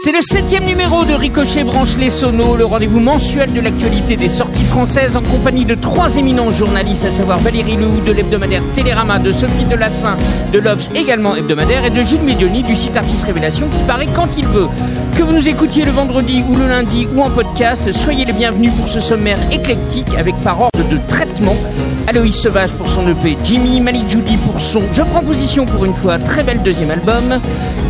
C'est 0.00 0.12
le 0.12 0.22
septième 0.22 0.64
numéro 0.64 1.04
de 1.04 1.12
Ricochet 1.12 1.64
Branche 1.64 1.96
les 1.98 2.10
Sonos, 2.10 2.56
le 2.56 2.64
rendez-vous 2.64 3.00
mensuel 3.00 3.52
de 3.52 3.60
l'actualité 3.60 4.16
des 4.16 4.28
sorties 4.28 4.62
en 4.80 5.22
compagnie 5.22 5.64
de 5.64 5.74
trois 5.74 6.16
éminents 6.18 6.52
journalistes, 6.52 7.04
à 7.04 7.10
savoir 7.10 7.38
Valérie 7.38 7.76
Lou 7.76 8.00
de 8.06 8.12
l'hebdomadaire 8.12 8.62
Télérama, 8.74 9.18
de 9.18 9.32
Sophie 9.32 9.64
Delassin 9.64 10.16
de 10.52 10.60
l'Obs 10.60 10.88
également 10.94 11.34
hebdomadaire 11.34 11.84
et 11.84 11.90
de 11.90 12.00
Gilles 12.04 12.22
Médioni 12.22 12.62
du 12.62 12.76
site 12.76 12.96
Artiste 12.96 13.24
Révélation 13.24 13.66
qui 13.68 13.82
paraît 13.88 14.06
quand 14.14 14.28
il 14.38 14.46
veut. 14.46 14.68
Que 15.16 15.24
vous 15.24 15.32
nous 15.32 15.48
écoutiez 15.48 15.84
le 15.84 15.90
vendredi 15.90 16.44
ou 16.48 16.54
le 16.54 16.68
lundi 16.68 17.08
ou 17.12 17.22
en 17.22 17.30
podcast, 17.30 17.90
soyez 17.90 18.24
les 18.24 18.32
bienvenus 18.32 18.72
pour 18.72 18.88
ce 18.88 19.00
sommaire 19.00 19.40
éclectique 19.50 20.14
avec 20.16 20.36
par 20.42 20.60
ordre 20.60 20.88
de 20.88 20.98
traitement. 21.08 21.56
Aloïs 22.06 22.36
Sauvage 22.36 22.70
pour 22.72 22.88
son 22.88 23.06
EP, 23.08 23.36
Jimmy 23.42 23.80
Malik 23.80 24.08
Judy 24.08 24.36
pour 24.36 24.60
son 24.60 24.82
Je 24.92 25.02
prends 25.02 25.22
position 25.22 25.66
pour 25.66 25.84
une 25.86 25.94
fois, 25.94 26.18
très 26.18 26.44
belle 26.44 26.62
deuxième 26.62 26.92
album, 26.92 27.40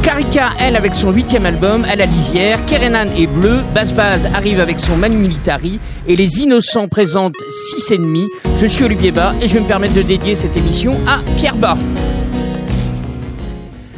Karika, 0.02 0.50
elle, 0.58 0.76
avec 0.76 0.94
son 0.94 1.12
huitième 1.12 1.44
album, 1.44 1.84
À 1.84 1.94
la 1.94 2.06
lisière, 2.06 2.64
Kerenan 2.64 3.08
est 3.16 3.26
bleu, 3.26 3.58
Baz 3.74 3.92
Baz 3.92 4.26
arrive 4.34 4.58
avec 4.58 4.80
son 4.80 4.96
Manu 4.96 5.18
Militari, 5.18 5.80
et 6.06 6.16
Les 6.16 6.40
Innocents 6.40 6.77
présentent 6.86 7.34
Six 7.50 7.90
ennemis. 7.92 8.28
Je 8.58 8.66
suis 8.66 8.84
Olivier 8.84 9.10
Bas 9.10 9.34
et 9.42 9.48
je 9.48 9.54
vais 9.54 9.60
me 9.60 9.66
permettre 9.66 9.94
de 9.94 10.02
dédier 10.02 10.36
cette 10.36 10.56
émission 10.56 10.94
à 11.08 11.20
Pierre 11.36 11.56
Bas. 11.56 11.76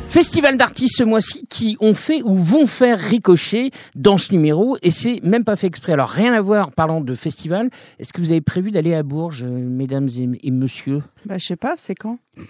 Festival 0.08 0.56
d'artistes 0.56 0.96
ce 0.96 1.04
mois-ci 1.04 1.46
qui 1.48 1.76
ont 1.80 1.94
fait 1.94 2.20
ou 2.24 2.36
vont 2.36 2.66
faire 2.66 2.98
ricocher 2.98 3.70
dans 3.94 4.18
ce 4.18 4.32
numéro 4.32 4.76
et 4.82 4.90
c'est 4.90 5.20
même 5.22 5.44
pas 5.44 5.54
fait 5.54 5.68
exprès. 5.68 5.92
Alors 5.92 6.08
rien 6.08 6.32
à 6.32 6.40
voir 6.40 6.72
parlant 6.72 7.00
de 7.00 7.14
festival. 7.14 7.70
Est-ce 8.00 8.12
que 8.12 8.20
vous 8.20 8.32
avez 8.32 8.40
prévu 8.40 8.72
d'aller 8.72 8.92
à 8.92 9.04
Bourges, 9.04 9.44
mesdames 9.44 10.08
et, 10.18 10.28
et 10.42 10.50
messieurs? 10.50 11.02
Bah 11.26 11.36
je 11.38 11.46
sais 11.46 11.54
pas, 11.56 11.74
c'est 11.76 11.94
quand? 11.94 12.18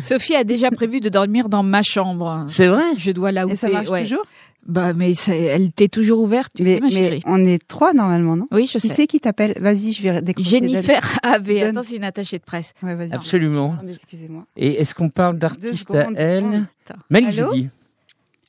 Sophie 0.00 0.34
a 0.36 0.44
déjà 0.44 0.70
prévu 0.70 1.00
de 1.00 1.08
dormir 1.08 1.48
dans 1.48 1.62
ma 1.62 1.82
chambre. 1.82 2.44
C'est 2.48 2.66
vrai? 2.66 2.82
Je 2.98 3.12
dois 3.12 3.32
la 3.32 3.46
Et 3.46 3.56
ça 3.56 3.70
marche 3.70 3.88
ouais. 3.88 4.02
toujours? 4.02 4.24
Bah 4.66 4.92
mais 4.92 5.14
ça- 5.14 5.34
elle 5.34 5.66
était 5.66 5.88
toujours 5.88 6.20
ouverte, 6.20 6.52
tu 6.54 6.62
mais, 6.62 6.74
sais 6.74 6.80
ma 6.80 6.86
mais 6.88 6.92
chérie. 6.92 7.22
on 7.26 7.44
est 7.46 7.66
trois 7.66 7.92
normalement, 7.94 8.36
non? 8.36 8.46
Oui, 8.52 8.66
je 8.66 8.78
Qui 8.78 8.88
sais. 8.88 8.94
c'est 8.94 9.06
qui 9.06 9.18
t'appelle? 9.18 9.54
Vas-y, 9.58 9.92
je 9.92 10.02
vais 10.02 10.20
décrocher. 10.22 10.50
Jennifer. 10.50 11.18
Donne. 11.22 11.62
Attends, 11.62 11.82
c'est 11.82 11.96
une 11.96 12.04
attachée 12.04 12.38
de 12.38 12.44
presse. 12.44 12.74
Ouais, 12.82 12.94
vas-y. 12.94 13.12
Absolument. 13.12 13.72
Attendez, 13.74 13.94
Excusez-moi. 13.94 14.44
Et 14.56 14.80
est-ce 14.80 14.94
qu'on 14.94 15.08
parle 15.08 15.34
Deux 15.34 15.38
d'artistes 15.48 15.90
à 15.94 16.08
elle? 16.14 16.66
Allô? 17.12 17.30
Judy. 17.30 17.68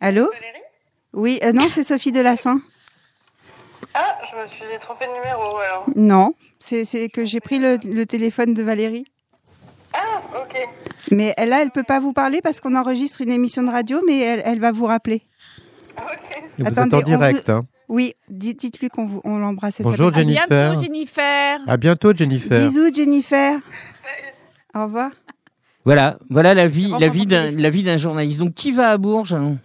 Allô? 0.02 0.30
Oui, 1.14 1.40
euh, 1.44 1.54
non, 1.54 1.68
c'est 1.72 1.84
Sophie 1.84 2.12
Delassin. 2.12 2.62
Ah, 3.94 4.18
je 4.30 4.42
me 4.42 4.48
suis 4.48 4.64
trompée 4.80 5.06
de 5.06 5.12
numéro 5.14 5.58
alors. 5.58 5.86
Non, 5.96 6.34
c'est 6.60 6.86
c'est 6.86 7.10
que 7.10 7.26
j'ai 7.26 7.40
pris 7.42 7.60
le, 7.60 7.78
le 7.84 8.06
téléphone 8.06 8.54
de 8.54 8.64
Valérie. 8.64 9.06
Ah, 9.94 10.22
ok. 10.42 10.58
Mais 11.12 11.34
elle, 11.36 11.50
là, 11.50 11.62
elle 11.62 11.72
peut 11.72 11.84
pas 11.84 12.00
vous 12.00 12.14
parler 12.14 12.40
parce 12.42 12.62
qu'on 12.62 12.76
enregistre 12.76 13.22
une 13.22 13.32
émission 13.32 13.64
de 13.64 13.70
radio, 13.70 14.00
mais 14.08 14.20
elle, 14.20 14.42
elle 14.46 14.60
va 14.60 14.72
vous 14.72 14.86
rappeler. 14.86 15.24
Ok. 15.98 16.44
Et 16.60 16.64
vous 16.64 16.68
Attendez, 16.68 16.98
êtes 16.98 17.04
en 17.04 17.10
direct. 17.10 17.50
Hein. 17.50 17.64
Oui, 17.90 18.14
dites- 18.30 18.60
dites-lui 18.60 18.90
qu'on 18.90 19.06
vous- 19.06 19.22
on 19.24 19.38
l'embrasse. 19.40 19.82
Bonjour 19.82 20.08
À 20.10 20.14
Jennifer. 20.20 20.48
bientôt, 20.48 20.82
Jennifer. 20.84 21.60
À 21.68 21.78
bientôt 21.78 22.14
Jennifer. 22.16 22.58
Bisous, 22.60 22.94
Jennifer. 22.94 23.60
Au 24.76 24.84
revoir. 24.84 25.12
Voilà, 25.84 26.18
voilà 26.30 26.54
la 26.54 26.68
vie, 26.68 26.90
d'un, 27.26 27.52
la 27.52 27.70
vie 27.70 27.84
d'un 27.84 27.98
journaliste. 27.98 28.40
Donc 28.40 28.54
qui 28.54 28.72
va 28.72 28.92
à 28.92 28.98
Bourges 28.98 29.34
hein 29.34 29.58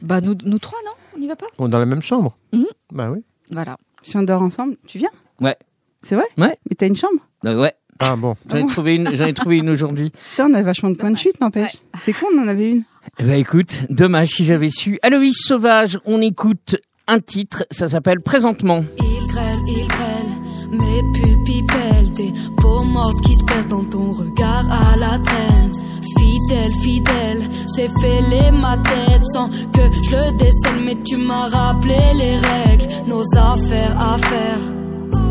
Bah 0.00 0.20
nous, 0.20 0.34
nous 0.44 0.58
trois, 0.58 0.78
non 0.84 0.92
On 1.14 1.18
n'y 1.18 1.26
va 1.28 1.36
pas 1.36 1.46
On 1.58 1.66
est 1.66 1.70
dans 1.70 1.78
la 1.78 1.86
même 1.86 2.00
chambre. 2.02 2.36
Mhm. 2.52 2.64
Bah 2.92 3.10
oui. 3.10 3.22
Voilà. 3.50 3.76
Si 4.02 4.16
on 4.16 4.22
dort 4.22 4.42
ensemble, 4.42 4.76
tu 4.86 4.98
viens 4.98 5.10
Ouais. 5.40 5.56
C'est 6.02 6.14
vrai 6.16 6.24
Ouais. 6.38 6.56
Mais 6.68 6.74
t'as 6.76 6.86
une 6.86 6.96
chambre 6.96 7.20
Euh, 7.44 7.60
Ouais, 7.60 7.74
Ah 8.00 8.16
bon. 8.16 8.34
j'en 8.48 8.56
ai 8.56 8.66
trouvé 8.66 8.96
une, 8.96 9.14
j'en 9.14 9.26
ai 9.26 9.34
trouvé 9.34 9.58
une 9.58 9.68
aujourd'hui. 9.70 10.10
Putain, 10.30 10.50
on 10.50 10.54
a 10.54 10.62
vachement 10.62 10.90
de 10.90 10.96
points 10.96 11.10
de 11.10 11.18
chute, 11.18 11.38
n'empêche. 11.40 11.76
C'est 12.00 12.12
con, 12.14 12.26
on 12.34 12.42
en 12.42 12.48
avait 12.48 12.70
une. 12.70 12.84
Ben 13.18 13.38
écoute, 13.38 13.84
dommage 13.90 14.28
si 14.28 14.44
j'avais 14.44 14.70
su. 14.70 14.98
Aloïs 15.02 15.36
Sauvage, 15.36 15.98
on 16.04 16.20
écoute 16.20 16.76
un 17.08 17.20
titre, 17.20 17.64
ça 17.70 17.88
s'appelle 17.88 18.20
Présentement. 18.20 18.84
Il 18.98 19.26
grêle, 19.28 19.58
il 19.66 19.86
grêle, 19.86 20.32
mes 20.72 21.02
pupilles 21.12 21.66
pèlent, 21.66 22.32
peaux 22.56 22.84
mortes 22.84 23.20
qui 23.22 23.34
se 23.34 23.44
perdent 23.44 23.68
dans 23.68 23.84
ton 23.84 24.12
regard 24.12 24.70
à 24.70 24.96
la 24.96 25.18
traîne. 25.18 25.70
Fidèle, 26.18 26.72
fidèle, 26.82 27.48
c'est 27.74 27.90
fêlé 28.00 28.50
ma 28.52 28.76
tête 28.78 29.24
sans 29.32 29.48
que 29.48 29.82
je 30.04 30.16
le 30.16 30.38
décèle, 30.38 30.84
mais 30.84 30.96
tu 31.04 31.16
m'as 31.16 31.48
rappelé 31.48 31.96
les 32.14 32.36
règles, 32.36 32.86
nos 33.06 33.22
affaires 33.36 33.96
à 33.98 34.18
faire. 34.18 34.81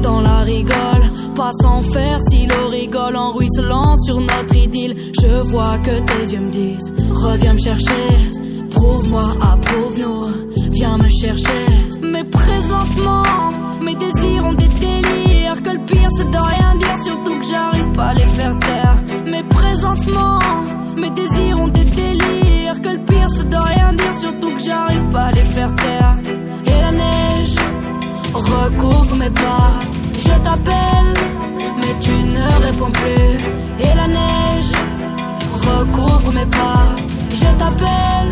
Dans 0.01 0.21
la 0.21 0.39
rigole, 0.39 1.03
pas 1.35 1.51
sans 1.61 1.81
faire 1.93 2.19
si 2.29 2.47
l'eau 2.47 2.69
rigole 2.69 3.15
en 3.15 3.31
ruisselant 3.33 3.95
sur 4.05 4.19
notre 4.19 4.55
idylle. 4.55 4.95
Je 5.21 5.49
vois 5.49 5.77
que 5.83 5.99
tes 5.99 6.33
yeux 6.33 6.39
me 6.39 6.51
disent, 6.51 6.91
reviens 7.11 7.53
me 7.53 7.59
chercher, 7.59 8.07
prouve-moi, 8.71 9.23
approuve-nous, 9.41 10.27
viens 10.71 10.97
me 10.97 11.09
chercher. 11.09 11.65
Mais 12.01 12.23
présentement, 12.23 13.23
mes 13.81 13.95
désirs 13.95 14.45
ont 14.45 14.53
des 14.53 14.67
délires. 14.67 15.61
Que 15.63 15.69
le 15.69 15.85
pire 15.85 16.09
c'est 16.17 16.31
de 16.31 16.37
rien 16.37 16.75
dire, 16.75 16.97
surtout 17.03 17.37
que 17.39 17.45
j'arrive 17.45 17.91
pas 17.93 18.07
à 18.07 18.13
les 18.13 18.29
faire 18.37 18.59
taire. 18.59 19.03
Mais 19.27 19.43
présentement, 19.43 20.39
mes 20.97 21.11
désirs 21.11 21.59
ont 21.59 21.67
des 21.67 21.85
délires. 21.85 22.81
Que 22.81 22.89
le 22.89 23.05
pire 23.05 23.29
c'est 23.29 23.49
de 23.49 23.55
rien 23.55 23.93
dire, 23.93 24.13
surtout 24.19 24.51
que 24.55 24.63
j'arrive 24.63 25.05
pas 25.11 25.25
à 25.25 25.31
les 25.31 25.47
faire 25.55 25.75
taire. 25.75 26.15
Et 26.65 26.81
la 26.81 26.91
neige 26.91 27.55
recouvre 28.33 29.15
mes 29.17 29.29
pas. 29.29 29.90
Je 30.31 30.37
t'appelle, 30.37 31.13
mais 31.77 31.93
tu 31.99 32.11
ne 32.11 32.65
réponds 32.65 32.91
plus. 32.91 33.83
Et 33.83 33.95
la 33.95 34.07
neige 34.07 34.71
recouvre 35.67 36.33
mes 36.33 36.45
pas. 36.45 36.95
Je 37.33 37.49
t'appelle, 37.57 38.29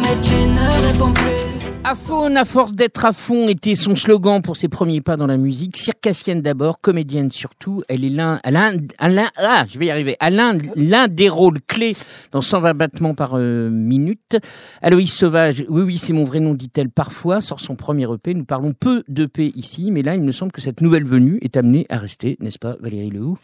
mais 0.00 0.16
tu 0.22 0.34
ne 0.34 0.86
réponds 0.88 1.12
plus. 1.12 1.55
À 1.88 1.94
à 2.36 2.44
force 2.44 2.72
d'être 2.72 3.04
à 3.04 3.12
fond, 3.12 3.48
était 3.48 3.76
son 3.76 3.94
slogan 3.94 4.42
pour 4.42 4.56
ses 4.56 4.66
premiers 4.66 5.00
pas 5.00 5.16
dans 5.16 5.28
la 5.28 5.36
musique. 5.36 5.76
Circassienne 5.76 6.42
d'abord, 6.42 6.80
comédienne 6.80 7.30
surtout. 7.30 7.84
Elle 7.88 8.04
est 8.04 8.10
l'un, 8.10 8.40
elle 8.42 8.56
a 8.56 8.70
un, 8.70 8.76
un- 8.98 9.18
un- 9.18 9.30
ah, 9.36 9.64
je 9.68 9.78
vais 9.78 9.86
y 9.86 9.90
arriver, 9.92 10.16
l'un, 10.20 10.58
l'un 10.74 11.06
des 11.06 11.28
rôles 11.28 11.60
clés 11.68 11.94
dans 12.32 12.42
120 12.42 12.74
battements 12.74 13.14
par 13.14 13.34
euh, 13.34 13.70
minute. 13.70 14.36
Aloïs 14.82 15.12
Sauvage, 15.12 15.64
oui, 15.68 15.82
oui, 15.82 15.96
c'est 15.96 16.12
mon 16.12 16.24
vrai 16.24 16.40
nom, 16.40 16.54
dit-elle 16.54 16.90
parfois, 16.90 17.40
sort 17.40 17.60
son 17.60 17.76
premier 17.76 18.12
EP. 18.12 18.34
Nous 18.34 18.44
parlons 18.44 18.72
peu 18.72 19.04
d'EP 19.06 19.52
ici, 19.54 19.92
mais 19.92 20.02
là, 20.02 20.16
il 20.16 20.22
me 20.22 20.32
semble 20.32 20.50
que 20.50 20.60
cette 20.60 20.80
nouvelle 20.80 21.04
venue 21.04 21.38
est 21.40 21.56
amenée 21.56 21.86
à 21.88 21.98
rester, 21.98 22.36
n'est-ce 22.40 22.58
pas, 22.58 22.74
Valérie 22.80 23.10
Lehoux? 23.10 23.38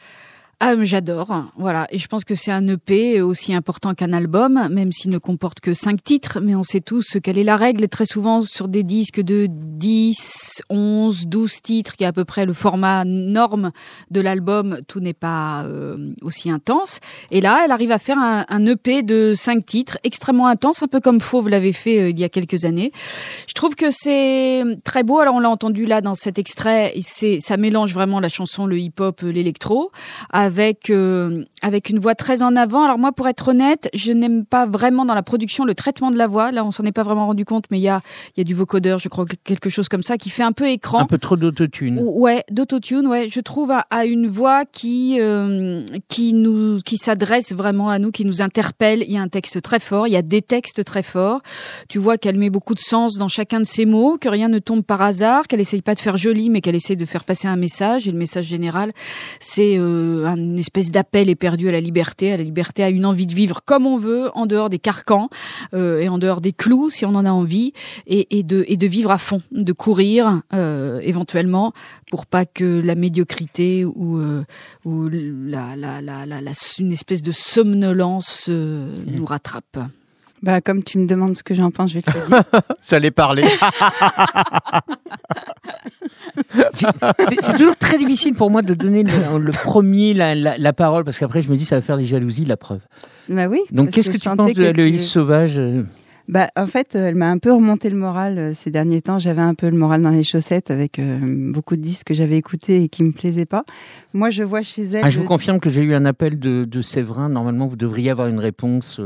Ah, 0.65 0.77
j'adore. 0.83 1.51
Voilà. 1.57 1.89
Et 1.91 1.99
je 1.99 2.07
pense 2.07 2.25
que 2.25 2.37
c'est 2.37 2.53
un 2.53 2.69
EP 2.69 3.21
aussi 3.21 3.53
important 3.53 3.95
qu'un 3.95 4.13
album, 4.13 4.69
même 4.71 4.93
s'il 4.93 5.11
ne 5.11 5.19
comporte 5.19 5.59
que 5.59 5.75
cinq 5.75 6.05
titres. 6.05 6.39
Mais 6.41 6.55
on 6.55 6.63
sait 6.63 6.81
tous 6.81 7.17
quelle 7.21 7.37
est 7.37 7.43
la 7.43 7.57
règle. 7.57 7.89
Très 7.89 8.05
souvent, 8.05 8.43
sur 8.43 8.69
des 8.69 8.85
disques 8.85 9.21
de 9.21 9.49
10, 9.51 10.63
11, 10.71 11.27
12 11.27 11.63
titres, 11.63 11.97
qui 11.97 12.05
est 12.05 12.07
à 12.07 12.13
peu 12.13 12.25
près 12.25 12.47
le 12.47 12.53
format 12.53 13.05
norme 13.05 13.73
de 14.13 14.21
l'album, 14.21 14.79
tout 14.87 15.01
n'est 15.01 15.15
pas 15.15 15.65
euh, 15.65 16.13
aussi 16.23 16.49
intense. 16.49 17.01
Et 17.33 17.41
là, 17.41 17.63
elle 17.65 17.73
arrive 17.73 17.91
à 17.91 17.99
faire 17.99 18.19
un, 18.19 18.67
EP 18.67 19.03
de 19.03 19.33
cinq 19.35 19.67
titres, 19.67 19.99
extrêmement 20.05 20.47
intense, 20.47 20.85
un 20.85 20.87
peu 20.87 21.01
comme 21.01 21.21
Fauve 21.21 21.49
l'avait 21.49 21.73
fait 21.73 21.99
euh, 21.99 22.11
il 22.11 22.21
y 22.21 22.25
a 22.25 22.29
quelques 22.29 22.65
années. 22.65 22.93
Je 23.49 23.55
trouve 23.55 23.75
que 23.75 23.91
c'est 23.91 24.63
très 24.85 25.03
beau. 25.03 25.19
Alors, 25.19 25.35
on 25.35 25.41
l'a 25.41 25.51
entendu 25.51 25.87
là 25.87 26.01
dans 26.01 26.15
cet 26.15 26.39
extrait. 26.39 26.95
C'est, 27.01 27.41
ça 27.41 27.57
mélange 27.57 27.93
vraiment 27.93 28.21
la 28.21 28.29
chanson, 28.29 28.67
le 28.67 28.79
hip-hop, 28.79 29.25
euh, 29.25 29.33
l'électro 29.33 29.91
avec 30.43 30.91
euh, 30.91 31.45
avec 31.63 31.89
une 31.89 31.99
voix 31.99 32.15
très 32.15 32.43
en 32.43 32.57
avant. 32.57 32.83
Alors 32.83 32.99
moi, 32.99 33.13
pour 33.13 33.29
être 33.29 33.49
honnête, 33.49 33.89
je 33.95 34.13
n'aime 34.13 34.45
pas 34.45 34.67
vraiment 34.67 35.05
dans 35.05 35.15
la 35.15 35.23
production 35.23 35.65
le 35.65 35.75
traitement 35.75 36.11
de 36.11 36.19
la 36.19 36.27
voix. 36.27 36.53
Là, 36.53 36.65
on 36.65 36.71
s'en 36.71 36.85
est 36.85 36.93
pas 36.93 37.05
vraiment 37.05 37.27
rendu 37.27 37.45
compte, 37.45 37.67
mais 37.71 37.79
il 37.79 37.83
y 37.83 37.89
a 37.89 38.01
il 38.37 38.41
y 38.41 38.43
a 38.43 38.45
du 38.45 38.55
vocodeur, 38.55 38.99
je 38.99 39.09
crois, 39.09 39.25
quelque 39.45 39.71
chose 39.71 39.89
comme 39.89 40.03
ça, 40.03 40.19
qui 40.19 40.31
fait 40.31 40.43
un 40.43 40.53
peu 40.53 40.69
écran. 40.69 41.01
Un 41.01 41.07
peu 41.07 41.19
trop 41.19 41.37
d'autotune. 41.37 42.01
Ouais, 42.03 42.45
d'autotune, 42.51 43.07
ouais. 43.07 43.29
Je 43.29 43.41
trouve 43.41 43.71
à, 43.71 43.87
à 43.91 44.05
une 44.05 44.27
voix 44.27 44.65
qui 44.65 45.19
euh, 45.21 45.85
qui 46.09 46.33
nous 46.33 46.81
qui 46.85 46.97
s'adresse 46.97 47.53
vraiment 47.53 47.89
à 47.89 47.99
nous, 47.99 48.11
qui 48.11 48.25
nous 48.25 48.43
interpelle. 48.43 49.05
Il 49.07 49.13
y 49.13 49.19
a 49.19 49.23
un 49.23 49.29
texte 49.29 49.63
très 49.63 49.81
fort, 49.81 50.09
il 50.09 50.13
y 50.13 50.17
a 50.17 50.23
des 50.23 50.43
textes 50.43 50.85
très 50.85 51.03
forts. 51.03 51.41
Tu 51.89 51.99
vois 51.99 52.19
qu'elle 52.19 52.37
met 52.37 52.51
beaucoup 52.51 52.75
de 52.75 52.81
sens 52.81 53.17
dans 53.17 53.29
chacun 53.29 53.61
de 53.61 53.67
ses 53.67 53.87
mots, 53.87 54.19
que 54.19 54.29
rien 54.29 54.49
ne 54.49 54.59
tombe 54.59 54.83
par 54.83 55.03
hasard, 55.03 55.47
qu'elle 55.47 55.61
essaye 55.61 55.83
pas 55.83 55.95
de 55.95 56.01
faire 56.01 56.17
joli, 56.17 56.51
mais 56.51 56.61
qu'elle 56.61 56.75
essaie 56.75 56.97
de 56.97 57.05
faire 57.05 57.25
passer 57.25 57.47
un 57.47 57.57
message. 57.57 58.09
Et 58.09 58.11
le 58.11 58.19
message 58.19 58.47
général, 58.47 58.91
c'est 59.39 59.77
euh, 59.79 60.25
une 60.37 60.59
espèce 60.59 60.91
d'appel 60.91 61.29
éperdu 61.31 61.69
à 61.69 61.73
la 61.73 61.81
liberté, 61.81 62.33
à 62.33 62.37
la 62.37 62.43
liberté, 62.43 62.83
à 62.83 62.91
une 62.91 63.07
envie 63.07 63.27
de 63.27 63.35
vivre 63.35 63.61
comme 63.65 63.87
on 63.87 63.97
veut, 63.97 64.31
en 64.35 64.47
dehors 64.47 64.71
des 64.71 64.79
carcans 64.79 65.29
euh, 65.75 66.01
et 66.01 66.09
en 66.09 66.19
dehors 66.19 66.41
des 66.41 66.53
clous, 66.53 66.91
si 66.91 67.05
on 67.05 67.15
en 67.15 67.25
a 67.25 67.31
envie, 67.31 67.73
et, 68.07 68.39
et 68.39 68.43
de 68.43 68.65
et 68.69 68.77
de 68.77 68.87
vivre 68.87 69.11
à 69.11 69.19
fond, 69.19 69.43
de 69.51 69.73
courir 69.73 70.43
euh, 70.53 71.01
éventuellement 71.03 71.73
pour 72.11 72.27
pas 72.27 72.45
que 72.45 72.81
la 72.81 72.95
médiocrité 72.95 73.85
ou 73.85 74.19
euh, 74.19 74.45
ou 74.85 75.09
la, 75.09 75.77
la, 75.77 76.01
la, 76.01 76.27
la, 76.27 76.53
une 76.79 76.93
espèce 76.93 77.23
de 77.23 77.33
somnolence 77.33 78.47
euh, 78.49 78.91
nous 79.07 79.25
rattrape. 79.25 79.79
Bah, 80.43 80.61
comme 80.61 80.83
tu 80.83 80.99
me 80.99 81.07
demandes 81.07 81.37
ce 81.37 81.43
que 81.45 81.55
j'en 81.55 81.71
pense, 81.71 81.91
je 81.91 81.95
vais 81.99 82.03
te 82.03 82.11
le 82.19 82.27
dire. 82.27 82.43
J'allais 82.89 83.11
parler. 83.13 83.45
C'est 86.75 86.87
c'est 87.41 87.53
toujours 87.53 87.77
très 87.77 87.99
difficile 87.99 88.35
pour 88.35 88.51
moi 88.51 88.63
de 88.63 88.75
donner 88.75 89.03
le, 89.03 89.39
le 89.39 89.53
premier 89.53 90.15
la, 90.15 90.35
la, 90.35 90.57
la 90.59 90.73
parole 90.73 91.05
parce 91.05 91.19
qu'après 91.19 91.43
je 91.43 91.51
me 91.51 91.57
dis 91.57 91.65
ça 91.65 91.77
va 91.77 91.81
faire 91.81 91.97
des 91.99 92.05
jalousies 92.05 92.45
la 92.45 92.57
preuve. 92.57 92.81
bah 93.29 93.47
oui. 93.47 93.61
Donc 93.71 93.91
qu'est-ce 93.91 94.11
que, 94.11 94.17
tu 94.19 94.29
penses 94.37 94.53
de 94.53 94.55
que 94.63 94.69
Aloïs 94.69 95.01
tu- 95.03 95.09
Sauvage 95.09 95.59
euh, 95.59 95.83
Bah, 96.33 96.49
en 96.57 96.67
fait, 96.67 96.97
euh, 96.97 97.09
elle 97.09 97.15
m'a 97.15 97.31
un 97.31 97.37
peu 97.37 97.53
remonté 97.53 97.91
le 97.91 97.97
moral 97.99 98.39
euh, 98.39 98.55
ces 98.55 98.71
derniers 98.71 99.03
temps. 99.03 99.19
J'avais 99.19 99.43
un 99.43 99.55
peu 99.55 99.69
le 99.69 99.77
moral 99.77 100.01
dans 100.01 100.09
les 100.09 100.25
chaussettes 100.25 100.71
avec 100.71 100.99
euh, 100.99 101.19
beaucoup 101.53 101.77
de 101.77 101.83
disques 101.83 102.07
que 102.07 102.15
j'avais 102.15 102.39
écoutés 102.39 102.83
et 102.85 102.89
qui 102.89 103.03
me 103.03 103.13
plaisaient 103.13 103.45
pas. 103.45 103.65
Moi, 104.15 104.31
je 104.31 104.43
vois 104.43 104.63
chez 104.63 104.83
elle. 104.85 105.03
Ah, 105.05 105.11
je 105.11 105.19
vous 105.19 105.27
confirme 105.27 105.61
que 105.61 105.69
j'ai 105.69 105.83
eu 105.83 105.93
un 105.93 106.07
appel 106.07 106.39
de, 106.39 106.65
de 106.65 106.81
Séverin. 106.81 107.29
Normalement, 107.29 107.67
vous 107.67 107.77
devriez 107.77 108.09
avoir 108.09 108.29
une 108.29 108.39
réponse 108.39 108.99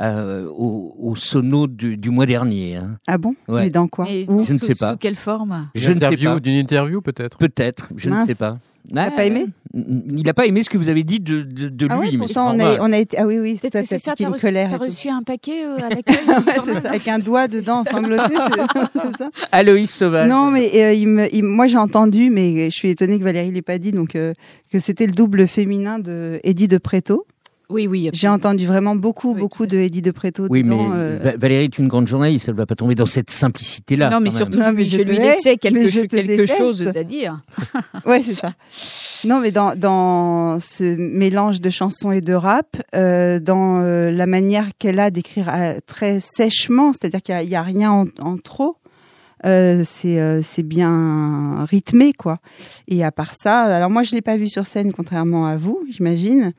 euh, 0.00 0.48
au, 0.48 0.96
au 0.98 1.14
sono 1.14 1.68
du, 1.68 1.96
du 1.96 2.10
mois 2.10 2.26
dernier. 2.26 2.74
hein. 2.74 2.96
Ah 3.06 3.18
bon? 3.18 3.36
Ouais. 3.46 3.62
Mais 3.62 3.70
dans 3.70 3.86
quoi? 3.86 4.06
Où 4.28 4.42
Je 4.44 4.52
ne 4.52 4.58
sais 4.58 4.74
pas. 4.74 4.90
Sous 4.92 4.98
quelle 4.98 5.14
forme? 5.14 5.68
Je 5.76 5.92
ne 5.92 6.00
sais 6.00 6.16
pas. 6.16 6.40
D'une 6.40 6.54
interview 6.54 7.00
peut-être? 7.00 7.38
Peut-être, 7.38 7.90
je 7.96 8.10
ne 8.10 8.24
sais 8.26 8.34
pas. 8.34 8.58
T'as 8.92 9.10
pas 9.10 9.24
aimé 9.24 9.46
Il 9.72 10.22
n'a 10.24 10.34
pas 10.34 10.46
aimé 10.46 10.62
ce 10.62 10.68
que 10.70 10.76
vous 10.76 10.88
avez 10.88 11.04
dit 11.04 11.18
de, 11.20 11.42
de, 11.42 11.68
de 11.68 11.86
Ah 11.90 11.94
lui. 11.98 12.10
ouais, 12.10 12.16
mais 12.18 12.26
c'est 12.26 12.34
pourtant, 12.34 12.54
on 12.54 12.60
a, 12.60 12.80
on 12.80 12.92
a 12.92 12.98
été. 12.98 13.16
Ah 13.18 13.26
oui, 13.26 13.38
oui, 13.38 13.58
c'est 13.60 13.72
ça, 13.98 14.14
une 14.20 14.26
reçu, 14.26 14.40
colère. 14.42 14.68
t'as 14.70 14.76
et 14.76 14.78
tout. 14.78 14.84
reçu 14.84 15.08
un 15.08 15.22
paquet 15.22 15.64
euh, 15.64 15.76
à 15.78 15.88
l'accueil 15.94 16.16
Ouais, 16.26 16.86
avec 16.86 17.08
un 17.08 17.18
doigt 17.18 17.48
dedans 17.48 17.82
sangloté, 17.90 18.22
c'est 18.34 18.80
c'est 19.02 19.16
ça 19.18 19.30
Aloïs 19.52 19.90
Sauvage. 19.90 20.28
Non, 20.28 20.50
mais 20.50 20.70
euh, 20.82 20.92
il 20.92 21.08
me, 21.08 21.34
il- 21.34 21.44
moi 21.44 21.66
j'ai 21.66 21.78
entendu, 21.78 22.30
mais 22.30 22.66
je 22.70 22.74
suis 22.74 22.90
étonnée 22.90 23.18
que 23.18 23.24
Valérie 23.24 23.52
l'ait 23.52 23.62
pas 23.62 23.78
dit, 23.78 23.92
donc 23.92 24.16
euh, 24.16 24.34
que 24.70 24.78
c'était 24.78 25.06
le 25.06 25.12
double 25.12 25.46
féminin 25.46 25.98
de 25.98 26.40
Eddie 26.44 26.68
de 26.68 26.78
Préto. 26.78 27.26
Oui, 27.70 27.86
oui. 27.86 28.10
J'ai 28.12 28.28
entendu 28.28 28.66
vraiment 28.66 28.94
beaucoup, 28.94 29.32
Oui, 29.32 29.40
beaucoup 29.40 29.66
de 29.66 29.78
Eddie 29.78 30.02
de 30.02 30.10
Préto 30.10 30.46
Oui, 30.50 30.62
mais 30.62 30.76
euh, 30.92 31.18
Va- 31.22 31.36
Valérie 31.36 31.64
est 31.64 31.78
une 31.78 31.88
grande 31.88 32.06
journaliste, 32.06 32.46
elle 32.48 32.54
ne 32.54 32.58
va 32.58 32.66
pas 32.66 32.74
tomber 32.74 32.94
dans 32.94 33.06
cette 33.06 33.30
simplicité-là. 33.30 34.10
Non, 34.10 34.20
mais 34.20 34.30
surtout. 34.30 34.58
Non, 34.58 34.66
je 34.66 34.72
mais 34.72 34.82
lui- 34.82 34.90
je 34.90 34.96
je 34.98 35.02
te 35.02 35.08
lui 35.08 35.16
hais, 35.16 35.20
laissais 35.20 35.56
quelque, 35.56 35.88
je 35.88 36.46
chose 36.46 36.86
à 36.94 37.04
dire. 37.04 37.40
Ouais, 38.06 38.20
c'est 38.20 38.34
ça. 38.34 38.52
Non, 39.24 39.40
mais 39.40 39.50
dans, 39.50 39.74
dans 39.74 40.60
ce 40.60 40.94
mélange 40.96 41.60
de 41.62 41.70
chansons 41.70 42.10
et 42.12 42.20
de 42.20 42.34
rap, 42.34 42.76
euh, 42.94 43.40
dans 43.40 43.80
euh, 43.80 44.10
la 44.10 44.26
manière 44.26 44.68
qu'elle 44.78 45.00
a 45.00 45.10
d'écrire 45.10 45.48
euh, 45.54 45.78
très 45.86 46.20
sèchement, 46.20 46.92
c'est-à-dire 46.92 47.22
qu'il 47.22 47.48
n'y 47.48 47.56
a, 47.56 47.62
rien 47.62 47.90
en, 47.90 48.04
en 48.20 48.36
trop, 48.36 48.76
euh, 49.46 49.82
c'est 49.86 50.20
euh, 50.20 50.42
c'est 50.42 50.62
bien 50.62 51.64
rythmé, 51.64 52.12
quoi. 52.12 52.38
Et 52.88 53.02
à 53.04 53.10
part 53.10 53.34
ça, 53.34 53.62
alors 53.62 53.88
moi, 53.90 54.02
je 54.02 54.14
l'ai 54.14 54.22
pas 54.22 54.36
vu 54.36 54.48
sur 54.48 54.66
scène, 54.66 54.92
contrairement 54.92 55.46
à 55.46 55.56
vous, 55.56 55.80
j'imagine. 55.90 56.52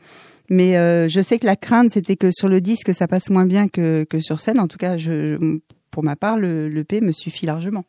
Mais 0.50 0.78
euh, 0.78 1.08
je 1.08 1.22
sais 1.22 1.40
que 1.40 1.46
la 1.46 1.56
crainte, 1.56 1.90
c'était 1.90 2.16
que 2.16 2.30
sur 2.32 2.48
le 2.50 2.62
disque, 2.62 2.94
ça 2.94 3.08
passe 3.08 3.30
moins 3.30 3.46
bien 3.46 3.68
que, 3.68 4.04
que 4.04 4.20
sur 4.20 4.42
scène. 4.42 4.60
En 4.60 4.68
tout 4.68 4.78
cas, 4.78 4.98
je, 4.98 5.60
pour 5.92 6.04
ma 6.04 6.16
part, 6.16 6.38
le, 6.38 6.70
le 6.70 6.84
P 6.84 7.02
me 7.02 7.12
suffit 7.12 7.46
largement. 7.46 7.84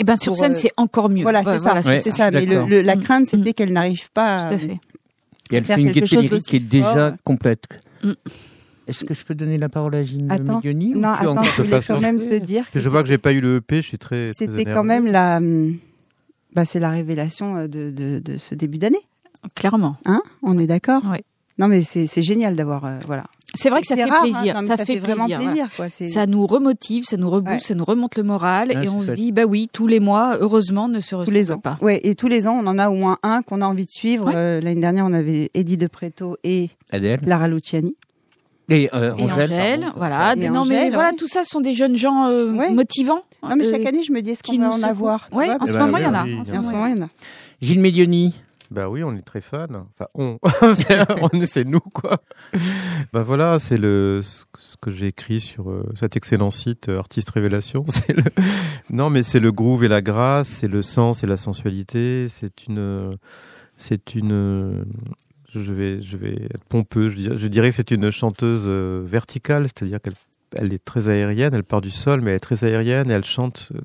Eh 0.00 0.04
ben, 0.04 0.16
sur 0.16 0.32
Pour, 0.32 0.38
scène, 0.40 0.52
euh, 0.52 0.56
c'est 0.56 0.70
encore 0.76 1.10
mieux. 1.10 1.22
Voilà, 1.22 1.40
Ouais, 1.42 1.58
c'est 1.58 1.58
ça. 1.64 1.74
Ouais, 1.74 1.98
c'est 1.98 2.10
je 2.10 2.16
ça. 2.16 2.30
Mais 2.30 2.46
le, 2.46 2.54
d'accord. 2.54 2.68
le- 2.68 2.82
la 2.82 2.96
Mm, 2.96 3.02
crainte, 3.02 3.26
c'était 3.26 3.50
mm. 3.50 3.54
qu'elle 3.54 3.72
n'arrive 3.72 4.10
pas 4.12 4.48
Tout 4.48 4.54
à, 4.54 4.58
fait. 4.58 4.66
Et 5.50 5.56
elle 5.56 5.64
faire 5.64 5.76
fait 5.76 5.82
une 5.82 5.92
quelque 5.92 6.04
gaieté 6.04 6.22
lyrique 6.22 6.44
qui 6.44 6.56
est 6.56 6.60
déjà 6.60 7.16
complète. 7.24 7.64
Mm. 8.04 8.12
Est-ce 8.86 9.04
que 9.04 9.12
je 9.12 9.22
peux 9.24 9.34
donner 9.34 9.58
la 9.58 9.68
parole 9.68 9.94
à 9.96 10.02
Gilles 10.02 10.28
Attends, 10.30 10.60
ou 10.64 10.98
Non, 10.98 11.08
attends, 11.10 11.32
encore 11.32 11.44
je 11.44 11.56
voulais 11.62 11.68
passer 11.70 11.92
quand 11.92 12.00
même 12.00 12.26
te 12.26 12.38
dire 12.38 12.70
que 12.70 12.80
Je 12.80 12.88
vois 12.88 13.02
que 13.02 13.08
j'ai 13.08 13.18
pas 13.18 13.32
eu 13.34 13.40
le 13.42 13.56
EP, 13.56 13.82
je 13.82 13.86
suis 13.88 13.98
très. 13.98 14.32
c'était 14.34 14.64
quand 14.64 14.84
même 14.84 15.06
la, 15.06 15.40
bah, 16.54 16.64
c'est 16.64 16.80
la 16.80 16.88
révélation 16.90 17.56
euh, 17.56 17.66
de, 17.68 17.90
de, 17.90 18.18
de 18.18 18.36
ce 18.38 18.54
début 18.54 18.78
d'année. 18.78 19.00
Clairement. 19.54 19.96
Hein 20.06 20.22
On 20.42 20.58
est 20.58 20.66
d'accord? 20.66 21.02
Ouais. 21.10 21.22
Non, 21.58 21.68
mais 21.68 21.82
c'est 21.82 22.06
c'est 22.06 22.22
génial 22.22 22.54
d'avoir, 22.54 22.84
euh, 22.84 22.98
voilà. 23.06 23.24
C'est 23.54 23.70
vrai 23.70 23.80
que 23.80 23.86
ça 23.86 23.96
fait 23.96 24.04
rare, 24.04 24.18
hein, 24.18 24.22
plaisir. 24.22 24.54
non, 24.60 24.68
ça, 24.68 24.76
ça 24.76 24.84
fait, 24.84 24.94
fait 24.94 24.98
vraiment 25.00 25.24
plaisir. 25.24 25.40
plaisir, 25.42 25.66
quoi. 25.74 25.88
C'est- 25.88 26.06
Ça 26.06 26.26
nous 26.26 26.46
remotive, 26.46 27.04
ça 27.04 27.16
nous 27.16 27.30
Ouais. 27.30 27.58
ça 27.58 27.74
nous 27.74 27.84
remonte 27.84 28.16
le 28.16 28.22
moral 28.22 28.68
Ouais, 28.68 28.84
et 28.84 28.88
on 28.90 29.02
se 29.02 29.12
dit 29.12 29.32
bah 29.32 29.44
oui, 29.46 29.68
tous 29.72 29.86
les 29.86 30.00
mois, 30.00 30.36
heureusement, 30.38 30.86
ne 30.88 31.00
se 31.00 31.16
tous 31.24 31.30
les 31.30 31.50
ans. 31.50 31.58
pas. 31.58 31.78
Ouais, 31.80 31.98
et 32.04 32.14
tous 32.14 32.28
les 32.28 32.46
ans, 32.46 32.60
on 32.62 32.66
en 32.66 32.78
a 32.78 32.90
au 32.90 32.94
moins 32.94 33.16
un 33.22 33.40
qu'on 33.42 33.62
a 33.62 33.66
envie 33.66 33.86
de 33.86 33.90
suivre. 33.90 34.26
Ouais. 34.26 34.32
Euh, 34.36 34.60
L'année 34.60 34.80
dernière, 34.82 35.06
on 35.06 35.12
avait 35.14 35.50
Eddie 35.54 35.78
de 35.78 35.86
Preto 35.86 36.36
et 36.44 36.68
Adèle 36.90 37.20
Clara 37.20 37.48
Luciani. 37.48 37.96
et, 38.68 38.90
euh, 38.94 39.16
Et 39.16 39.22
Angèle. 39.24 39.86
Voilà. 39.96 40.34
Et 40.36 40.48
non 40.50 40.66
mais 40.66 40.90
voilà, 40.90 41.12
tout 41.14 41.26
ça 41.26 41.42
sont 41.42 41.62
des 41.62 41.72
jeunes 41.72 41.96
gens 41.96 42.26
euh, 42.26 42.52
Ouais. 42.52 42.70
motivants. 42.70 43.22
Non, 43.42 43.56
mais 43.56 43.66
euh, 43.66 43.70
chaque 43.70 43.86
année, 43.86 44.02
je 44.02 44.12
me 44.12 44.20
dis, 44.20 44.30
est-ce 44.32 44.42
qu'on 44.42 44.58
va 44.58 44.68
en 44.70 44.82
avoir 44.82 45.26
Ouais, 45.32 45.48
en 45.58 45.64
ce 45.64 45.78
moment, 45.78 45.96
il 45.96 46.02
y 46.04 46.06
en 46.06 46.12
a. 46.14 46.24
En 46.24 46.44
ce 46.44 46.52
Et 46.52 46.58
en 46.58 46.62
ce 46.62 46.70
moment, 46.70 46.86
il 46.86 46.96
y 46.96 47.00
en 47.00 47.04
a. 47.06 47.08
Gilles 47.62 47.80
Medioni. 47.80 48.34
Bah 48.70 48.90
oui, 48.90 49.02
on 49.02 49.14
est 49.16 49.22
très 49.22 49.40
fans. 49.40 49.66
Enfin, 49.70 50.08
on. 50.14 50.38
c'est 51.46 51.64
nous, 51.64 51.80
quoi. 51.80 52.18
Bah 53.12 53.22
voilà, 53.22 53.58
c'est 53.58 53.78
le 53.78 54.20
ce 54.22 54.76
que 54.80 54.90
j'ai 54.90 55.06
écrit 55.06 55.40
sur 55.40 55.70
euh, 55.70 55.90
cet 55.94 56.16
excellent 56.16 56.50
site 56.50 56.88
euh, 56.88 56.98
Artiste 56.98 57.30
Révélation. 57.30 57.84
Non, 58.90 59.10
mais 59.10 59.22
c'est 59.22 59.40
le 59.40 59.52
groove 59.52 59.84
et 59.84 59.88
la 59.88 60.00
grâce, 60.00 60.48
c'est 60.48 60.68
le 60.68 60.80
sens 60.80 61.22
et 61.22 61.26
la 61.26 61.36
sensualité. 61.36 62.26
C'est 62.28 62.66
une, 62.66 63.10
c'est 63.76 64.14
une. 64.14 64.84
Je 65.50 65.72
vais, 65.72 66.02
je 66.02 66.16
vais 66.16 66.34
être 66.34 66.64
pompeux. 66.68 67.08
Je 67.08 67.46
dirais, 67.46 67.70
que 67.70 67.74
c'est 67.74 67.90
une 67.90 68.10
chanteuse 68.10 68.64
euh, 68.66 69.02
verticale, 69.04 69.64
c'est-à-dire 69.64 70.00
qu'elle, 70.00 70.14
elle 70.56 70.72
est 70.72 70.84
très 70.84 71.08
aérienne. 71.08 71.54
Elle 71.54 71.64
part 71.64 71.80
du 71.80 71.90
sol, 71.90 72.20
mais 72.20 72.30
elle 72.30 72.36
est 72.36 72.40
très 72.40 72.64
aérienne 72.64 73.10
et 73.10 73.14
elle 73.14 73.24
chante 73.24 73.70
euh, 73.74 73.80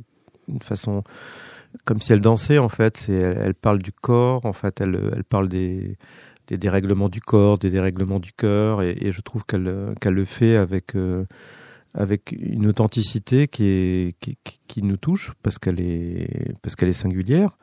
d'une 0.48 0.62
façon 0.62 1.04
comme 1.86 2.02
si 2.02 2.14
elle 2.14 2.22
dansait 2.22 2.58
en 2.60 2.70
fait. 2.70 3.08
Elle, 3.10 3.54
parle 3.56 3.80
du 3.82 3.92
corps, 3.92 4.46
en 4.46 4.54
fait. 4.54 4.82
Elle, 4.82 5.24
parle 5.28 5.50
des, 5.50 5.98
des 6.48 6.58
dérèglements 6.58 7.10
du 7.10 7.22
corps, 7.22 7.58
des 7.58 7.70
dérèglements 7.70 8.20
du 8.20 8.34
cœur, 8.34 8.82
et, 8.82 9.12
je 9.12 9.22
trouve 9.22 9.44
qu'elle, 9.46 9.94
qu'elle 10.02 10.14
le 10.14 10.26
fait 10.26 10.58
avec 10.58 10.96
euh, 10.96 11.26
avec 11.96 12.32
une 12.40 12.66
authenticité 12.68 13.48
qui- 13.48 14.16
qui 14.68 14.82
nous 14.82 14.98
touche 14.98 15.34
parce 15.44 15.60
qu'elle 15.60 15.80
est 15.80 16.56
parce 16.64 16.76
qu'elle 16.76 16.90
est 16.90 16.94
singulière 16.94 17.56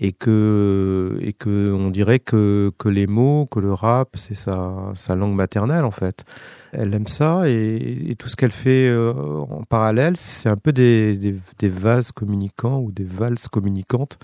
et 0.00 0.12
que 0.12 1.18
et 1.20 1.34
que 1.34 1.70
on 1.70 1.90
dirait 1.90 2.18
que 2.18 2.72
que 2.78 2.88
les 2.88 3.06
mots, 3.06 3.46
que 3.46 3.60
le 3.60 3.72
rap, 3.72 4.16
c'est 4.16 4.34
sa 4.34 4.92
sa 4.94 5.14
langue 5.14 5.34
maternelle 5.34 5.84
en 5.84 5.90
fait. 5.90 6.24
Elle 6.72 6.94
aime 6.94 7.06
ça 7.06 7.48
et, 7.48 8.14
tout 8.18 8.28
ce 8.28 8.36
qu'elle 8.36 8.52
fait 8.52 8.88
euh, 8.88 9.12
en 9.12 9.64
parallèle, 9.64 10.16
c'est 10.16 10.48
un 10.48 10.56
peu 10.56 10.72
des, 10.72 11.16
des, 11.16 11.34
des 11.58 11.68
vases 11.68 12.12
communicants 12.12 12.78
ou 12.78 12.92
des 12.92 13.04
valses 13.04 13.48
communicantes 13.48 14.18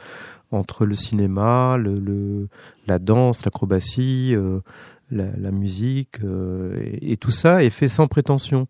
entre 0.53 0.87
le 0.87 0.95
cinéma, 0.95 1.77
le, 1.77 1.95
le 1.99 2.49
la 2.87 2.99
danse, 3.01 3.45
l'acrobatie, 3.45 4.33
euh, 4.35 4.61
la, 5.11 5.27
la 5.37 5.51
musique 5.51 6.23
euh, 6.25 6.81
et 7.03 7.17
tout 7.17 7.33
ça 7.33 7.63
est 7.65 7.71
fait 7.71 7.89
sans 7.89 8.07
prétention. 8.07 8.67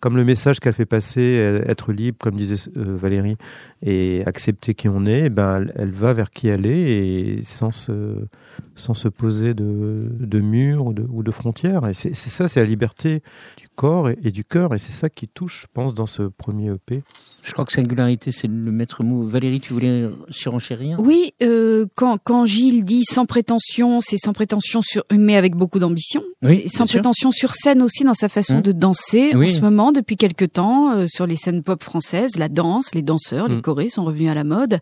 Comme 0.00 0.16
le 0.16 0.24
message 0.24 0.60
qu'elle 0.60 0.74
fait 0.74 0.86
passer, 0.86 1.20
être 1.66 1.92
libre, 1.92 2.18
comme 2.20 2.36
disait 2.36 2.70
euh, 2.76 2.96
Valérie, 2.96 3.36
et 3.82 4.22
accepter 4.26 4.74
qui 4.74 4.88
on 4.88 5.06
est, 5.06 5.26
eh 5.26 5.30
ben 5.30 5.66
elle, 5.74 5.90
va 5.90 6.12
vers 6.12 6.30
qui 6.30 6.48
elle 6.48 6.66
est 6.66 7.38
et 7.38 7.42
sans 7.42 7.70
se 7.70 8.26
sans 8.74 8.94
se 8.94 9.08
poser 9.08 9.54
de, 9.54 10.08
de 10.20 10.40
murs 10.40 10.86
ou 10.86 10.92
de, 10.92 11.06
ou 11.08 11.22
de 11.22 11.30
frontières. 11.30 11.86
Et 11.86 11.94
c'est 11.94 12.14
c'est 12.14 12.30
ça, 12.30 12.48
c'est 12.48 12.60
la 12.60 12.66
liberté 12.66 13.22
du 13.56 13.68
corps 13.74 14.10
et, 14.10 14.18
et 14.22 14.30
du 14.30 14.44
cœur, 14.44 14.74
et 14.74 14.78
c'est 14.78 14.92
ça 14.92 15.08
qui 15.08 15.28
touche, 15.28 15.62
je 15.62 15.66
pense, 15.72 15.94
dans 15.94 16.06
ce 16.06 16.22
premier 16.22 16.72
EP. 16.72 17.02
Je 17.46 17.52
crois 17.52 17.64
que 17.64 17.72
singularité, 17.72 18.32
c'est 18.32 18.48
le 18.48 18.72
maître 18.72 19.04
mot. 19.04 19.22
Valérie, 19.24 19.60
tu 19.60 19.72
voulais 19.72 20.10
surenchérir 20.30 20.98
Oui, 20.98 21.32
euh, 21.42 21.86
quand, 21.94 22.18
quand 22.22 22.44
Gilles 22.44 22.84
dit 22.84 23.04
sans 23.04 23.24
prétention, 23.24 24.00
c'est 24.00 24.16
sans 24.18 24.32
prétention 24.32 24.82
sur, 24.82 25.04
mais 25.12 25.36
avec 25.36 25.54
beaucoup 25.54 25.78
d'ambition. 25.78 26.24
Oui, 26.42 26.64
sans 26.68 26.86
sûr. 26.86 26.98
prétention 27.00 27.30
sur 27.30 27.54
scène 27.54 27.82
aussi 27.82 28.02
dans 28.02 28.14
sa 28.14 28.28
façon 28.28 28.58
Mmh. 28.58 28.62
de 28.62 28.72
danser. 28.72 29.32
Oui. 29.36 29.46
En 29.46 29.54
ce 29.54 29.60
moment, 29.60 29.92
depuis 29.92 30.16
quelque 30.16 30.44
temps, 30.44 30.90
euh, 30.96 31.06
sur 31.08 31.26
les 31.26 31.36
scènes 31.36 31.62
pop 31.62 31.82
françaises, 31.84 32.36
la 32.36 32.48
danse, 32.48 32.94
les 32.94 33.02
danseurs, 33.02 33.48
les 33.48 33.56
Mmh. 33.56 33.62
chorés 33.62 33.88
sont 33.90 34.04
revenus 34.04 34.28
à 34.30 34.34
la 34.34 34.44
mode. 34.44 34.78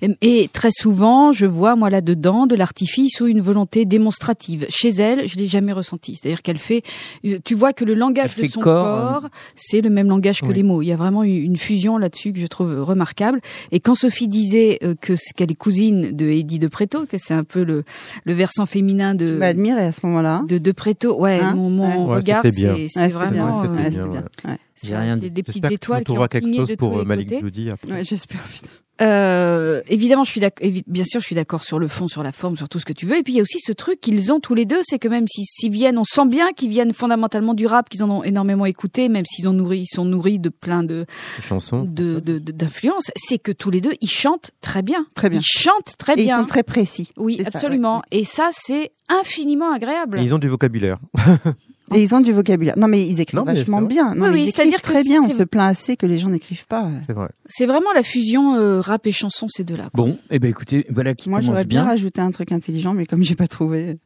Et, 0.00 0.16
et 0.22 0.48
très 0.48 0.70
souvent, 0.72 1.32
je 1.32 1.44
vois 1.46 1.76
moi 1.76 1.90
là-dedans 1.90 2.46
de 2.46 2.56
l'artifice 2.56 3.20
ou 3.20 3.26
une 3.26 3.40
volonté 3.42 3.84
démonstrative. 3.84 4.64
Chez 4.70 4.88
elle, 4.88 5.28
je 5.28 5.36
l'ai 5.36 5.48
jamais 5.48 5.72
ressenti. 5.72 6.14
C'est-à-dire 6.16 6.40
qu'elle 6.42 6.58
fait, 6.58 6.82
euh, 7.26 7.38
tu 7.44 7.54
vois 7.54 7.72
que 7.74 7.84
le 7.84 7.92
langage 7.94 8.36
de 8.36 8.46
son 8.48 8.60
corps, 8.60 9.20
corps, 9.20 9.30
c'est 9.54 9.82
le 9.82 9.90
même 9.90 10.08
langage 10.08 10.40
que 10.40 10.46
Oui. 10.46 10.54
les 10.54 10.62
mots. 10.62 10.80
Il 10.82 10.86
y 10.86 10.92
a 10.92 10.96
vraiment 10.96 11.22
une 11.22 11.36
une 11.46 11.56
fusion 11.58 11.98
là-dessus 12.06 12.32
que 12.32 12.38
je 12.40 12.46
trouve 12.46 12.80
remarquable. 12.82 13.40
Et 13.72 13.80
quand 13.80 13.94
Sophie 13.94 14.28
disait 14.28 14.78
euh, 14.82 14.94
que 15.00 15.12
qu'elle 15.34 15.50
est 15.50 15.54
cousine 15.54 16.12
de 16.16 16.26
Eddie 16.26 16.58
de 16.58 16.68
Préto, 16.68 17.06
que 17.06 17.18
c'est 17.18 17.34
un 17.34 17.44
peu 17.44 17.64
le, 17.64 17.84
le 18.24 18.32
versant 18.34 18.66
féminin 18.66 19.14
de 19.14 19.36
m'as 19.36 19.48
admiré 19.48 19.82
à 19.84 19.92
ce 19.92 20.04
moment-là. 20.06 20.42
de, 20.48 20.58
de 20.58 20.72
Préto, 20.72 21.18
ouais, 21.20 21.40
Hein 21.40 21.54
mon, 21.54 21.70
mon 21.70 22.06
Ouais, 22.08 22.16
regard, 22.16 22.42
c'est 22.42 22.48
Ouais, 22.48 22.86
c'était 22.88 23.08
bien, 23.08 23.08
vraiment, 23.18 23.60
ouais, 23.62 23.68
euh, 23.96 24.56
J'ai 24.82 24.96
rien 24.96 25.16
dit. 25.16 25.30
des 25.30 25.42
petites 25.42 25.70
étoiles 25.70 26.04
qui 26.04 26.12
ont 26.12 26.26
quelque 26.26 26.54
chose 26.56 26.68
de 26.68 26.74
pour 26.76 26.98
euh, 26.98 27.04
Malik 27.04 27.32
après. 27.32 27.90
Ouais, 27.92 28.04
j'espère, 28.04 28.42
putain. 28.42 28.68
Euh, 29.02 29.82
évidemment, 29.88 30.24
je 30.24 30.30
suis 30.30 30.40
Bien 30.86 31.04
sûr, 31.04 31.20
je 31.20 31.26
suis 31.26 31.34
d'accord 31.34 31.62
sur 31.64 31.78
le 31.78 31.86
fond, 31.88 32.08
sur 32.08 32.22
la 32.22 32.32
forme, 32.32 32.56
sur 32.56 32.68
tout 32.68 32.78
ce 32.78 32.84
que 32.84 32.92
tu 32.92 33.04
veux. 33.06 33.16
Et 33.18 33.22
puis 33.22 33.34
il 33.34 33.36
y 33.36 33.40
a 33.40 33.42
aussi 33.42 33.58
ce 33.60 33.72
truc 33.72 34.00
qu'ils 34.00 34.32
ont 34.32 34.40
tous 34.40 34.54
les 34.54 34.64
deux, 34.64 34.80
c'est 34.84 34.98
que 34.98 35.08
même 35.08 35.26
si 35.28 35.44
s'ils 35.44 35.70
viennent, 35.72 35.98
on 35.98 36.04
sent 36.04 36.26
bien 36.26 36.52
qu'ils 36.52 36.70
viennent 36.70 36.92
fondamentalement 36.94 37.54
du 37.54 37.66
rap, 37.66 37.88
qu'ils 37.88 38.02
en 38.04 38.10
ont 38.10 38.22
énormément 38.22 38.64
écouté, 38.66 39.08
même 39.08 39.24
s'ils 39.26 39.48
ont 39.48 39.52
nourri, 39.52 39.80
ils 39.80 39.94
sont 39.94 40.04
nourris 40.04 40.38
de 40.38 40.48
plein 40.48 40.82
de 40.82 41.04
Chanson. 41.42 41.82
de 41.84 42.20
de- 42.20 42.38
de- 42.38 42.52
d'influences. 42.52 43.10
C'est 43.16 43.38
que 43.38 43.52
tous 43.52 43.70
les 43.70 43.80
deux, 43.80 43.92
ils 44.00 44.08
chantent 44.10 44.52
très 44.60 44.82
bien. 44.82 45.06
Très 45.14 45.28
bien. 45.30 45.40
Ils 45.40 45.44
chantent 45.60 45.96
très 45.98 46.14
Et 46.14 46.22
ils 46.22 46.24
bien. 46.26 46.38
sont 46.40 46.46
très 46.46 46.62
précis. 46.62 47.10
Oui, 47.16 47.36
ça, 47.42 47.50
absolument. 47.52 48.02
Et 48.10 48.24
ça, 48.24 48.48
c'est 48.52 48.92
infiniment 49.08 49.72
agréable. 49.72 50.18
Et 50.20 50.22
ils 50.22 50.34
ont 50.34 50.38
du 50.38 50.48
vocabulaire. 50.48 50.98
Et 51.94 52.02
ils 52.02 52.14
ont 52.14 52.20
du 52.20 52.32
vocabulaire. 52.32 52.76
Non, 52.76 52.88
mais 52.88 53.06
ils 53.06 53.20
écrivent 53.20 53.38
Non, 53.38 53.44
mais 53.46 53.54
vachement 53.54 53.80
bien. 53.82 54.14
Non, 54.14 54.26
Oui, 54.26 54.30
oui, 54.32 54.42
ils 54.42 54.46
c'est-à-dire 54.46 54.78
écrivent 54.78 54.80
que 54.82 54.92
très 54.92 55.02
bien. 55.04 55.22
On 55.22 55.30
se 55.30 55.42
plaint 55.44 55.70
assez 55.70 55.96
que 55.96 56.06
les 56.06 56.18
gens 56.18 56.28
n'écrivent 56.28 56.66
pas. 56.66 56.88
C'est 57.06 57.12
vrai. 57.12 57.28
C'est 57.48 57.66
vraiment 57.66 57.92
la 57.94 58.02
fusion 58.02 58.54
euh, 58.56 58.80
rap 58.80 59.06
et 59.06 59.12
chanson, 59.12 59.46
ces 59.48 59.62
deux-là. 59.64 59.90
Bon, 59.94 60.18
eh 60.30 60.38
ben 60.38 60.48
écoutez, 60.50 60.86
voilà 60.90 61.14
qui 61.14 61.30
Moi, 61.30 61.40
j'aurais 61.40 61.64
bien 61.64 61.84
rajouté 61.84 62.20
un 62.20 62.30
truc 62.32 62.50
intelligent, 62.52 62.92
mais 62.94 63.06
comme 63.06 63.22
j'ai 63.22 63.36
pas 63.36 63.46
trouvé. 63.46 63.98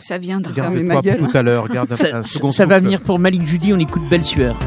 Ça 0.00 0.18
viendra. 0.18 0.50
Regarde. 0.52 0.74
mais 0.74 0.82
ma 0.82 0.94
pour 0.94 1.02
gueule. 1.02 1.18
tout 1.18 1.36
à 1.36 1.42
l'heure. 1.42 1.68
Garde 1.68 1.94
Ça, 1.94 2.18
un 2.18 2.22
ça- 2.22 2.50
ça 2.50 2.66
va 2.66 2.80
venir 2.80 3.00
pour 3.00 3.18
Malik 3.18 3.46
Judy, 3.46 3.72
on 3.72 3.78
écoute 3.78 4.02
Belle 4.10 4.24
Sueur. 4.24 4.58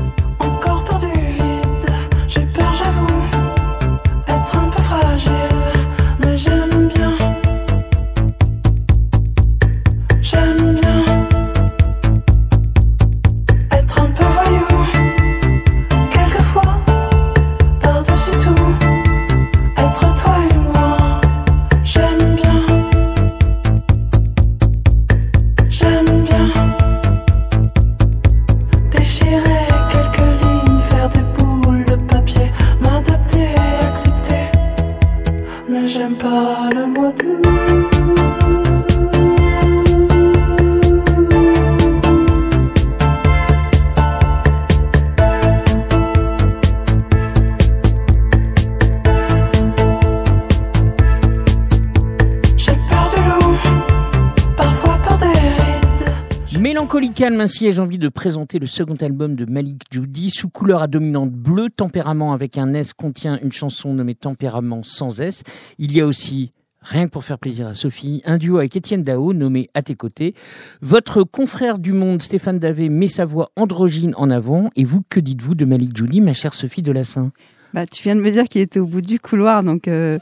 Calme, 57.18 57.42
ainsi 57.42 57.66
ai-je 57.66 57.82
envie 57.82 57.98
de 57.98 58.10
présenter 58.10 58.60
le 58.60 58.68
second 58.68 58.94
album 58.94 59.34
de 59.34 59.46
Malik 59.46 59.86
Judy, 59.90 60.30
sous 60.30 60.50
couleur 60.50 60.84
à 60.84 60.88
dominante 60.88 61.32
bleue, 61.32 61.72
tempérament 61.76 62.32
avec 62.32 62.60
un 62.60 62.76
S 62.76 62.94
contient 62.94 63.40
une 63.42 63.52
chanson 63.52 63.92
nommée 63.92 64.14
Tempérament 64.14 64.84
sans 64.84 65.20
S. 65.20 65.42
Il 65.80 65.98
y 65.98 66.00
a 66.00 66.06
aussi, 66.06 66.52
rien 66.80 67.08
que 67.08 67.12
pour 67.12 67.24
faire 67.24 67.40
plaisir 67.40 67.66
à 67.66 67.74
Sophie, 67.74 68.22
un 68.26 68.38
duo 68.38 68.60
avec 68.60 68.76
Étienne 68.76 69.02
Dao 69.02 69.34
nommé 69.34 69.68
À 69.74 69.82
tes 69.82 69.96
côtés. 69.96 70.36
Votre 70.82 71.24
confrère 71.24 71.80
du 71.80 71.92
monde, 71.92 72.22
Stéphane 72.22 72.60
Davé, 72.60 72.88
met 72.88 73.08
sa 73.08 73.26
voix 73.26 73.50
androgyne 73.56 74.14
en 74.16 74.30
avant. 74.30 74.70
Et 74.76 74.84
vous, 74.84 75.02
que 75.10 75.20
dites-vous 75.20 75.56
de 75.56 75.66
Malik 75.66 75.98
Judy, 75.98 76.22
ma 76.22 76.34
chère 76.34 76.54
Sophie 76.54 76.84
Delassin? 76.84 77.32
Bah, 77.74 77.88
tu 77.88 78.04
viens 78.04 78.16
de 78.16 78.22
me 78.22 78.30
dire 78.30 78.44
qu'il 78.44 78.62
était 78.62 78.80
au 78.80 78.86
bout 78.86 79.02
du 79.02 79.20
couloir, 79.20 79.64
donc 79.64 79.88
euh, 79.88 80.20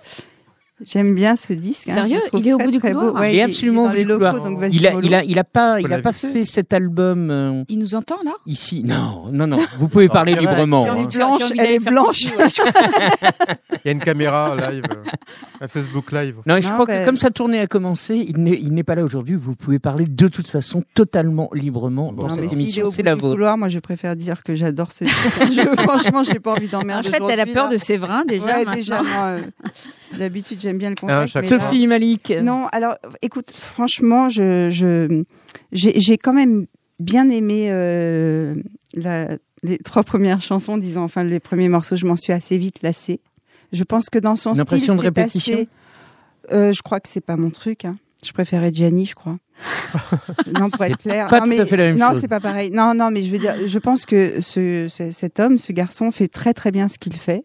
j'aime 0.85 1.13
bien 1.15 1.35
ce 1.35 1.53
disque. 1.53 1.89
hein. 1.89 1.95
Sérieux? 1.95 2.19
Il 2.33 2.47
est 2.47 2.53
au 2.53 2.57
très, 2.57 2.65
bout 2.65 2.71
du 2.71 2.79
couloir? 2.79 3.13
beau. 3.13 3.19
Ouais, 3.19 3.33
Il 3.33 3.39
est 3.39 3.43
absolument 3.43 3.83
dans 3.83 3.87
au 3.87 3.91
bout 3.91 3.95
les 3.97 4.03
du 4.03 4.09
locaux, 4.09 4.25
couloir. 4.39 4.41
donc. 4.51 4.59
Il 4.71 4.87
a, 4.87 4.93
il 5.01 5.13
a, 5.15 5.23
il 5.23 5.39
a 5.39 5.43
pas, 5.43 5.79
il 5.79 5.91
a 5.93 5.99
pas 6.01 6.11
fait 6.11 6.45
cet 6.45 6.73
album 6.73 7.29
euh, 7.31 7.63
Il 7.69 7.79
nous 7.79 7.95
entend 7.95 8.17
là? 8.25 8.33
Ici. 8.45 8.83
Non, 8.83 9.25
non, 9.31 9.47
non. 9.47 9.57
Vous 9.79 9.87
pouvez 9.87 10.09
parler 10.09 10.35
librement. 10.35 10.85
Hein. 10.89 11.07
Blanche, 11.13 11.43
elle 11.57 11.71
est 11.71 11.79
blanche. 11.79 12.25
Il 13.85 13.87
y 13.87 13.89
a 13.89 13.91
une 13.91 13.99
caméra 13.99 14.55
live, 14.55 14.83
euh, 14.89 15.03
un 15.61 15.67
Facebook 15.67 16.11
live. 16.11 16.37
Non, 16.47 16.55
et 16.57 16.61
je 16.61 16.67
Non, 16.67 16.73
crois 16.73 16.85
ben- 16.87 17.01
que 17.01 17.05
comme 17.05 17.15
sa 17.17 17.29
tournée 17.29 17.59
a 17.59 17.67
commencé, 17.67 18.15
il 18.15 18.41
n'est, 18.41 18.59
il 18.59 18.83
pas 18.83 18.95
là 18.95 19.03
aujourd'hui. 19.03 19.35
Vous 19.35 19.55
pouvez 19.55 19.77
parler 19.79 20.05
de 20.05 20.27
toute 20.27 20.47
façon 20.47 20.83
totalement 20.95 21.49
librement 21.53 22.11
Bon, 22.11 22.23
dans 22.23 22.29
Non, 22.29 22.35
cette 22.35 22.43
mais 22.45 22.49
est 22.49 22.53
émission. 22.53 22.87
au 22.87 22.91
C'est 22.91 23.03
bout 23.03 23.09
la 23.09 23.15
du 23.15 23.21
vôtre. 23.21 23.33
couloir, 23.35 23.57
moi 23.57 23.69
je 23.69 23.79
préfère 23.79 24.15
dire 24.15 24.41
que 24.43 24.55
j'adore 24.55 24.91
ce 24.91 25.03
disque. 25.03 25.15
Je- 25.51 25.81
franchement, 25.83 26.23
j'ai 26.23 26.39
pas 26.39 26.53
envie 26.53 26.67
En 26.73 26.79
d'emmerder 26.79 27.09
fait, 27.09 27.21
elle 27.29 27.39
a 27.39 27.45
peur 27.45 27.69
de 27.69 27.77
Séverin 27.77 28.25
déjà. 28.25 28.65
Déjà, 28.65 29.01
euh, 29.25 29.41
D'habitude, 30.17 30.59
j'aime 30.61 30.77
bien 30.77 30.89
le 30.91 30.95
Ah, 31.07 31.25
mais 31.35 31.41
là- 31.41 31.47
Sophie 31.47 31.87
Malik. 31.87 32.31
Non, 32.41 32.67
alors, 32.71 32.95
écoute, 33.21 33.51
franchement, 33.51 34.29
je, 34.29 34.69
je, 34.71 35.23
j'ai, 35.71 36.17
quand 36.17 36.33
même 36.33 36.65
bien 36.99 37.29
aimé 37.29 37.67
euh, 37.69 38.55
la- 38.93 39.29
les 39.63 39.77
trois 39.79 40.03
premières 40.03 40.41
chansons, 40.41 40.77
disons, 40.77 41.01
enfin 41.03 41.23
les 41.23 41.39
premiers 41.39 41.69
morceaux. 41.69 41.95
Je 41.95 42.05
m'en 42.05 42.15
suis 42.15 42.33
assez 42.33 42.57
vite 42.57 42.81
lassée. 42.83 43.19
Je 43.73 43.83
pense 43.83 44.09
que 44.09 44.19
dans 44.19 44.35
son 44.35 44.51
Une 44.51 44.55
style, 44.57 44.61
impression 44.61 44.95
de 44.95 45.01
répétition 45.01 45.53
assez- 45.55 45.69
euh, 46.51 46.71
je 46.71 46.81
crois 46.83 46.99
que 46.99 47.09
c'est 47.09 47.21
pas 47.25 47.35
mon 47.35 47.49
truc. 47.49 47.83
Hein. 47.85 47.97
Je 48.23 48.31
préférais 48.31 48.71
Gianni, 48.73 49.05
je 49.07 49.15
crois. 49.15 49.37
non, 50.53 50.69
pour 50.69 50.83
être 50.83 50.97
clair. 50.97 51.27
pas 51.27 51.39
non, 51.45 51.55
tout 51.55 51.61
à 51.61 51.65
fait 51.65 51.77
la 51.77 51.83
même 51.85 51.97
non, 51.97 52.17
c'est 52.19 52.27
pas 52.27 52.39
pareil. 52.39 52.71
Non, 52.71 52.93
non, 52.93 53.09
mais 53.11 53.23
je 53.23 53.31
veux 53.31 53.37
dire, 53.39 53.55
je 53.65 53.79
pense 53.79 54.05
que 54.05 54.39
ce, 54.41 54.87
ce- 54.89 55.11
cet 55.11 55.39
homme, 55.39 55.57
ce 55.59 55.71
garçon, 55.71 56.11
fait 56.11 56.27
très 56.27 56.53
très 56.53 56.71
bien 56.71 56.87
ce 56.87 56.97
qu'il 56.97 57.15
fait 57.15 57.43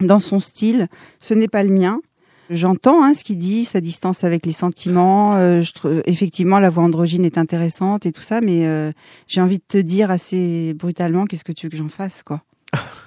dans 0.00 0.18
son 0.20 0.40
style. 0.40 0.88
Ce 1.20 1.34
n'est 1.34 1.48
pas 1.48 1.62
le 1.62 1.70
mien. 1.70 2.00
J'entends 2.48 3.02
hein, 3.02 3.14
ce 3.14 3.24
qu'il 3.24 3.38
dit, 3.38 3.64
sa 3.64 3.80
distance 3.80 4.22
avec 4.22 4.46
les 4.46 4.52
sentiments. 4.52 5.34
euh, 5.34 5.62
je 5.62 5.72
trouve, 5.72 6.02
effectivement, 6.06 6.60
la 6.60 6.70
voix 6.70 6.84
androgyne 6.84 7.24
est 7.24 7.38
intéressante 7.38 8.06
et 8.06 8.12
tout 8.12 8.22
ça, 8.22 8.40
mais 8.40 8.66
euh, 8.66 8.92
j'ai 9.26 9.40
envie 9.40 9.58
de 9.58 9.64
te 9.66 9.78
dire 9.78 10.10
assez 10.10 10.72
brutalement, 10.74 11.24
qu'est-ce 11.24 11.44
que 11.44 11.52
tu 11.52 11.66
veux 11.66 11.70
que 11.70 11.76
j'en 11.76 11.88
fasse, 11.88 12.22
quoi? 12.22 12.42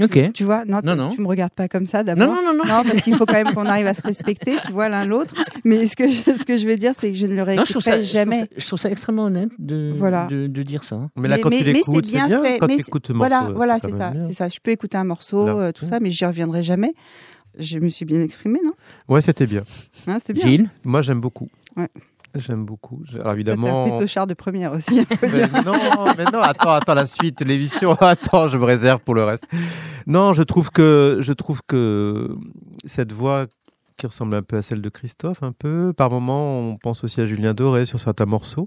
Ok. 0.00 0.32
Tu 0.32 0.44
vois 0.44 0.64
Non, 0.64 0.80
Non, 0.82 0.92
tu- 0.92 0.98
non. 0.98 1.08
tu 1.10 1.20
me 1.20 1.26
regardes 1.26 1.52
pas 1.52 1.68
comme 1.68 1.86
ça 1.86 2.02
d'abord. 2.02 2.26
Non, 2.28 2.34
non, 2.34 2.42
non, 2.52 2.64
non. 2.64 2.64
Non, 2.64 2.82
parce 2.82 3.02
qu'il 3.02 3.14
faut 3.14 3.26
quand 3.26 3.34
même 3.34 3.52
qu'on 3.54 3.66
arrive 3.66 3.86
à 3.86 3.94
se 3.94 4.00
respecter, 4.02 4.56
tu 4.64 4.72
vois, 4.72 4.88
l'un 4.88 5.04
l'autre. 5.04 5.34
Mais 5.64 5.86
ce 5.86 5.96
que 5.96 6.08
je, 6.08 6.14
ce 6.22 6.44
que 6.44 6.56
je 6.56 6.66
veux 6.66 6.76
dire, 6.76 6.92
c'est 6.96 7.12
que 7.12 7.16
je 7.18 7.26
ne 7.26 7.34
le 7.34 7.44
je, 7.64 7.70
trouve 7.72 7.82
jamais. 8.04 8.40
ça, 8.40 8.46
je 8.56 8.66
trouve 8.66 8.78
ça 8.78 8.90
extrêmement 8.90 9.24
honnête 9.24 9.50
de, 9.58 9.92
Voilà. 9.96 10.26
de, 10.28 10.46
de 10.46 10.62
dire 10.62 10.82
ça. 10.84 11.08
Mais 11.16 11.28
là, 11.28 11.38
quand 11.38 11.50
tu 11.50 11.62
l'écoutes, 11.62 12.06
c'est 12.06 12.12
c'est 12.12 12.16
bien, 12.18 12.26
bien. 12.26 12.42
fait. 12.42 12.58
Quand 12.58 12.66
mais 12.68 12.76
écoutes 12.76 13.10
voilà, 13.10 13.50
voilà, 13.54 13.78
c'est 13.78 13.90
ça, 13.92 14.12
c'est 14.26 14.32
ça. 14.34 14.48
Je 14.48 14.58
peux 14.62 14.70
écouter 14.70 14.96
un 14.96 15.04
morceau, 15.04 15.46
euh, 15.46 15.72
tout 15.72 15.84
ça, 15.86 16.00
mais 16.00 16.10
j'y 16.10 16.24
reviendrai 16.24 16.62
jamais. 16.62 16.94
Je 17.58 17.78
me 17.78 17.90
suis 17.90 18.06
bien 18.06 18.22
exprimée, 18.22 18.60
non? 18.64 18.72
Ouais, 19.10 19.20
c'était 19.20 19.44
bien. 19.46 19.62
Hein, 20.06 20.16
C'était 20.18 20.32
bien. 20.32 20.46
Gilles? 20.46 20.70
Moi, 20.84 21.02
j'aime 21.02 21.20
beaucoup. 21.20 21.48
Ouais. 21.76 21.88
J'aime 22.36 22.64
beaucoup. 22.64 23.02
Alors 23.14 23.32
évidemment. 23.34 23.88
plutôt 23.88 24.06
char 24.06 24.26
de 24.26 24.34
première 24.34 24.72
aussi. 24.72 25.06
Mais 25.22 25.46
non, 25.64 25.74
mais 26.16 26.24
non, 26.32 26.40
attends, 26.40 26.72
attends, 26.72 26.94
la 26.94 27.06
suite, 27.06 27.40
l'émission, 27.42 27.92
attends, 28.00 28.48
je 28.48 28.56
me 28.56 28.64
réserve 28.64 29.02
pour 29.02 29.14
le 29.14 29.24
reste. 29.24 29.46
Non, 30.06 30.32
je 30.32 30.42
trouve 30.42 30.70
que, 30.70 31.18
je 31.20 31.32
trouve 31.32 31.60
que 31.66 32.34
cette 32.84 33.12
voix 33.12 33.46
qui 33.98 34.06
ressemble 34.06 34.34
un 34.34 34.42
peu 34.42 34.56
à 34.56 34.62
celle 34.62 34.80
de 34.80 34.88
Christophe, 34.88 35.42
un 35.42 35.52
peu, 35.52 35.92
par 35.96 36.10
moments, 36.10 36.58
on 36.60 36.76
pense 36.76 37.04
aussi 37.04 37.20
à 37.20 37.26
Julien 37.26 37.54
Doré 37.54 37.84
sur 37.84 38.00
certains 38.00 38.24
morceaux. 38.26 38.66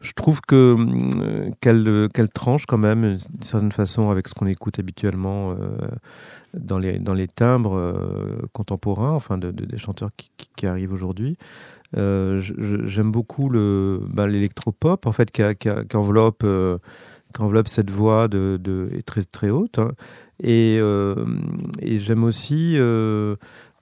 Je 0.00 0.12
trouve 0.12 0.40
que 0.40 0.72
hum, 0.78 1.50
qu'elle 1.60 2.08
qu'elle 2.14 2.30
tranche 2.30 2.64
quand 2.64 2.78
même 2.78 3.16
d'une 3.16 3.42
certaine 3.42 3.72
façon 3.72 4.08
avec 4.08 4.28
ce 4.28 4.34
qu'on 4.34 4.46
écoute 4.46 4.78
habituellement 4.78 5.50
euh, 5.50 5.76
dans 6.54 6.78
les 6.78 6.98
dans 6.98 7.12
les 7.12 7.28
timbres 7.28 7.76
euh, 7.76 8.38
contemporains, 8.54 9.10
enfin 9.12 9.36
de, 9.36 9.50
de- 9.50 9.66
des 9.66 9.76
chanteurs 9.76 10.08
qui, 10.16 10.30
qui- 10.38 10.48
qui 10.56 10.66
arrivent 10.66 10.94
aujourd'hui. 10.94 11.36
Euh, 11.96 12.40
J'aime 12.40 13.10
beaucoup 13.10 13.48
le 13.48 14.00
bah, 14.06 14.26
l'électropop 14.28 15.06
en 15.06 15.12
fait 15.12 15.32
qui, 15.32 15.42
enveloppe 15.96 16.42
euh, 16.44 16.78
qui 17.34 17.42
enveloppe 17.42 17.66
cette 17.66 17.90
voix 17.90 18.28
de, 18.28 18.90
est 18.96 19.02
très 19.02 19.22
très 19.22 19.50
haute 19.50 19.80
hein. 19.80 19.90
et 20.40 20.78
euh, 20.80 21.26
et 21.80 21.98
j'aime 21.98 22.22
aussi 22.22 22.76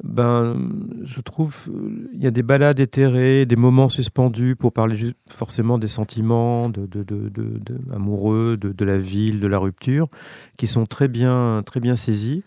ben 0.02 0.56
je 1.02 1.20
trouve 1.20 1.68
il 2.14 2.22
y 2.22 2.26
a 2.26 2.30
des 2.30 2.42
balades 2.42 2.80
éthérées 2.80 3.44
des 3.44 3.56
moments 3.56 3.90
suspendus 3.90 4.56
pour 4.56 4.72
parler 4.72 4.96
forcément 5.28 5.76
des 5.76 5.88
sentiments 5.88 6.70
de, 6.70 6.86
de, 6.86 7.02
de, 7.02 7.60
amoureux 7.92 8.56
de, 8.56 8.72
de 8.72 8.84
la 8.86 8.96
ville 8.96 9.38
de 9.38 9.48
la 9.48 9.58
rupture 9.58 10.08
qui 10.56 10.66
sont 10.66 10.86
très 10.86 11.08
bien 11.08 11.62
très 11.66 11.80
bien 11.80 11.94
saisis 11.94 12.42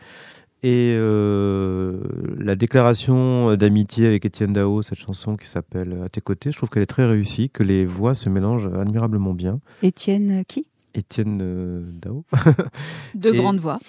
et 0.63 0.95
euh, 0.97 1.97
la 2.37 2.55
déclaration 2.55 3.55
d'amitié 3.55 4.07
avec 4.07 4.25
Étienne 4.25 4.53
Dao, 4.53 4.81
cette 4.81 4.99
chanson 4.99 5.35
qui 5.35 5.47
s'appelle 5.47 5.97
À 6.05 6.09
tes 6.09 6.21
côtés, 6.21 6.51
je 6.51 6.57
trouve 6.57 6.69
qu'elle 6.69 6.83
est 6.83 6.87
très 6.87 7.05
réussie, 7.05 7.49
que 7.49 7.63
les 7.63 7.85
voix 7.85 8.13
se 8.13 8.29
mélangent 8.29 8.67
admirablement 8.67 9.33
bien. 9.33 9.59
Étienne, 9.81 10.39
euh, 10.39 10.43
qui? 10.47 10.67
Étienne 10.93 11.39
euh, 11.41 11.81
Dao. 12.01 12.25
Deux 13.15 13.33
Et- 13.33 13.37
grandes 13.37 13.59
voix. 13.61 13.79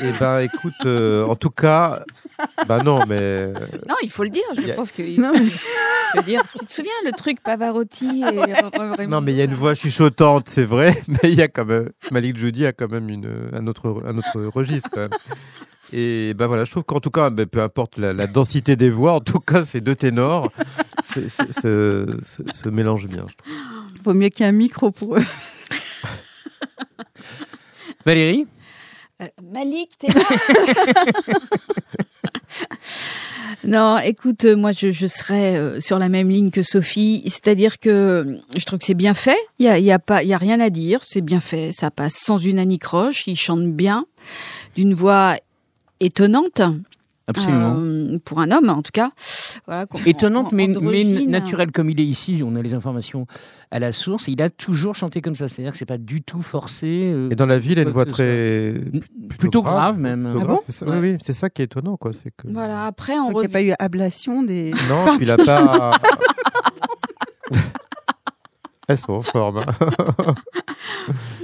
Et 0.00 0.10
ben 0.20 0.38
écoute, 0.40 0.72
euh, 0.86 1.24
en 1.26 1.34
tout 1.34 1.50
cas, 1.50 2.04
bah 2.68 2.78
non, 2.84 3.00
mais 3.08 3.48
Non, 3.88 3.96
il 4.02 4.08
faut 4.10 4.22
le 4.22 4.30
dire. 4.30 4.44
Je 4.56 4.70
a- 4.70 4.74
pense 4.74 4.92
que. 4.92 5.02
Non, 5.20 5.32
mais- 5.34 5.40
Je 6.14 6.18
veux 6.20 6.24
dire, 6.24 6.42
tu 6.60 6.66
te 6.66 6.70
souviens 6.72 6.92
le 7.06 7.12
truc 7.12 7.42
Pavarotti 7.42 8.22
et 8.22 9.06
non, 9.06 9.22
mais 9.22 9.32
il 9.32 9.36
y 9.36 9.40
a 9.40 9.44
une 9.44 9.54
voix 9.54 9.74
chuchotante, 9.74 10.48
c'est 10.50 10.64
vrai, 10.64 11.02
mais 11.08 11.30
il 11.32 11.34
y 11.34 11.40
a 11.42 11.48
quand 11.48 11.64
même 11.64 11.88
Malik 12.10 12.36
Judy 12.36 12.66
a 12.66 12.72
quand 12.74 12.90
même 12.90 13.08
une 13.08 13.48
un 13.52 13.66
autre 13.66 14.02
un 14.06 14.16
autre 14.18 14.38
registre 14.54 14.90
quand 14.92 15.00
même. 15.00 15.10
Et 15.92 16.34
ben 16.34 16.46
voilà, 16.46 16.64
je 16.64 16.70
trouve 16.70 16.84
qu'en 16.84 17.00
tout 17.00 17.10
cas, 17.10 17.30
ben, 17.30 17.46
peu 17.46 17.62
importe 17.62 17.98
la, 17.98 18.12
la 18.12 18.26
densité 18.26 18.76
des 18.76 18.90
voix, 18.90 19.14
en 19.14 19.20
tout 19.20 19.40
cas, 19.40 19.62
ces 19.62 19.80
deux 19.80 19.94
ténors 19.94 20.50
se, 21.04 22.68
mélangent 22.68 23.08
bien. 23.08 23.26
Vaut 24.02 24.14
mieux 24.14 24.28
qu'il 24.28 24.44
y 24.44 24.46
ait 24.46 24.50
un 24.50 24.52
micro 24.52 24.90
pour 24.90 25.16
eux. 25.16 25.22
Valérie? 28.06 28.46
Euh, 29.20 29.26
Malik, 29.42 29.90
t'es 29.98 30.08
là? 30.08 30.22
Non, 33.64 33.98
écoute, 33.98 34.44
euh, 34.44 34.56
moi 34.56 34.72
je, 34.72 34.90
je 34.90 35.06
serais 35.06 35.56
euh, 35.56 35.80
sur 35.80 36.00
la 36.00 36.08
même 36.08 36.28
ligne 36.28 36.50
que 36.50 36.62
Sophie, 36.62 37.22
c'est-à-dire 37.26 37.78
que 37.78 38.40
je 38.56 38.64
trouve 38.64 38.80
que 38.80 38.84
c'est 38.84 38.94
bien 38.94 39.14
fait. 39.14 39.38
Il 39.60 39.66
y 39.66 39.68
a, 39.68 39.78
y 39.78 39.92
a 39.92 40.00
pas, 40.00 40.24
il 40.24 40.28
y 40.28 40.34
a 40.34 40.38
rien 40.38 40.58
à 40.58 40.68
dire. 40.68 41.00
C'est 41.06 41.20
bien 41.20 41.38
fait. 41.38 41.70
Ça 41.72 41.92
passe 41.92 42.14
sans 42.14 42.38
une 42.38 42.58
anicroche. 42.58 43.22
Il 43.28 43.36
chante 43.36 43.68
bien, 43.72 44.04
d'une 44.74 44.94
voix 44.94 45.36
étonnante. 46.04 46.62
Absolument. 47.28 47.76
Euh, 47.78 48.18
pour 48.24 48.40
un 48.40 48.50
homme, 48.50 48.68
en 48.68 48.82
tout 48.82 48.90
cas. 48.92 49.10
Voilà, 49.66 49.86
Étonnante, 50.06 50.50
mais, 50.50 50.66
naturelle 50.66 51.70
comme 51.70 51.88
il 51.88 52.00
est 52.00 52.04
ici. 52.04 52.42
On 52.44 52.56
a 52.56 52.62
les 52.62 52.74
informations 52.74 53.28
à 53.70 53.78
la 53.78 53.92
source. 53.92 54.26
Il 54.26 54.42
a 54.42 54.50
toujours 54.50 54.96
chanté 54.96 55.20
comme 55.20 55.36
ça. 55.36 55.46
C'est-à-dire 55.46 55.70
que 55.72 55.78
c'est 55.78 55.86
pas 55.86 55.98
du 55.98 56.22
tout 56.22 56.42
forcé. 56.42 57.12
euh, 57.14 57.30
Et 57.30 57.36
dans 57.36 57.46
la 57.46 57.60
ville, 57.60 57.78
elle 57.78 57.86
a 57.86 57.90
une 57.90 57.94
voix 57.94 58.06
très 58.06 58.74
plutôt 59.38 59.62
grave, 59.62 59.98
même. 60.00 60.24
plutôt 60.24 60.40
Ah 60.40 60.44
grave, 60.44 60.56
bon 60.56 60.62
c'est 60.66 60.72
ça- 60.72 60.86
Ouais. 60.86 60.98
Oui, 60.98 61.16
c'est 61.22 61.32
ça 61.32 61.48
qui 61.48 61.62
est 61.62 61.66
étonnant, 61.66 61.96
quoi. 61.96 62.12
C'est 62.12 62.30
que 62.36 62.48
Voilà. 62.52 62.86
Après, 62.86 63.16
on 63.20 63.30
Donc, 63.30 63.36
il 63.36 63.40
n'y 63.40 63.46
a 63.46 63.48
pas 63.50 63.62
eu 63.62 63.72
ablation 63.78 64.42
des. 64.42 64.72
non, 64.88 65.04
puis 65.16 65.24
il 65.26 65.30
a 65.30 65.36
pas. 65.36 65.92
Elles 68.92 68.98
sont 68.98 69.14
en 69.14 69.22
forme. 69.22 69.64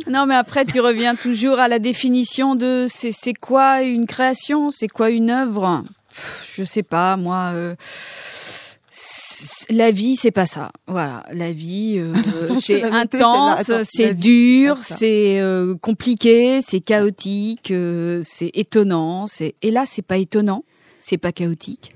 Non, 0.09 0.27
mais 0.27 0.35
après, 0.35 0.65
tu 0.65 0.81
reviens 0.81 1.15
toujours 1.15 1.59
à 1.59 1.69
la 1.69 1.79
définition 1.79 2.55
de 2.55 2.87
c'est 2.89 3.13
c'est 3.13 3.35
quoi 3.35 3.83
une 3.83 4.07
création, 4.07 4.71
c'est 4.71 4.89
quoi 4.89 5.11
une 5.11 5.31
œuvre? 5.31 5.83
Pff, 6.11 6.55
Je 6.57 6.65
sais 6.65 6.83
pas, 6.83 7.17
moi. 7.17 7.51
euh, 7.55 7.75
la 9.71 9.91
vie, 9.91 10.17
c'est 10.17 10.31
pas 10.31 10.47
ça. 10.47 10.71
Voilà, 10.87 11.25
la 11.33 11.53
vie, 11.53 11.97
euh, 11.99 12.15
c'est 12.61 12.83
intense, 12.85 13.71
c'est 13.85 14.15
dur, 14.15 14.79
c'est 14.83 15.41
euh, 15.41 15.75
compliqué, 15.77 16.61
c'est 16.61 16.81
chaotique, 16.81 17.71
euh, 17.71 18.21
c'est 18.23 18.51
étonnant. 18.55 19.27
C'est 19.27 19.55
et 19.63 19.71
là, 19.71 19.85
c'est 19.87 20.03
pas 20.03 20.19
étonnant, 20.19 20.65
c'est 21.01 21.19
pas 21.19 21.33
chaotique, 21.33 21.95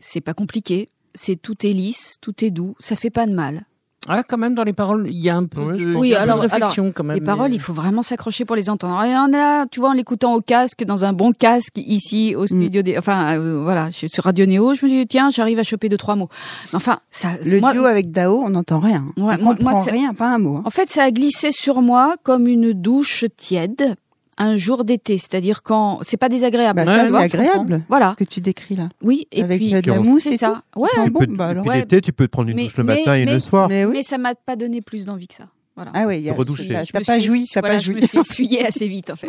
c'est 0.00 0.20
pas 0.20 0.34
compliqué, 0.34 0.88
c'est 1.14 1.36
tout 1.40 1.66
est 1.66 1.72
lisse, 1.72 2.14
tout 2.20 2.44
est 2.44 2.50
doux, 2.50 2.74
ça 2.78 2.96
fait 2.96 3.10
pas 3.10 3.26
de 3.26 3.34
mal. 3.34 3.64
Ah, 4.08 4.24
quand 4.24 4.36
même, 4.36 4.54
dans 4.56 4.64
les 4.64 4.72
paroles, 4.72 5.06
il 5.08 5.20
y 5.20 5.30
a 5.30 5.36
un 5.36 5.46
peu 5.46 5.60
Oui, 5.60 6.10
de, 6.10 6.14
a 6.14 6.18
peu 6.18 6.22
alors- 6.22 6.36
de 6.38 6.42
réflexion 6.42 6.90
quand 6.92 7.04
même. 7.04 7.14
Les 7.14 7.20
paroles, 7.22 7.52
il 7.52 7.60
faut 7.60 7.72
vraiment 7.72 8.02
s'accrocher 8.02 8.44
pour 8.44 8.56
les 8.56 8.68
entendre. 8.68 9.00
Et 9.04 9.14
on 9.16 9.28
est 9.28 9.32
là, 9.32 9.66
tu 9.70 9.78
vois, 9.78 9.90
en 9.90 9.92
l'écoutant 9.92 10.34
au 10.34 10.40
casque, 10.40 10.84
dans 10.84 11.04
un 11.04 11.12
bon 11.12 11.30
casque 11.32 11.76
ici 11.78 12.34
au 12.34 12.46
studio 12.48 12.82
des, 12.82 12.98
enfin 12.98 13.38
euh, 13.38 13.62
voilà, 13.62 13.90
je 13.90 13.96
suis 13.98 14.08
sur 14.08 14.24
Radio 14.24 14.44
Néo, 14.46 14.74
je 14.74 14.84
me 14.84 14.90
dis 14.90 15.06
tiens, 15.06 15.30
j'arrive 15.30 15.60
à 15.60 15.62
choper 15.62 15.88
deux 15.88 15.96
trois 15.98 16.16
mots. 16.16 16.28
Mais 16.72 16.76
enfin, 16.78 16.98
ça, 17.12 17.28
Le 17.44 17.60
moi- 17.60 17.72
duo 17.72 17.84
avec 17.84 18.10
Dao, 18.10 18.42
on 18.44 18.50
n'entend 18.50 18.80
rien. 18.80 19.04
Ouais, 19.16 19.34
on 19.38 19.42
moi- 19.44 19.54
comprend 19.54 19.70
moi, 19.70 19.82
c'est- 19.84 19.92
rien, 19.92 20.14
pas 20.14 20.34
un 20.34 20.38
mot. 20.38 20.56
hein. 20.56 20.62
en 20.64 20.70
fait, 20.70 20.88
ça 20.88 21.04
a 21.04 21.10
glissé 21.12 21.50
sur 21.52 21.80
moi 21.80 22.16
comme 22.24 22.48
une 22.48 22.72
douche 22.72 23.24
tiède 23.36 23.94
un 24.42 24.56
jour 24.56 24.84
d'été, 24.84 25.18
c'est-à-dire 25.18 25.62
quand 25.62 25.98
c'est 26.02 26.16
pas 26.16 26.28
désagréable. 26.28 26.84
Bah, 26.84 26.90
Ouais, 26.92 26.98
ça, 26.98 27.00
je 27.00 27.04
c'est 27.06 27.10
vois, 27.10 27.20
agréable. 27.20 27.82
Voilà, 27.88 28.12
Ce 28.18 28.24
que 28.24 28.28
tu 28.28 28.40
décris 28.40 28.76
là. 28.76 28.88
oui, 29.02 29.26
et 29.32 29.42
avec 29.42 29.58
puis 29.58 29.70
de 29.72 29.90
la 29.90 30.00
mousse 30.00 30.22
c'est 30.24 30.36
ça. 30.36 30.62
Ouais, 30.76 30.88
tout. 30.92 30.96
Sont 30.96 31.04
Tu 31.06 31.12
peux- 31.12 31.36
bah, 31.36 31.46
alors. 31.48 31.62
puis 31.64 31.70
Ouais. 31.70 31.78
l'été, 31.80 32.00
tu 32.00 32.12
peux 32.12 32.26
te 32.26 32.30
prendre 32.32 32.48
une 32.50 32.56
Mais- 32.56 32.64
douche 32.64 32.76
le 32.76 32.84
mais- 32.84 32.98
matin 32.98 33.14
et 33.14 33.24
mais- 33.24 33.32
le 33.34 33.38
soir. 33.40 33.68
Mais 33.68 33.84
oui. 33.84 33.92
mais 33.94 34.02
ça 34.02 34.18
m'a 34.18 34.34
pas 34.34 34.56
donné 34.56 34.80
plus 34.82 35.04
d'envie 35.06 35.28
que 35.28 35.34
ça. 35.34 35.44
Voilà. 35.76 35.90
Ah 35.94 36.04
oui, 36.06 36.18
il 36.18 36.24
y 36.24 36.30
a- 36.30 36.34
redouché. 36.34 36.68
t'as- 36.68 36.84
Je 36.84 36.92
pas 36.92 37.18
joui, 37.18 37.46
t'as 37.52 37.62
pas 37.62 37.78
Je 37.78 37.84
joui. 37.84 37.94
me 38.02 38.06
suis 38.06 38.18
essuyée 38.18 38.66
assez 38.66 38.86
vite 38.88 39.10
en 39.10 39.16
fait. 39.16 39.28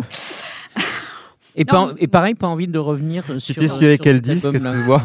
Et, 1.55 1.63
Non, 1.65 1.89
pas, 1.89 1.93
et 1.99 2.07
pareil, 2.07 2.33
pas 2.33 2.47
envie 2.47 2.67
de 2.67 2.79
revenir 2.79 3.25
Tu 3.25 3.31
euh, 3.33 3.39
suivi 3.39 3.65
avec 3.85 4.01
sur 4.01 4.03
quel 4.03 4.15
cet 4.15 4.23
disque 4.23 4.45
album-là. 4.65 5.01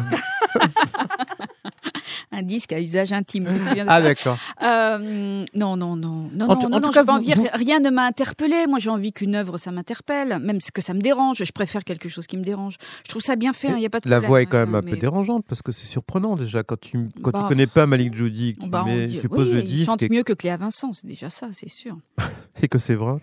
Un 2.31 2.41
disque 2.43 2.71
à 2.73 2.79
usage 2.81 3.11
intime. 3.13 3.47
Ah 3.87 4.01
d'accord. 4.01 4.37
Euh, 4.61 5.45
non, 5.55 5.77
non, 5.77 5.95
non, 5.95 6.29
non, 6.33 6.45
En 6.49 6.55
non, 6.55 6.69
non, 6.69 6.77
en 6.77 6.79
non, 6.81 6.89
cas, 6.91 7.03
pas 7.03 7.13
envie- 7.13 7.33
vous- 7.33 7.47
rien 7.53 7.79
ne 7.79 7.89
m'a 7.89 8.03
interpellé. 8.05 8.65
Moi, 8.67 8.79
j'ai 8.79 8.89
envie 8.89 9.11
qu'une 9.13 9.35
œuvre, 9.35 9.57
ça 9.57 9.71
m'interpelle, 9.71 10.39
même 10.41 10.61
ce 10.61 10.71
que 10.71 10.81
ça 10.81 10.93
me 10.93 11.01
dérange. 11.01 11.43
Je 11.43 11.51
préfère 11.51 11.83
quelque 11.83 12.09
chose 12.09 12.27
qui 12.27 12.37
me 12.37 12.43
dérange. 12.43 12.75
Je 13.05 13.09
trouve 13.09 13.21
ça 13.21 13.35
bien 13.35 13.53
fait. 13.53 13.69
Il 13.73 13.79
y 13.79 13.85
a 13.85 13.89
pas 13.89 13.99
de 13.99 14.09
La 14.09 14.17
problème, 14.17 14.27
voix 14.29 14.41
est 14.41 14.45
quand 14.45 14.57
même 14.57 14.75
hein, 14.75 14.79
un 14.79 14.81
peu 14.81 14.97
dérangeante 14.97 15.45
parce 15.47 15.61
que 15.61 15.71
c'est 15.71 15.87
surprenant 15.87 16.35
déjà 16.35 16.63
quand 16.63 16.79
tu 16.79 17.09
quand 17.21 17.31
Bah, 17.31 17.41
tu 17.43 17.47
connais 17.47 17.67
pas 17.67 17.85
Malik 17.85 18.13
Judy, 18.13 18.55
tu, 18.61 18.69
Bah, 18.69 18.83
on 18.85 18.89
mets- 18.89 19.05
dit- 19.07 19.19
tu 19.19 19.29
poses 19.29 19.47
oui, 19.47 19.53
le 19.53 19.59
il 19.61 19.67
disque 19.67 19.85
chante 19.85 20.03
et, 20.03 20.09
mieux 20.09 20.23
que 20.23 20.33
Cléa 20.33 20.57
Vincent, 20.57 20.91
c'est 20.93 21.07
déjà 21.07 21.29
ça, 21.29 21.49
c'est 21.53 21.69
sûr. 21.69 21.97
et 22.61 22.67
que 22.67 22.77
c'est 22.77 22.95
vrai. 22.95 23.15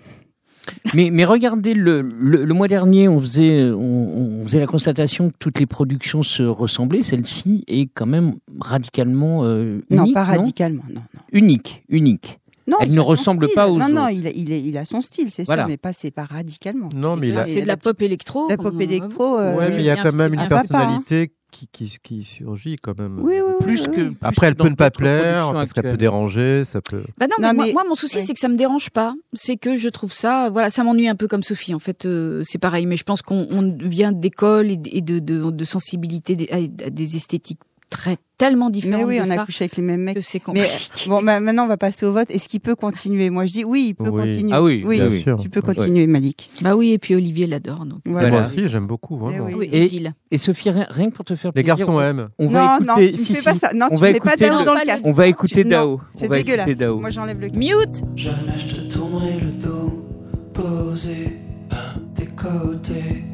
Mais, 0.94 1.11
mais 1.11 1.25
regardez, 1.25 1.75
le, 1.75 2.00
le, 2.02 2.44
le 2.44 2.54
mois 2.54 2.68
dernier, 2.68 3.08
on 3.08 3.20
faisait, 3.20 3.70
on, 3.70 4.40
on 4.40 4.44
faisait 4.44 4.61
la 4.61 4.66
constatation 4.66 5.30
que 5.30 5.37
toutes 5.38 5.58
les 5.61 5.66
productions 5.66 6.23
se 6.23 6.42
ressemblaient. 6.42 7.02
Celle-ci 7.02 7.64
est 7.68 7.88
quand 7.94 8.06
même 8.06 8.35
radicalement 8.61 9.44
euh, 9.44 9.80
Non, 9.90 10.02
unique. 10.04 10.14
pas 10.14 10.25
radicalement, 10.25 10.82
non. 10.88 11.00
non. 11.14 11.20
Unique, 11.32 11.82
unique. 11.88 12.38
Non, 12.68 12.78
Elle 12.80 12.88
il 12.88 12.94
ne 12.96 13.00
ressemble 13.00 13.44
style. 13.44 13.54
pas 13.54 13.68
aux 13.68 13.78
Non, 13.78 13.88
non, 13.88 14.02
autres. 14.06 14.11
il 14.12 14.26
a, 14.26 14.30
il, 14.30 14.50
il 14.50 14.76
a 14.76 14.85
son 14.85 15.00
style, 15.00 15.30
c'est 15.30 15.44
Voilà. 15.44 15.62
sûr, 15.62 15.68
mais 15.68 15.76
pas, 15.76 15.92
c'est 15.92 16.11
pas 16.11 16.25
radicalement. 16.25 16.88
Non, 16.94 17.14
mais 17.16 17.28
il 17.28 17.38
a- 17.38 17.46
Et 17.49 17.54
C'est 17.54 17.62
de 17.62 17.66
la 17.68 17.76
pop 17.76 18.00
électro. 18.02 18.49
La 18.49 18.56
pop 18.56 18.75
électro. 18.80 19.38
euh, 19.38 19.57
ouais, 19.57 19.68
mais 19.70 19.76
il 19.79 19.85
y 19.85 19.90
a 19.90 19.96
quand 20.02 20.12
même 20.12 20.35
une 20.35 20.40
hein. 20.40 20.48
personnalité 20.48 21.31
qui, 21.57 21.69
qui 21.69 21.97
qui 22.03 22.23
surgit 22.25 22.77
quand 22.77 22.99
même. 22.99 23.19
Oui, 23.21 23.35
oui, 23.45 23.53
oui. 23.59 23.64
Plus 23.64 23.87
que. 23.87 23.92
plus 24.11 24.16
Après, 24.23 24.47
elle 24.49 24.55
peut 24.57 24.69
ne 24.69 24.75
pas 24.75 24.90
plaire 24.90 25.53
parce 25.53 25.73
qu'elle 25.73 25.90
peut 25.90 25.97
déranger, 25.97 26.64
ça 26.64 26.81
peut. 26.81 27.03
Bah 27.19 27.27
non, 27.27 27.37
Non, 27.40 27.49
mais, 27.49 27.55
moi, 27.55 27.66
mais- 27.66 27.73
moi, 27.73 27.85
mon 27.88 27.95
souci, 27.95 28.16
ouais. 28.16 28.23
c'est 28.23 28.35
que 28.35 28.40
ça 28.40 28.49
me 28.49 28.57
dérange 28.57 28.90
pas. 28.90 29.14
C'est 29.33 29.57
que 29.57 29.77
je 29.77 29.88
trouve 29.88 30.12
ça, 30.12 30.51
voilà, 30.51 30.71
ça 30.71 30.85
m'ennuie 30.85 31.09
un 31.09 31.14
peu 31.16 31.29
comme 31.29 31.42
Sophie. 31.42 31.75
En 31.75 31.79
fait, 31.79 32.05
euh, 32.07 32.42
c'est 32.45 32.59
pareil. 32.59 32.87
Mais 32.87 32.97
je 32.97 33.05
pense 33.05 33.23
qu'on 33.23 33.47
on 33.51 33.77
vient 33.81 34.12
d'école 34.12 34.71
et, 34.71 34.77
de- 34.77 35.01
de, 35.01 35.19
de, 35.19 35.51
de 35.51 35.64
sensibilité 35.64 36.49
à 36.53 36.90
des 36.90 37.16
esthétiques 37.16 37.61
très 37.90 38.16
tellement 38.38 38.66
Mais 38.66 38.72
différentes 38.72 39.07
oui, 39.07 39.18
de 39.18 39.22
on 39.27 39.31
a 39.31 39.46
couché 39.46 39.64
avec 39.64 39.77
les 39.77 39.83
mêmes 39.83 40.03
mecs. 40.03 40.16
que 40.16 40.20
c'est 40.20 40.42
Mais 40.53 40.61
compliqué. 40.62 41.09
bon, 41.09 41.22
ma- 41.22 41.40
maintenant 41.40 41.64
on 41.64 41.68
va 41.68 41.77
passer 41.79 42.05
au 42.05 42.12
vote. 42.12 42.31
Est-ce 42.31 42.49
qu'il 42.49 42.61
peut 42.61 42.75
continuer? 42.75 43.31
Moi 43.31 43.46
je 43.46 43.53
dis 43.53 43.64
oui, 43.64 43.87
il 43.90 43.94
peut 43.94 44.09
Oui. 44.11 44.22
continuer. 44.31 44.53
Ah 44.53 44.62
oui, 44.62 44.83
oui, 44.85 45.01
bien 45.01 45.11
sûr. 45.11 45.38
tu 45.40 45.49
peux 45.49 45.62
continuer, 45.62 46.07
Malik. 46.07 46.51
Bah 46.62 46.77
oui, 46.77 46.90
et 46.92 46.99
puis 46.99 47.14
Olivier 47.14 47.46
l'adore. 47.46 47.87
Donc. 47.87 48.01
Voilà. 48.05 48.29
Moi 48.31 48.42
aussi, 48.42 48.68
j'aime 48.68 48.87
beaucoup 48.87 49.16
Mais 49.16 49.38
vraiment. 49.38 49.57
oui. 49.57 49.70
Oui, 49.72 50.11
Et- 50.31 50.38
Sophie, 50.38 50.70
rien, 50.70 50.87
rien 50.90 51.11
que 51.11 51.14
pour 51.16 51.25
te 51.25 51.35
faire 51.35 51.53
Les 51.55 51.62
plaisir, 51.62 51.77
garçons 51.87 51.94
on- 51.96 52.01
aiment. 52.03 52.29
On 52.38 52.49
va 52.49 52.61
non, 52.61 52.75
écouter. 52.75 52.87
non, 52.87 52.94
tu 52.96 53.12
ne 53.12 53.16
si, 53.25 53.35
fais 53.35 53.38
si, 53.40 53.44
pas 53.44 53.55
ça. 53.55 53.70
Non, 53.75 53.87
on 53.90 53.94
tu 53.94 54.01
va 54.01 54.07
mets 54.12 54.18
pas 54.20 54.29
écouter 54.35 54.49
Dao 54.51 54.62
dans 54.64 54.75
le 54.75 54.81
casque. 54.85 55.07
On 55.07 55.12
va 55.12 55.27
écouter 55.29 55.64
Dao. 55.64 56.01
C'est 56.16 56.29
dégueulasse. 56.29 56.79
Moi 57.01 57.11
j'enlève 57.11 57.40
le. 57.40 57.49
Mute. 57.51 58.03
Jamais 58.16 58.59
je 58.59 58.66
te 58.75 58.81
tournerai 58.92 59.40
le 59.40 59.53
dos, 59.53 60.05
posé 60.53 61.38
à 61.70 61.94
tes 62.14 62.27
côtés. 62.27 63.25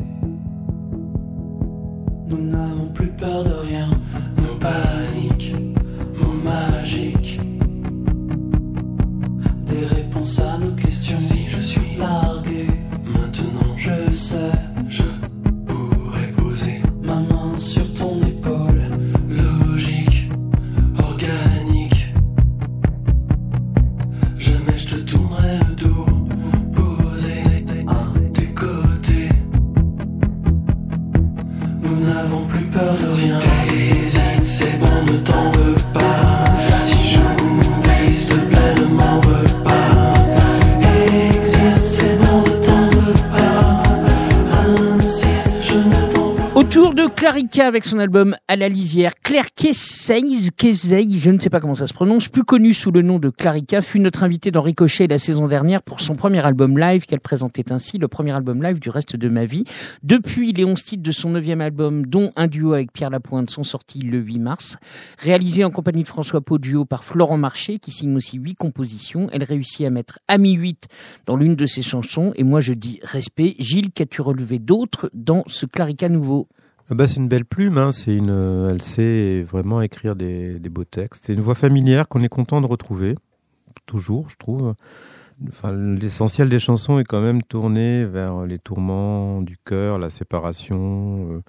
Nous 2.29 2.41
n'avons 2.51 2.87
plus 2.95 3.09
peur 3.09 3.45
de 3.45 3.51
rien, 3.69 3.91
nos 4.63 4.69
paniques, 4.69 5.55
mots 6.19 6.43
magiques. 6.45 7.41
Des 9.67 9.87
réponses 9.87 10.39
à 10.39 10.59
nos 10.59 10.73
questions. 10.73 11.21
Si 11.21 11.49
je 11.49 11.61
suis 11.61 11.97
largué, 11.99 12.67
maintenant 13.05 13.77
je 13.77 14.13
sais, 14.13 14.53
je 14.89 15.05
pourrais 15.67 16.33
poser 16.33 16.83
ma 17.03 17.21
main 17.21 17.59
sur 17.59 17.92
Clarica 47.53 47.69
avec 47.69 47.85
son 47.85 47.99
album 47.99 48.35
À 48.49 48.57
la 48.57 48.71
lisière, 48.71 49.13
Claire 49.23 49.53
Kessey, 49.55 50.23
Kessey, 50.57 51.07
je 51.11 51.31
ne 51.31 51.39
sais 51.39 51.51
pas 51.51 51.61
comment 51.61 51.75
ça 51.75 51.87
se 51.87 51.93
prononce, 51.93 52.31
plus 52.31 52.45
connue 52.45 52.73
sous 52.73 52.91
le 52.91 53.03
nom 53.03 53.19
de 53.19 53.29
Clarica, 53.29 53.83
fut 53.83 54.01
notre 54.01 54.25
invitée 54.25 54.51
dans 54.51 54.63
Ricochet 54.63 55.07
la 55.07 55.19
saison 55.19 55.49
dernière 55.49 55.83
pour 55.83 56.01
son 56.01 56.15
premier 56.15 56.43
album 56.47 56.79
live 56.79 57.05
qu'elle 57.05 57.21
présentait 57.21 57.71
ainsi, 57.71 57.99
le 57.99 58.09
premier 58.09 58.33
album 58.33 58.63
live 58.63 58.81
du 58.81 58.89
reste 58.89 59.17
de 59.17 59.29
ma 59.29 59.45
vie. 59.45 59.65
Depuis, 60.03 60.55
les 60.55 60.65
11 60.65 60.83
titres 60.83 61.03
de 61.03 61.11
son 61.11 61.31
neuvième 61.31 61.61
album, 61.61 62.07
dont 62.07 62.33
un 62.37 62.47
duo 62.47 62.73
avec 62.73 62.91
Pierre 62.91 63.11
Lapointe, 63.11 63.51
sont 63.51 63.65
sortis 63.65 64.01
le 64.01 64.19
8 64.19 64.39
mars. 64.39 64.79
Réalisé 65.19 65.63
en 65.63 65.71
compagnie 65.71 66.05
de 66.05 66.09
François 66.09 66.41
Poggio 66.41 66.87
par 66.87 67.05
Florent 67.05 67.37
Marché, 67.37 67.79
qui 67.79 67.91
signe 67.91 68.17
aussi 68.17 68.39
huit 68.39 68.55
compositions, 68.55 69.29
elle 69.31 69.45
réussit 69.45 69.85
à 69.85 69.91
mettre 69.91 70.21
Ami 70.27 70.55
8 70.55 70.87
dans 71.27 71.37
l'une 71.37 71.57
de 71.57 71.67
ses 71.67 71.83
chansons, 71.83 72.33
et 72.35 72.45
moi 72.45 72.61
je 72.61 72.73
dis 72.73 72.99
respect. 73.03 73.57
Gilles, 73.59 73.93
qu'as-tu 73.93 74.23
relevé 74.23 74.59
d'autres 74.59 75.11
dans 75.13 75.45
ce 75.49 75.67
Clarica 75.67 76.09
nouveau? 76.09 76.49
Bah, 76.91 77.07
c'est 77.09 77.17
une 77.17 77.29
belle 77.29 77.45
plume, 77.45 77.79
hein. 77.79 77.93
c'est 77.93 78.15
une, 78.17 78.31
euh, 78.31 78.69
elle 78.71 78.83
sait 78.83 79.43
vraiment 79.43 79.81
écrire 79.83 80.15
des, 80.17 80.59
beaux 80.69 80.85
textes. 80.85 81.25
C'est 81.27 81.35
une 81.35 81.41
voix 81.41 81.55
familière 81.55 82.09
qu'on 82.09 82.23
est 82.23 82.29
content 82.29 82.61
de 82.61 82.67
retrouver, 82.67 83.15
toujours, 83.87 84.29
je 84.29 84.37
trouve. 84.37 84.75
Enfin, 85.49 85.73
l'essentiel 85.73 86.49
des 86.49 86.61
chansons 86.61 86.99
est 86.99 87.05
quand 87.05 87.21
même 87.21 87.43
tourné 87.43 88.05
vers 88.05 88.47
les 88.47 88.59
tourments 88.59 89.43
du 89.43 89.57
cœur, 89.65 89.99
la 89.99 90.11
séparation, 90.11 91.33
euh, 91.33 91.43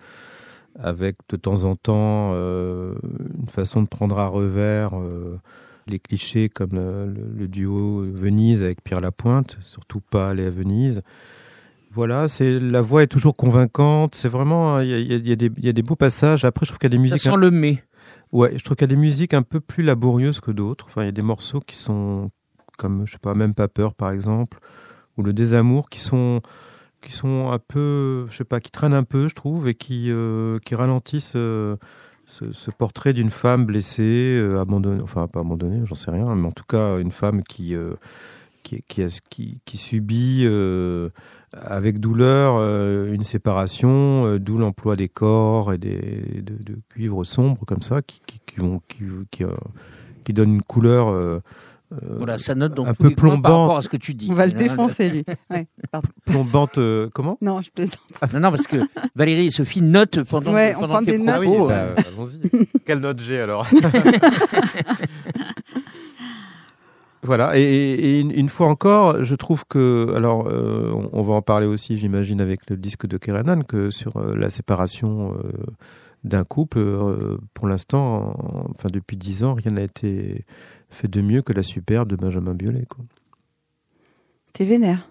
avec 0.79 1.17
de 1.29 1.35
temps 1.37 1.65
en 1.65 1.75
temps 1.75 2.31
euh, 2.33 2.95
une 3.39 3.49
façon 3.49 3.81
de 3.83 3.87
prendre 3.87 4.17
à 4.17 4.27
revers 4.27 4.89
les 5.85 5.99
clichés 5.99 6.49
comme 6.49 6.71
le, 6.73 7.05
le- 7.07 7.31
le 7.37 7.47
duo 7.47 8.03
Venise 8.11 8.63
avec 8.63 8.83
Pierre 8.83 9.01
Lapointe, 9.01 9.57
surtout 9.61 9.99
pas 9.99 10.29
aller 10.29 10.45
à 10.45 10.49
Venise. 10.49 11.01
Voilà, 11.93 12.27
c'est 12.27 12.59
la 12.59 12.81
voix 12.81 13.03
est 13.03 13.07
toujours 13.07 13.35
convaincante. 13.35 14.15
C'est 14.15 14.27
vraiment, 14.29 14.79
il 14.79 14.89
y 14.89 14.93
a, 14.93 14.99
y 14.99 15.13
a- 15.13 15.17
il 15.17 15.27
y 15.27 15.31
a 15.31 15.35
des, 15.35 15.51
il 15.57 15.65
y 15.65 15.69
a 15.69 15.73
des 15.73 15.83
beaux 15.83 15.95
passages. 15.95 16.43
Après, 16.43 16.65
je 16.65 16.71
trouve 16.71 16.79
qu'il 16.79 16.91
y 16.91 16.95
a 16.95 16.97
des 16.97 17.07
Ça 17.09 17.13
musiques. 17.13 17.21
sent 17.31 17.37
le 17.37 17.51
mai. 17.51 17.83
Ouais, 18.31 18.57
je 18.57 18.63
trouve 18.63 18.75
qu'il 18.75 18.85
y 18.85 18.91
a 18.91 18.95
des 18.95 18.99
musiques 19.01 19.33
un 19.35 19.43
peu 19.43 19.59
plus 19.59 19.83
laborieuses 19.83 20.39
que 20.39 20.49
d'autres. 20.51 20.85
Enfin, 20.87 21.03
il 21.03 21.05
y 21.05 21.09
a 21.09 21.11
des 21.13 21.21
morceaux 21.21 21.59
qui 21.59 21.75
sont 21.75 22.31
comme, 22.79 23.05
je 23.05 23.11
sais 23.13 23.19
pas, 23.19 23.35
même 23.35 23.53
pas 23.53 23.67
peur, 23.67 23.93
par 23.93 24.09
exemple, 24.11 24.57
ou 25.17 25.23
le 25.23 25.33
désamour, 25.33 25.89
qui 25.89 25.99
sont 25.99 26.41
qui 27.01 27.11
sont 27.11 27.51
un 27.51 27.59
peu, 27.59 28.25
je 28.29 28.37
sais 28.37 28.45
pas, 28.45 28.59
qui 28.61 28.71
traînent 28.71 28.93
un 28.93 29.03
peu, 29.03 29.27
je 29.27 29.35
trouve, 29.35 29.67
et 29.67 29.75
qui 29.75 30.05
euh, 30.09 30.57
qui 30.65 30.73
ralentissent 30.73 31.33
euh, 31.35 31.75
ce, 32.25 32.51
ce 32.53 32.71
portrait 32.71 33.11
d'une 33.13 33.29
femme 33.29 33.65
blessée, 33.65 34.37
euh, 34.39 34.59
abandonnée, 34.61 35.03
enfin 35.03 35.27
pas 35.27 35.41
abandonnée, 35.41 35.81
j'en 35.83 35.95
sais 35.95 36.09
rien, 36.11 36.33
mais 36.33 36.47
en 36.47 36.51
tout 36.53 36.63
cas 36.67 36.97
une 36.99 37.11
femme 37.11 37.43
qui 37.43 37.75
qui, 38.63 38.81
qui, 38.87 39.03
a- 39.03 39.19
qui, 39.29 39.61
qui 39.65 39.77
subit 39.77 40.43
euh, 40.45 41.09
avec 41.61 41.99
douleur 41.99 42.55
euh, 42.57 43.13
une 43.13 43.23
séparation, 43.23 44.25
euh, 44.25 44.39
d'où 44.39 44.57
l'emploi 44.57 44.95
des 44.95 45.09
corps 45.09 45.71
et 45.73 45.77
des, 45.77 45.97
de, 46.41 46.55
de 46.63 46.79
cuivres 46.89 47.25
sombres 47.25 47.61
comme 47.65 47.81
ça, 47.81 48.01
qui, 48.01 48.21
qui, 48.25 48.39
qui, 48.45 48.59
vont, 48.59 48.81
qui, 48.87 49.03
qui, 49.31 49.43
euh, 49.43 49.49
qui 50.23 50.33
donnent 50.33 50.55
une 50.55 50.61
couleur 50.63 51.41
Voilà, 52.17 52.39
ça 52.39 52.55
note 52.55 52.73
donc 52.73 52.87
un 52.87 52.95
peu 52.95 53.11
points 53.11 53.29
par 53.39 53.41
plombante. 53.41 53.61
rapport 53.61 53.77
à 53.77 53.81
ce 53.83 53.89
que 53.89 53.97
tu 53.97 54.15
dis. 54.15 54.27
On 54.31 54.33
va 54.33 54.47
le 54.47 54.53
Hein, 54.53 54.57
défoncer, 54.57 55.09
lui. 55.09 55.23
Ouais, 55.51 55.67
plombante. 56.25 56.79
euh, 56.79 57.07
comment? 57.13 57.37
Non, 57.41 57.61
je 57.61 57.69
plaisante. 57.69 57.99
Non, 58.33 58.39
non, 58.39 58.49
parce 58.49 58.65
que 58.65 58.77
Valérie 59.15 59.45
et 59.47 59.51
Sophie 59.51 59.81
notent 59.83 60.23
pendant, 60.23 60.53
Ouais, 60.53 60.73
on 60.75 60.79
pendant 60.81 60.93
prend 60.95 61.03
tes 61.05 61.19
des 61.19 61.23
notes. 61.23 61.45
bah, 61.67 61.71
euh, 61.71 61.95
allons-y. 61.97 62.67
Quelle 62.85 62.99
note 62.99 63.19
j'ai 63.19 63.39
alors? 63.41 63.67
Voilà, 67.23 67.57
et, 67.57 67.61
et 67.63 68.19
une, 68.19 68.49
fois 68.49 68.67
encore, 68.67 69.23
je 69.23 69.35
trouve 69.35 69.63
que, 69.65 70.13
alors, 70.15 70.47
euh, 70.47 70.91
on, 71.13 71.21
va 71.21 71.33
en 71.35 71.41
parler 71.41 71.65
aussi, 71.67 71.97
j'imagine, 71.97 72.41
avec 72.41 72.69
le 72.69 72.75
disque 72.75 73.07
de 73.07 73.17
Kerenan, 73.17 73.63
que 73.63 73.89
sur 73.91 74.17
euh, 74.17 74.35
la 74.35 74.49
séparation 74.49 75.33
euh, 75.33 75.51
d'un 76.25 76.43
couple, 76.43 76.83
pour 77.53 77.67
l'instant, 77.67 78.35
en- 78.37 78.71
enfin 78.71 78.89
depuis 78.91 79.15
dix 79.17 79.43
ans, 79.43 79.53
rien 79.53 79.71
n'a 79.71 79.83
été 79.83 80.43
fait 80.89 81.07
de 81.07 81.21
mieux 81.21 81.41
que 81.41 81.53
la 81.53 81.63
superbe 81.63 82.09
de 82.09 82.15
Benjamin 82.17 82.53
Biolay. 82.53 82.85
T'es 84.53 84.65
vénère. 84.65 85.09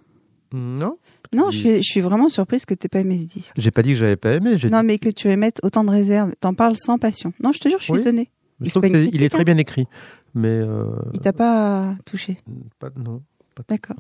Non, 0.55 0.99
Non, 1.33 1.49
je 1.51 1.57
suis, 1.59 1.77
je 1.83 1.91
suis 1.91 2.01
vraiment 2.01 2.29
surprise 2.29 2.67
que 2.67 2.75
t'aies 2.75 2.89
pas 2.89 3.01
aimé 3.01 3.17
ce 3.17 3.25
disque. 3.27 3.53
j'ai 3.57 3.71
pas 3.71 3.83
dit 3.83 3.91
que 3.93 3.97
j'avais 3.97 4.17
pas 4.17 4.35
aimé. 4.35 4.59
J'ai 4.59 4.69
Non, 4.69 4.81
dit- 4.81 4.87
mais 4.87 4.99
que 4.99 5.09
tu 5.09 5.29
émettes 5.29 5.61
autant 5.63 5.83
de 5.83 5.91
réserve. 5.91 6.33
T'en 6.41 6.53
parles 6.53 6.77
sans 6.77 6.99
passion. 6.99 7.33
Non, 7.43 7.53
je 7.53 7.59
te 7.59 7.69
jure, 7.71 7.79
je 7.79 7.85
suis 7.85 7.93
Oui. 7.95 8.01
étonnée. 8.01 8.31
je 8.61 8.69
trouve 8.69 8.87
il 8.87 9.23
est 9.23 9.29
très 9.31 9.45
bien 9.45 9.57
écrit, 9.57 9.87
mais 10.35 10.49
euh, 10.49 10.87
Il 11.15 11.21
t'a 11.21 11.33
pas 11.33 11.95
touché. 12.05 12.39
pas 12.79 12.89
non. 12.97 13.23
pas 13.55 13.63
D'accord. 13.69 13.97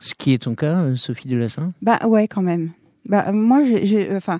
Ce 0.00 0.14
qui 0.14 0.32
est 0.34 0.38
ton 0.42 0.54
cas, 0.54 0.80
euh, 0.80 0.96
Sophie 0.96 1.28
Delassin 1.28 1.72
Bah 1.82 1.98
ouais, 2.06 2.28
quand 2.28 2.42
même. 2.42 2.70
Bah 3.06 3.32
moi, 3.32 3.64
j'ai, 3.64 3.86
j'ai- 3.86 4.10
euh, 4.10 4.16
enfin, 4.18 4.38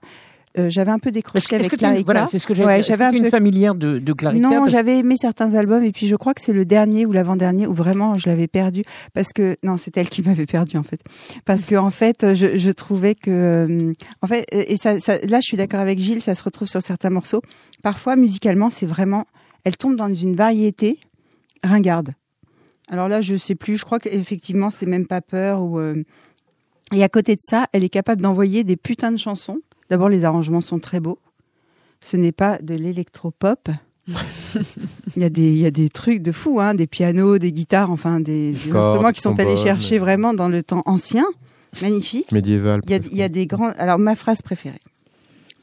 euh, 0.58 0.68
j'avais 0.70 0.90
un 0.90 0.98
peu 0.98 1.10
décroché 1.10 1.54
avec 1.56 1.68
Clarica. 1.76 2.04
voilà, 2.04 2.26
c'est 2.26 2.38
ce 2.38 2.46
que 2.46 2.54
j'avais 2.54 2.66
Ouais, 2.76 2.82
j'avais 2.82 3.04
un 3.04 3.12
une 3.12 3.24
peu- 3.24 3.30
familière 3.30 3.74
de, 3.74 3.98
de 3.98 4.12
Clarica 4.12 4.46
Non, 4.48 4.60
Parce- 4.60 4.72
j'avais 4.72 4.98
aimé 4.98 5.16
certains 5.16 5.54
albums 5.54 5.82
et 5.82 5.90
puis 5.90 6.06
je 6.06 6.16
crois 6.16 6.32
que 6.34 6.40
c'est 6.40 6.52
le 6.52 6.64
dernier 6.64 7.06
ou 7.06 7.12
l'avant-dernier 7.12 7.66
où 7.66 7.72
vraiment 7.74 8.16
je 8.18 8.28
l'avais 8.28 8.46
perdu 8.46 8.82
parce 9.14 9.32
que 9.32 9.56
non, 9.62 9.76
c'est 9.76 9.96
elle 9.96 10.08
qui 10.10 10.22
m'avait 10.26 10.46
perdu 10.46 10.76
en 10.76 10.82
fait. 10.82 11.00
Parce 11.44 11.64
que 11.64 11.74
en 11.76 11.90
fait, 11.90 12.34
je, 12.34 12.56
je 12.58 12.70
trouvais 12.70 13.14
que 13.14 13.30
euh, 13.30 13.92
en 14.22 14.26
fait 14.26 14.44
et 14.52 14.76
ça, 14.76 15.00
ça- 15.00 15.18
là 15.26 15.38
je 15.40 15.46
suis 15.46 15.56
d'accord 15.56 15.80
avec 15.80 15.98
Gilles, 15.98 16.20
ça 16.20 16.34
se 16.34 16.42
retrouve 16.42 16.68
sur 16.68 16.82
certains 16.82 17.10
morceaux. 17.10 17.42
Parfois 17.82 18.16
musicalement, 18.16 18.70
c'est 18.70 18.86
vraiment 18.86 19.24
elle 19.64 19.76
tombe 19.76 19.96
dans 19.96 20.12
une 20.12 20.36
variété 20.36 20.98
ringarde. 21.62 22.14
Alors 22.88 23.08
là, 23.08 23.20
je 23.20 23.36
sais 23.36 23.54
plus, 23.54 23.78
je 23.78 23.84
crois 23.84 23.98
qu'effectivement, 23.98 24.70
c'est 24.70 24.86
même 24.86 25.06
pas 25.06 25.20
peur 25.20 25.62
ou 25.62 25.78
euh, 25.78 26.02
et 26.92 27.02
à 27.02 27.08
côté 27.08 27.34
de 27.34 27.40
ça, 27.40 27.66
elle 27.72 27.82
est 27.82 27.88
capable 27.88 28.22
d'envoyer 28.22 28.62
des 28.62 28.76
putains 28.76 29.10
de 29.10 29.16
chansons. 29.16 29.60
D'abord, 29.90 30.08
les 30.08 30.24
arrangements 30.24 30.60
sont 30.60 30.78
très 30.78 31.00
beaux. 31.00 31.18
Ce 32.00 32.16
n'est 32.16 32.32
pas 32.32 32.58
de 32.58 32.74
l'électropop. 32.74 33.70
il 35.16 35.22
y 35.22 35.24
a 35.24 35.30
des 35.30 35.50
il 35.50 35.58
y 35.58 35.66
a 35.66 35.70
des 35.70 35.88
trucs 35.88 36.20
de 36.20 36.30
fou 36.30 36.60
hein, 36.60 36.74
des 36.74 36.86
pianos, 36.86 37.38
des 37.38 37.52
guitares, 37.52 37.90
enfin 37.90 38.20
des, 38.20 38.52
des 38.52 38.70
Cordes, 38.70 38.88
instruments 38.88 39.12
qui 39.12 39.22
sont 39.22 39.40
allés 39.40 39.56
chercher 39.56 39.98
vraiment 39.98 40.34
dans 40.34 40.48
le 40.48 40.62
temps 40.62 40.82
ancien. 40.84 41.24
Magnifique. 41.80 42.30
Médiéval. 42.30 42.82
Il 42.84 42.90
y 42.90 42.94
a, 42.94 42.98
presque. 42.98 43.12
il 43.12 43.18
y 43.18 43.22
a 43.22 43.28
des 43.28 43.46
grands. 43.46 43.72
Alors, 43.78 43.98
ma 43.98 44.14
phrase 44.14 44.42
préférée. 44.42 44.80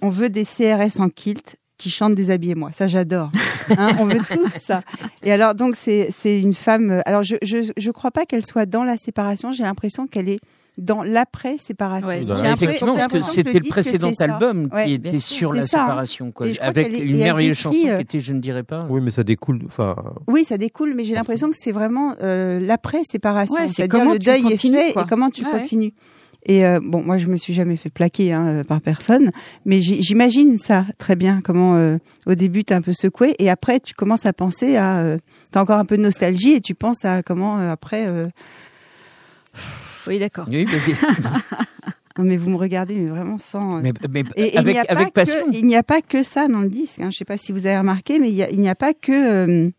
On 0.02 0.10
veut 0.10 0.30
des 0.30 0.44
CRS 0.44 1.00
en 1.00 1.10
kilt 1.10 1.58
qui 1.78 1.90
chantent 1.92 2.16
Déshabillez-moi. 2.16 2.72
Ça, 2.72 2.88
j'adore. 2.88 3.30
Hein, 3.78 3.90
on 4.00 4.06
veut 4.06 4.20
tous 4.20 4.50
ça. 4.62 4.82
Et 5.24 5.32
alors, 5.32 5.56
donc, 5.56 5.76
c'est 5.76 6.10
c'est 6.12 6.40
une 6.40 6.54
femme. 6.54 6.90
euh, 6.92 7.02
Alors, 7.06 7.24
je 7.24 7.36
je 7.44 7.72
je 7.76 7.92
crois 7.92 8.12
pas 8.12 8.26
qu'elle 8.26 8.46
soit 8.46 8.66
dans 8.66 8.84
la 8.84 8.98
séparation. 8.98 9.52
J'ai 9.52 9.64
l'impression 9.64 10.08
qu'elle 10.08 10.30
est 10.30 10.40
dans 10.78 11.04
l'après-séparation. 11.04 12.08
Ouais, 12.08 12.24
Effectivement, 12.54 12.96
parce 12.96 13.12
que 13.12 13.22
c'était 13.22 13.60
le 13.60 13.70
précédent 13.70 14.12
album 14.20 14.70
Ouais, 14.74 14.86
qui 14.86 14.98
bien 14.98 15.12
était 15.12 15.20
sur 15.20 15.54
la 15.54 15.62
ça, 15.64 15.80
séparation, 15.82 16.32
quoi, 16.32 16.48
avec 16.62 16.98
une 16.98 17.18
merveilleuse 17.18 17.58
chanson 17.58 17.78
euh, 17.86 17.96
qui 17.98 18.02
était 18.02 18.20
Je 18.20 18.34
ne 18.34 18.40
dirais 18.40 18.64
pas. 18.64 18.88
Oui, 18.90 19.02
mais 19.02 19.12
ça 19.12 19.24
découle. 19.24 19.60
Enfin, 19.68 19.96
Oui, 20.28 20.44
ça 20.46 20.58
découle, 20.58 20.94
mais 20.96 21.04
j'ai 21.04 21.14
l'impression 21.16 21.50
que 21.50 21.58
c'est 21.58 21.74
vraiment 21.74 22.16
euh, 22.24 22.60
l'après-séparation. 22.60 23.56
Ouais, 23.62 23.68
C'est-à-dire 23.68 24.06
le 24.12 24.18
deuil 24.20 24.54
est 24.54 24.58
fait 24.58 24.94
quoi. 24.94 25.04
et 25.04 25.06
comment 25.08 25.30
tu 25.30 25.44
continues. 25.44 25.94
Et 26.46 26.66
euh, 26.66 26.80
bon, 26.84 27.04
moi, 27.04 27.18
je 27.18 27.28
me 27.28 27.38
suis 27.38 27.54
jamais 27.54 27.78
fait 27.78 27.90
plaquer 27.90 28.34
hein, 28.34 28.48
euh, 28.48 28.64
par 28.64 28.82
personne, 28.82 29.30
mais 29.66 29.82
j'imagine 29.82 30.58
ça 30.58 30.86
très 30.98 31.16
bien. 31.16 31.40
Comment 31.44 31.76
euh, 31.76 31.98
au 32.26 32.34
début 32.36 32.64
t'es 32.64 32.74
un 32.74 32.82
peu 32.82 32.94
secoué 32.94 33.36
et 33.40 33.50
après 33.50 33.80
tu 33.80 33.94
commences 33.94 34.26
à 34.26 34.34
penser 34.34 34.76
à, 34.76 35.00
euh, 35.00 35.18
t'as 35.52 35.62
encore 35.62 35.78
un 35.78 35.86
peu 35.86 35.98
de 35.98 36.02
nostalgie 36.02 36.54
et 36.54 36.62
tu 36.62 36.74
penses 36.76 37.06
à 37.06 37.22
comment 37.22 37.60
euh, 37.60 37.72
après. 37.72 38.08
euh, 38.08 38.24
Oui, 40.08 40.18
d'accord. 40.20 40.48
Oui, 40.50 40.66
vas-y. 40.66 40.96
non, 42.18 42.24
mais 42.26 42.38
vous 42.38 42.50
me 42.50 42.58
regardez, 42.58 42.96
mais 42.96 43.10
vraiment 43.10 43.38
sans. 43.38 43.82
mais, 43.82 43.94
mais 44.10 44.24
Et, 44.36 44.44
et 44.44 44.52
il 44.54 44.58
avec, 44.58 44.74
n'y 44.74 44.80
a 44.80 44.86
pas 44.86 44.94
avec 44.94 45.14
passion. 45.14 45.46
que, 45.52 45.56
il 45.56 45.66
n'y 45.68 45.76
a 45.76 45.84
pas 45.84 46.02
que 46.02 46.24
ça 46.24 46.48
dans 46.48 46.62
le 46.62 46.70
disque. 46.70 47.00
Hein. 47.02 47.10
Je 47.12 47.18
sais 47.18 47.26
pas 47.26 47.38
si 47.38 47.52
vous 47.52 47.68
avez 47.68 47.78
remarqué, 47.78 48.18
mais 48.20 48.30
il 48.30 48.36
y 48.36 48.44
a- 48.44 48.50
il 48.50 48.60
n'y 48.60 48.70
a, 48.70 48.76
pas 48.76 48.94
que 48.94 49.12
euh, 49.12 49.70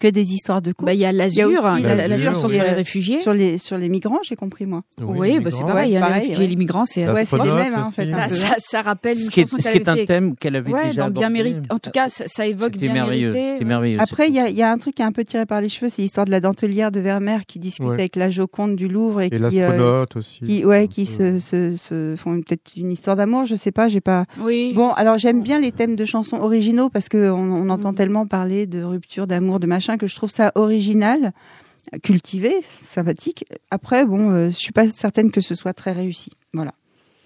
que 0.00 0.08
des 0.08 0.32
histoires 0.32 0.62
de 0.62 0.72
couple. 0.72 0.86
Bah, 0.86 0.94
il 0.94 1.00
y 1.00 1.04
a 1.04 1.12
Il 1.12 1.16
y 1.16 1.20
a 1.20 1.24
l'Azur, 1.24 1.62
l'Azur, 1.62 2.36
sur 2.36 2.48
les 2.48 2.60
réfugiés. 2.60 3.20
sur 3.20 3.32
les 3.34 3.58
sur 3.58 3.76
les 3.78 3.88
migrants, 3.88 4.18
j'ai 4.22 4.34
compris 4.34 4.64
moi. 4.66 4.82
Oui, 5.00 5.32
les 5.34 5.40
bah, 5.40 5.50
c'est 5.50 5.62
pareil. 5.62 5.92
Ouais, 5.92 5.96
hein, 5.98 6.00
c'est 6.00 6.00
les 6.00 6.00
pareil, 6.00 6.14
réfugiés 6.22 6.34
et 6.34 6.38
ouais. 6.38 6.46
les 6.48 6.56
migrants, 6.56 6.84
c'est 6.86 7.04
La 7.06 7.12
Ouais, 7.12 7.24
c'est 7.24 7.36
les 7.36 7.42
Astronaute 7.42 7.64
mêmes 7.64 7.74
hein, 7.74 7.84
en 7.86 7.90
fait. 7.90 8.12
un 8.12 8.28
ça, 8.28 8.34
ça, 8.34 8.54
ça 8.58 8.82
rappelle 8.82 9.16
une 9.18 9.24
Ce 9.26 9.30
qui 9.30 9.40
est, 9.42 9.46
ce 9.46 9.56
qu'elle 9.56 9.72
qui 9.72 9.78
est 9.78 9.88
avait 9.88 10.02
un 10.02 10.06
thème 10.06 10.36
qu'elle 10.36 10.56
avait 10.56 10.72
Ouais, 10.72 10.86
déjà 10.88 11.04
dans 11.10 11.20
bien 11.20 11.28
mérité. 11.28 11.60
En 11.70 11.78
tout 11.78 11.90
cas, 11.90 12.08
ça, 12.08 12.24
ça 12.26 12.46
évoque 12.46 12.76
bien 12.76 12.92
merveilleux. 12.94 13.30
mérité. 13.32 13.64
Merveilleux. 13.64 14.00
Après, 14.00 14.28
il 14.28 14.34
y 14.34 14.40
a, 14.40 14.48
il 14.48 14.56
y 14.56 14.62
a 14.62 14.70
un 14.72 14.78
truc 14.78 14.94
qui 14.96 15.02
est 15.02 15.04
un 15.04 15.12
peu 15.12 15.22
tiré 15.24 15.44
par 15.46 15.60
les 15.60 15.68
cheveux, 15.68 15.90
c'est 15.90 16.02
l'histoire 16.02 16.26
de 16.26 16.30
la 16.30 16.40
dentelière 16.40 16.90
de 16.90 17.00
Vermeer 17.00 17.44
qui 17.46 17.58
discute 17.58 17.84
Ouais. 17.86 17.94
avec 17.94 18.16
la 18.16 18.30
Joconde 18.30 18.76
du 18.76 18.88
Louvre 18.88 19.20
et, 19.20 19.26
Et 19.26 19.30
qui, 19.30 19.36
euh, 19.36 19.40
l'astronaute 19.50 20.16
aussi. 20.16 20.40
qui, 20.40 20.64
ouais, 20.64 20.88
qui 20.88 21.04
se, 21.04 21.38
se, 21.38 21.76
se 21.76 22.14
font 22.16 22.40
peut-être 22.40 22.62
une 22.76 22.90
histoire 22.90 23.16
d'amour, 23.16 23.44
je 23.44 23.54
sais 23.54 23.72
pas, 23.72 23.88
j'ai 23.88 24.00
pas. 24.00 24.24
Oui. 24.40 24.72
Bon, 24.74 24.90
alors 24.92 25.18
j'aime 25.18 25.42
bien 25.42 25.60
les 25.60 25.72
thèmes 25.72 25.94
de 25.94 26.04
chansons 26.06 26.38
originaux 26.38 26.88
parce 26.88 27.08
que 27.10 27.30
on, 27.30 27.36
on 27.52 27.68
entend 27.68 27.92
tellement 27.92 28.26
parler 28.26 28.66
de 28.66 28.82
rupture, 28.82 29.26
d'amour, 29.26 29.60
de 29.60 29.66
machin 29.74 29.96
que 29.98 30.06
je 30.06 30.14
trouve 30.14 30.30
ça 30.30 30.52
original, 30.54 31.32
cultivé, 32.02 32.54
sympathique. 32.62 33.44
Après, 33.70 34.04
bon, 34.04 34.30
euh, 34.30 34.50
je 34.50 34.56
suis 34.56 34.72
pas 34.72 34.88
certaine 34.88 35.30
que 35.30 35.40
ce 35.40 35.54
soit 35.54 35.74
très 35.74 35.92
réussi. 35.92 36.30
Voilà. 36.52 36.74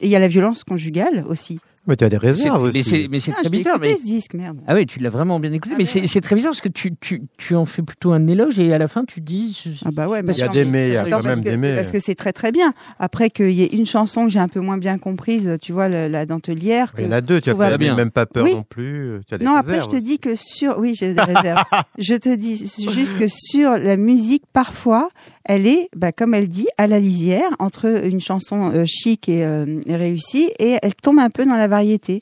Et 0.00 0.06
il 0.06 0.10
y 0.10 0.16
a 0.16 0.18
la 0.18 0.28
violence 0.28 0.64
conjugale 0.64 1.24
aussi. 1.28 1.60
Mais 1.88 1.96
tu 1.96 2.04
as 2.04 2.08
des 2.08 2.16
réserves 2.18 2.62
mais 2.62 2.68
aussi. 2.68 2.84
c'est 2.84 3.08
mais 3.10 3.18
c'est 3.18 3.32
Ah, 3.36 3.40
très 3.40 3.48
bizarre. 3.50 3.76
écouté 3.76 3.90
Mais... 3.92 3.96
ce 3.96 4.02
disque, 4.04 4.34
merde. 4.34 4.58
Ah 4.66 4.74
oui, 4.74 4.86
tu 4.86 4.98
l'as 5.00 5.10
vraiment 5.10 5.40
bien 5.40 5.52
écouté. 5.52 5.74
Ah 5.74 5.78
mais 5.78 5.92
ouais. 6.00 6.06
c'est 6.06 6.20
très 6.20 6.36
bizarre 6.36 6.52
parce 6.52 6.60
que 6.60 6.68
tu, 6.68 6.94
tu, 7.00 7.22
tu 7.38 7.54
en 7.56 7.64
fais 7.64 7.82
plutôt 7.82 8.12
un 8.12 8.26
éloge 8.26 8.60
et 8.60 8.72
à 8.72 8.78
la 8.78 8.86
fin 8.88 9.04
tu 9.04 9.20
dis. 9.20 9.60
je- 9.64 9.70
Ah 9.84 9.90
bah 9.90 10.06
ouais, 10.06 10.22
mais 10.22 10.32
Il 10.34 10.38
y 10.38 10.42
a 10.42 10.48
des 10.48 10.64
mais- 10.64 10.88
il 10.88 10.92
y 10.94 10.96
a 10.96 11.04
quand 11.04 11.10
parce 11.10 11.24
même 11.24 11.40
que, 11.42 11.48
des 11.50 11.56
mais. 11.56 11.74
Parce 11.74 11.90
que 11.90 11.98
c'est 11.98 12.14
très 12.14 12.32
très 12.32 12.52
bien. 12.52 12.72
Après 12.98 13.30
qu'il 13.30 13.50
y 13.50 13.62
ait 13.62 13.74
une 13.74 13.86
chanson 13.86 14.24
que 14.26 14.30
j'ai 14.30 14.38
un 14.38 14.48
peu 14.48 14.60
moins 14.60 14.78
bien 14.78 14.98
comprise, 14.98 15.56
tu 15.60 15.72
vois, 15.72 15.88
la, 15.88 16.08
la 16.08 16.26
dentelière. 16.26 16.92
Il 16.98 17.04
y 17.04 17.06
en 17.06 17.08
que- 17.10 17.14
a 17.14 17.20
deux, 17.22 17.40
tu 17.40 17.50
as 17.50 17.76
bien. 17.78 17.96
même 17.96 18.10
pas 18.10 18.26
peur 18.26 18.44
Oui. 18.44 18.54
non 18.54 18.62
plus. 18.62 19.20
Tu 19.26 19.34
as 19.34 19.38
des 19.38 19.44
Non, 19.44 19.56
après 19.56 19.80
je 19.82 19.88
te 19.88 19.96
dis 19.96 20.18
que 20.18 20.34
sur, 20.36 20.78
oui, 20.78 20.94
j'ai 20.94 21.14
des 21.14 21.20
réserves. 21.22 21.64
je 21.98 22.14
te 22.14 22.34
dis 22.34 22.56
juste 22.92 23.18
que 23.18 23.26
sur 23.26 23.70
la 23.72 23.96
musique, 23.96 24.44
parfois, 24.52 25.08
elle 25.48 25.66
est, 25.66 25.88
bah, 25.96 26.12
comme 26.12 26.34
elle 26.34 26.48
dit, 26.48 26.68
à 26.78 26.86
la 26.86 27.00
lisière 27.00 27.50
entre 27.58 28.04
une 28.04 28.20
chanson 28.20 28.70
euh, 28.72 28.84
chic 28.86 29.28
et, 29.28 29.44
euh, 29.44 29.80
et 29.86 29.96
réussie, 29.96 30.50
et 30.60 30.76
elle 30.80 30.94
tombe 30.94 31.18
un 31.18 31.30
peu 31.30 31.44
dans 31.44 31.56
la 31.56 31.66
variété. 31.66 32.20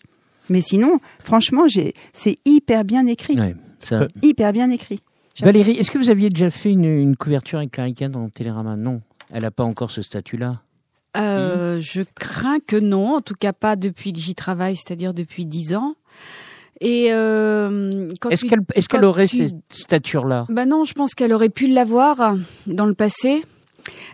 Mais 0.48 0.60
sinon, 0.62 1.00
franchement, 1.22 1.66
j'ai, 1.68 1.92
c'est 2.14 2.38
hyper 2.46 2.84
bien 2.84 3.06
écrit, 3.06 3.38
Ouais, 3.38 3.54
ça. 3.80 4.06
hyper 4.22 4.52
bien 4.52 4.70
écrit. 4.70 5.00
Valérie, 5.42 5.72
est-ce 5.72 5.90
que 5.90 5.98
vous 5.98 6.08
aviez 6.08 6.30
déjà 6.30 6.48
fait 6.50 6.70
une, 6.70 6.84
une 6.86 7.14
couverture 7.16 7.58
avec 7.58 7.72
Carica 7.72 8.08
dans 8.08 8.28
Télérama? 8.30 8.76
Non, 8.76 9.02
elle 9.30 9.42
n'a 9.42 9.50
pas 9.50 9.64
encore 9.64 9.90
ce 9.90 10.00
statut-là. 10.00 10.52
Euh, 11.16 11.80
je 11.80 12.02
crains 12.14 12.58
que 12.66 12.76
non, 12.76 13.16
en 13.16 13.20
tout 13.20 13.34
cas 13.34 13.52
pas 13.52 13.74
depuis 13.76 14.12
que 14.12 14.18
j'y 14.20 14.34
travaille, 14.34 14.76
c'est-à-dire 14.76 15.12
depuis 15.14 15.44
dix 15.46 15.74
ans. 15.74 15.94
Et 16.80 17.08
euh, 17.10 18.10
Est-ce 18.30 18.44
qu'elle 18.44 19.00
est 19.02 19.04
aurait 19.06 19.26
tu- 19.26 19.48
cette 19.48 19.56
stature-là? 19.70 20.46
Bah 20.48 20.66
non, 20.66 20.84
je 20.84 20.92
pense 20.92 21.14
qu'elle 21.14 21.32
aurait 21.32 21.48
pu 21.48 21.66
l'avoir 21.68 22.36
dans 22.66 22.86
le 22.86 22.94
passé. 22.94 23.42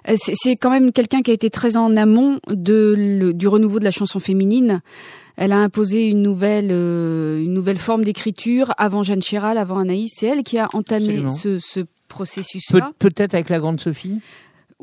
Euh, 0.08 0.14
C'est 0.16 0.56
quand 0.56 0.70
même 0.70 0.92
quelqu'un 0.92 1.22
qui 1.22 1.30
a 1.30 1.34
été 1.34 1.50
très 1.50 1.76
en 1.76 1.96
amont 1.96 2.38
de 2.48 2.94
le- 2.96 3.32
du 3.32 3.48
renouveau 3.48 3.78
de 3.78 3.84
la 3.84 3.90
chanson 3.90 4.20
féminine. 4.20 4.80
Elle 5.36 5.52
a 5.52 5.58
imposé 5.58 6.08
une 6.08 6.20
nouvelle, 6.22 6.68
euh, 6.70 7.42
une 7.42 7.54
nouvelle 7.54 7.78
forme 7.78 8.04
d'écriture 8.04 8.72
avant 8.76 9.02
Jeanne 9.02 9.22
Chéral, 9.22 9.56
avant 9.58 9.78
Anaïs. 9.78 10.12
C'est 10.14 10.26
elle 10.26 10.42
qui 10.42 10.58
a 10.58 10.68
entamé 10.74 11.24
Absolument. 11.24 11.58
ce, 11.58 11.84
processus-là. 12.08 12.92
Peut-être 12.98 13.32
avec 13.32 13.48
la 13.48 13.58
grande 13.58 13.80
Sophie? 13.80 14.20